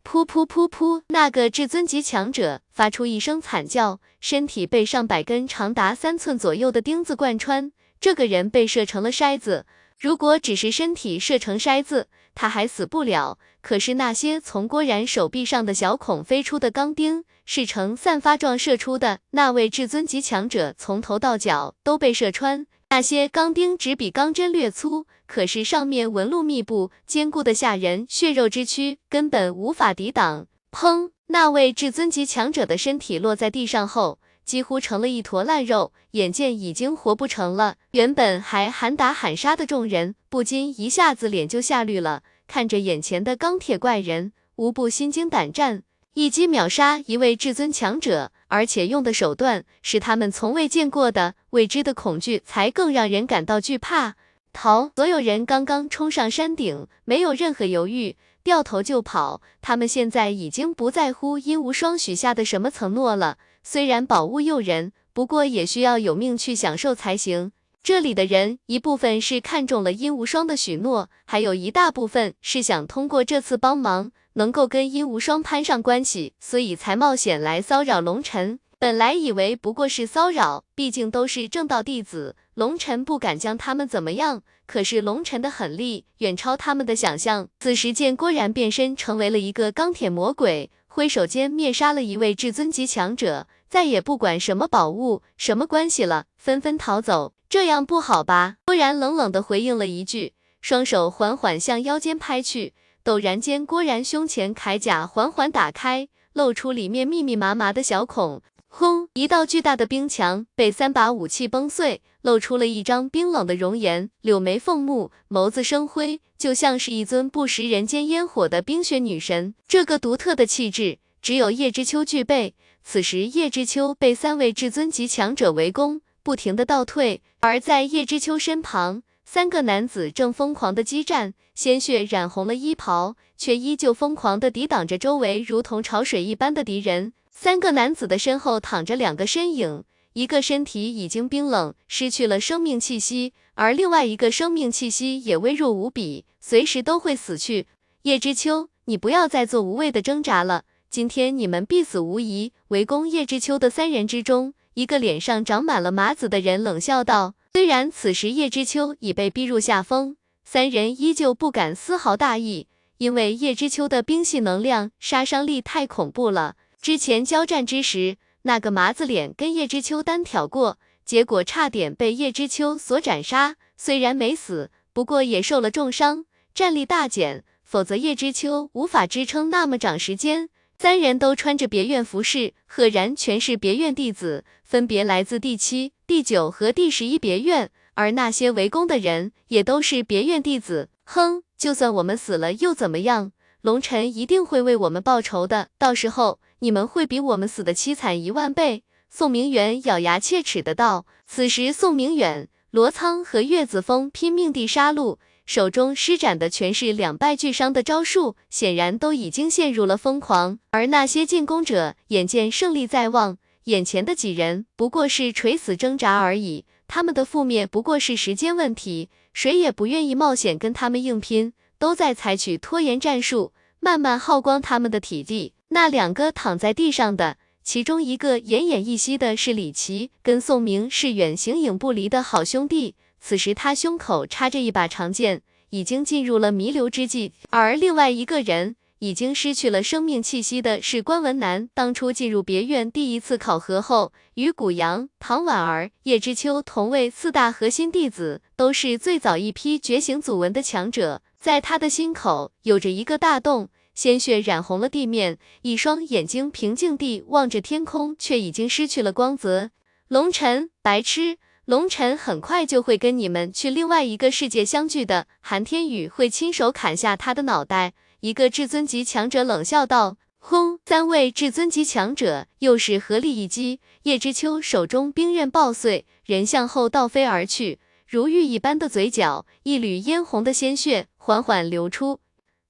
[0.05, 7.73] 噗噗噗噗，那个至尊级强者发出一声惨叫，身体被上百根长达三寸左右的钉子贯穿。
[7.99, 9.67] 这个人被射成了筛子。
[9.99, 13.39] 如果只是身体射成筛子，他还死不了。
[13.63, 19.19] 可是那些从郭然手臂上的小孔飞出的钢钉，是呈散发状射出的。
[19.31, 30.47] 那位至尊级强者从头到脚都被射穿，那些钢钉只比钢针略粗，可是上面纹路密布，坚固的吓人，血肉之躯根本无法抵挡。
[30.71, 31.11] 砰！
[31.27, 37.75] 那位至尊级强者的身体落在地上后，几乎成了一坨烂肉，眼见已经活不成了。
[37.91, 42.23] 原本还喊打喊杀的众人，不禁一下子脸就吓绿了。
[42.47, 45.83] 看着眼前的钢铁怪人，无不心惊胆战。
[46.15, 54.15] 一击秒杀一位至尊强者，而且用的手段是他们从未见过的，未知的恐惧才更让人感到惧怕。
[54.53, 54.91] 逃！
[54.97, 58.17] 所有人刚刚冲上山顶，没有任何犹豫。
[58.43, 63.39] 掉头就跑，他们现在已经不在乎殷无双许下的什么承诺了。
[63.63, 67.51] 虽然宝物诱人，不过也需要有命去享受才行。
[67.87, 78.59] 这里的人一部分是看中了殷无双的许诺，还有一大部分是想通过这次帮忙，能够跟殷无双攀上关系，所以才冒险来骚扰龙尘。
[78.81, 84.43] 本来以为不过是骚扰，毕竟都是正道弟子，龙尘不敢将他们怎么样。
[84.67, 87.49] 可是龙尘的狠力远超他们的想象。
[87.61, 97.35] 此时见郭然变身成为了一个钢铁魔鬼，挥手间灭杀了一位至尊级强者，再也不管什么宝物、什么关系了，纷纷逃走。
[97.49, 98.57] 这样不好吧？
[98.67, 102.75] 郭然冷冷的回应了一句，双手缓缓向腰间拍去，
[103.05, 108.43] 陡然间，郭然胸前铠甲缓缓打开，露出里面密密麻麻的小孔。
[108.69, 109.09] 轰！
[109.15, 119.55] 一道巨大的冰墙被三把武器崩碎，露出了一张冰冷的容颜，柳眉凤目，眸子生辉，就像是一尊不食人间烟火的冰雪女神。
[119.67, 122.55] 这个独特的气质，只有叶知秋具备。
[122.89, 137.13] 此时，叶知秋被三位至尊级强者围攻，不停的倒退，而在叶知秋身旁，三个男子正疯狂的激战，鲜血染红了衣袍，却依旧疯狂的抵挡着周围如同潮水一般的敌人。
[137.33, 139.83] 三个男子的身后躺着两个身影，
[140.13, 147.67] 一个身体已经冰冷，失去了生命气息，而另外一个生命气息也微弱无比，随时都会死去。
[148.03, 152.53] 叶知秋，你不要再做无谓的挣扎了，今天你们必死无疑。
[152.69, 157.35] 围攻叶知秋的三人之中，一个脸上长满了麻子的人冷笑道。
[157.53, 162.69] 虽然此时叶知秋已被逼入下风，三人依旧不敢丝毫大意，
[162.99, 166.57] 因为叶知秋的冰系能量杀伤力太恐怖了。
[166.81, 173.57] 之前交战之时，那个麻子脸跟叶知秋单挑过，结果差点被叶知秋所斩杀。
[173.77, 177.45] 虽然没死，不过也受了重伤，战力大减。
[177.63, 180.49] 否则叶知秋无法支撑那么长时间。
[180.79, 187.71] 三人都穿着别院服饰，赫然全是别院弟子，分别来自第七、第九和第十一别院。
[187.95, 190.91] 而那些围攻的人也都是别院弟子。
[191.05, 193.33] 哼，就算我们死了又怎么样？
[193.63, 196.41] 龙尘一定会为我们报仇的，到时候。
[196.61, 198.83] 你们会比我们死的凄惨一万倍！
[199.11, 201.05] 宋明远咬牙切齿的道。
[201.27, 210.59] 此时，宋明远、罗苍和岳子峰拼命地杀戮，手中施展的全是两败俱伤的招数，显然都已经陷入了疯狂。
[210.73, 225.53] 而那些进攻者眼见胜利在望，眼前的几人不过是垂死挣扎而已，他们的覆灭不过是时间问题，谁也不愿意冒险跟他们硬拼，都在采取拖延战术，慢慢耗光他们的体力。
[225.69, 232.97] 那两个躺在地上的，其中一个奄奄一息的是李琦，跟宋明是远形影不离的好兄弟。
[233.29, 237.33] 此时他胸口插着一把长剑，已经进入了弥留之际。
[237.51, 241.69] 而另外一个人已经失去了生命气息的是关文南。
[241.75, 251.21] 当初进入别院第一次考核后，与谷阳、唐婉儿、叶知秋同为四大核心弟子，都是最早一批觉醒祖文的强者。
[251.37, 253.71] 在他的心口有着一个大洞。
[253.93, 259.71] 鲜血染红了地面，一双眼睛平静地望着天空，却已经失去了光泽。
[260.07, 261.39] 龙尘，白痴！
[261.67, 267.95] 龙尘很快就会跟你们去另外一个世界相聚的，韩天宇会亲手砍下他的脑袋。
[268.21, 270.17] 一个至尊级强者冷笑道。
[270.39, 270.79] 轰！
[270.87, 282.21] 三位至尊级强者又是合力一击，叶知秋手中冰刃爆碎，人向后倒飞而去，如玉一般的嘴角，一缕嫣红的鲜血缓缓流出。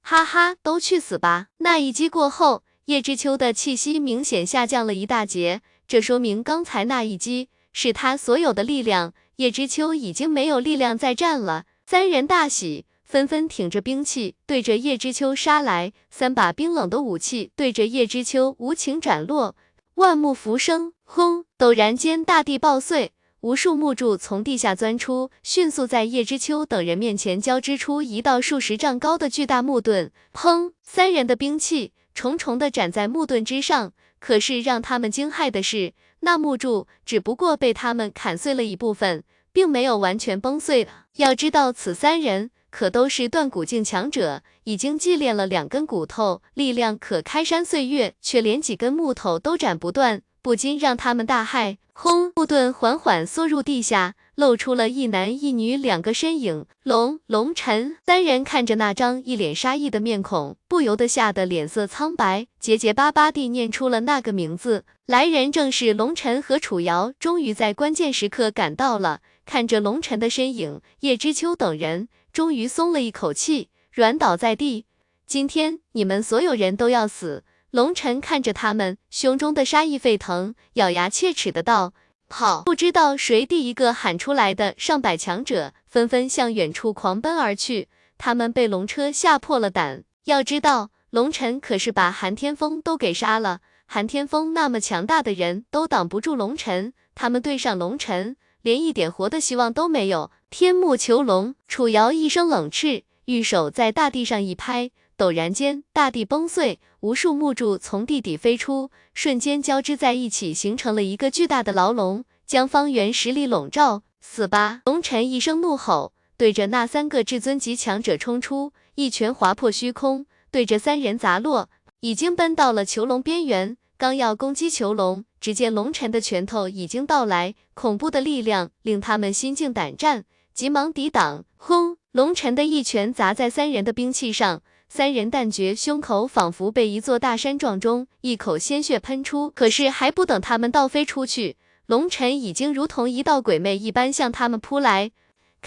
[0.00, 1.48] 哈哈，都去死吧！
[1.58, 9.12] 那一击过后，叶知秋的气息明显下降了一大截，这说明刚才那一击是他所有的力量。
[9.36, 11.66] 叶知秋已经没有力量再战了。
[11.84, 15.92] 三人大喜，纷纷挺着兵器对着叶知秋杀来。
[16.10, 19.54] 三把冰冷的武器对着叶知秋无情斩落，
[19.96, 20.94] 万木浮生。
[21.04, 21.44] 轰！
[21.58, 30.10] 陡然间，大地爆碎，无数木柱从地下钻出，迅速在叶知秋等人面前交织出一道数十丈高的巨大木盾。
[30.32, 30.72] 砰！
[30.82, 33.92] 三人的兵器重重的斩在木盾之上。
[34.18, 39.22] 可是让他们惊骇的是，那木柱只不过被他们砍碎了一部分，
[39.52, 40.88] 并没有完全崩碎。
[41.16, 50.22] 要知道，此三人可都是断骨境强者，已经祭炼了两根骨头，力量可开山碎月，却连几根木头都斩不断。
[50.42, 51.78] 不禁让他们大骇。
[51.92, 52.30] 轰！
[52.36, 56.66] 木盾缓缓缩入地下，露出了一男一女两个身影。
[56.84, 64.84] 龙龙尘三人看着那张一脸杀意的面孔，不由得吓得脸色苍白，结结巴巴地念出了那个名字。
[65.06, 69.20] 来人正是龙尘和楚瑶，终于在关键时刻赶到了。
[69.44, 74.86] 看着龙尘的身影，叶知秋等人终于松了一口气，软倒在地。
[75.24, 77.44] 今天你们所有人都要死！
[77.70, 81.94] 龙尘看着他们，胸中的杀意沸腾，咬牙切齿的道
[82.28, 87.86] ：“跑！”不知道谁第一个喊出来的，上百强者纷纷向远处狂奔而去。
[88.18, 90.02] 他们被龙车吓破了胆。
[90.24, 93.60] 要知道，龙尘可是把韩天风都给杀了。
[93.86, 100.30] 韩天风那么强大的人都挡不住龙尘，他们对上龙尘，连一点活的希望都没有。
[100.50, 104.90] 天幕囚龙，楚瑶一声冷斥，玉手在大地上一拍。
[105.16, 114.02] 陡然间，大地崩碎，无数木柱从地底飞出，瞬间交织在一起，形成了一个巨大的牢笼，将方圆十里笼罩。
[114.20, 114.82] 死吧！
[114.84, 121.70] 龙尘一声怒吼，对着那三个至尊级强者冲出，一拳划破虚空，对着三人砸落。
[122.00, 131.44] 已经奔到了囚笼边缘，刚要攻击囚笼，只见龙尘的拳头已经到来，恐怖的力量令他们心惊胆战，急忙抵挡。
[131.56, 131.96] 轰！
[132.12, 134.62] 龙尘的一拳砸在三人的兵器上。
[134.88, 139.50] 三人但觉胸口仿佛被一座大山撞中，一口鲜血喷出。
[139.50, 141.56] 可是还不等他们倒飞出去，
[141.86, 145.10] 龙尘已经如同一道鬼魅一般向他们扑来。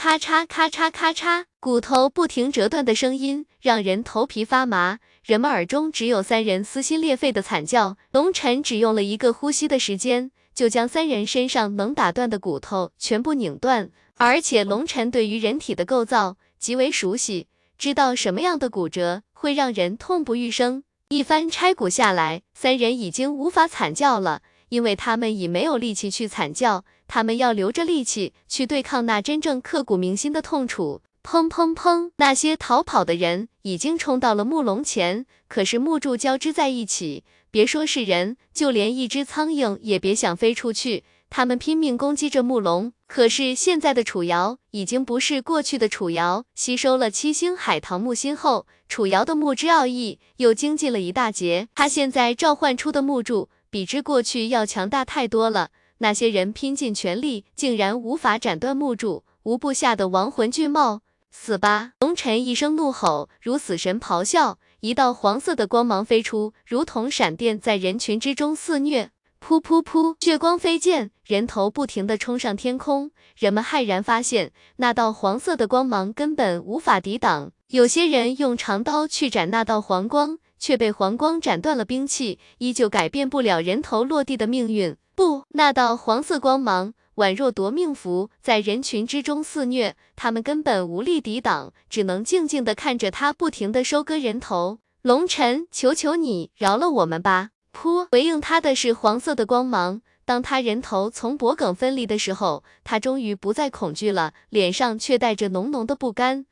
[0.02, 7.98] 咔嚓咔嚓咔嚓，骨头不停折断的声音让人头皮发麻，人们耳中只有三人撕心裂肺的惨叫。
[8.14, 13.92] 龙尘只用了一个呼吸的时间，就将三人身上能打断的骨头全部拧断。
[14.16, 17.48] 而且龙尘对于人体的构造极为熟悉。
[17.78, 20.86] 知道什么样的骨折会让人痛不欲生。
[21.10, 31.02] 一番拆骨下来，三人已经无法惨叫了，因为他们已没有力气去惨叫，他们要留着力气去对抗那真正刻骨铭心的痛楚。
[31.22, 32.12] 砰砰砰！
[32.16, 41.04] 那些逃跑的人已经冲到了木笼前，可是木柱交织在一起，别说是人，就连一只苍蝇也别想飞出去。
[41.30, 46.46] 他们拼命攻击着木龙，可是现在的楚瑶已经不是过去的楚瑶。
[46.56, 51.68] 吸收了七星海棠木心后，楚瑶的木之奥义又精进了一大截。
[51.76, 55.70] 他现在召唤出的木柱比之过去要强大太多了。
[56.00, 59.24] 那些人拼尽全力，竟然无法斩断木柱。
[59.44, 61.02] 无不吓得亡魂巨冒，
[61.32, 61.94] 死吧！
[62.02, 69.12] 龙尘一声怒吼，如死神咆哮，一道黄色的光芒飞出，如同闪电，在人群之中肆虐。
[69.42, 73.12] 噗噗噗，血光飞溅，人头不停地冲上天空。
[73.38, 77.52] 人们骇然发现，那道黄色的光芒根本无法抵挡。
[77.70, 84.96] 有些人用长刀去斩那道黄光，却被黄光斩断了兵器，依旧改变不了人头落地的命运。
[85.16, 94.80] 不，那道黄色光芒宛若夺命符，在人群之中肆虐，他们根本无力抵挡，只能静静地看着他不停地收割人头。
[95.02, 97.50] 龙尘，求求你饶了我们吧！
[97.74, 98.08] 噗！
[98.12, 100.02] 回应他的是黄色的光芒。
[100.26, 106.46] 当他人头从脖颈分离的时候，他终于不再恐惧了，脸上却带着浓浓的不甘。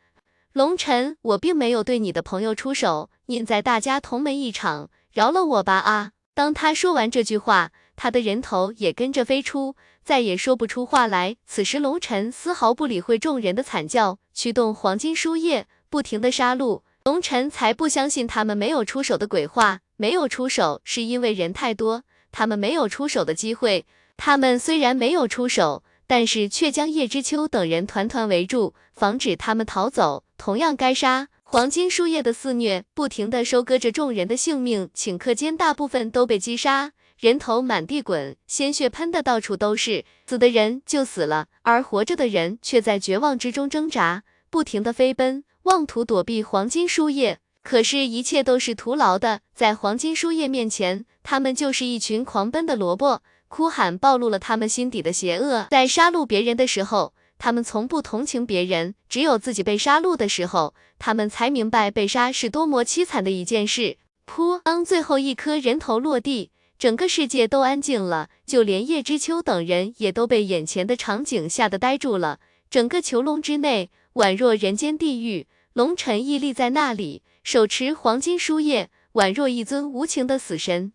[0.57, 5.75] 龙尘，我并没有对你的朋友出手，念在大家同门一场，饶了我吧！
[5.75, 6.13] 啊！
[6.33, 11.35] 当他说完这句话，他的人头也跟着飞出，再也说不出话来。
[11.45, 16.81] 此时，龙尘丝毫不理会众人的惨叫，驱动黄金书页，不停的杀戮。
[17.03, 19.81] 龙尘才不相信他们没有出手的鬼话。
[19.97, 22.01] 没有出手是因为人太多，
[22.31, 23.85] 他们没有出手的机会。
[24.17, 30.23] 他们虽然没有出手，但是却将叶知秋等人团团围住，防止他们逃走。
[30.37, 31.29] 同样该杀。
[31.43, 40.03] 黄金树叶的肆虐，不停的收割着众人的性命，顷刻间大部分都被击杀，人头满地滚，鲜血喷的到处都是。
[40.25, 47.39] 死的人就死了，而活着的人却在绝望之中挣扎，不停的飞奔，妄图躲避黄金树叶。
[47.63, 49.41] 可是，一切都是徒劳的。
[49.53, 53.21] 在黄金树叶面前，他们就是一群狂奔的萝卜。
[53.49, 55.67] 哭喊暴露了他们心底的邪恶。
[55.71, 63.97] 在杀戮别人的时候，他们从不同情别人；只有自己被杀戮的时候，他们才明白被杀是多么凄惨的一件事。
[64.25, 64.59] 噗！
[64.63, 72.39] 当最后一颗人头落地，整个世界都安静了，就连叶知秋等人也都被眼前的场景吓得呆住了。
[72.69, 80.91] 整个囚笼之内，宛若人间地狱，龙尘屹立在那里，手持黄金书页，宛若一尊无情的死神。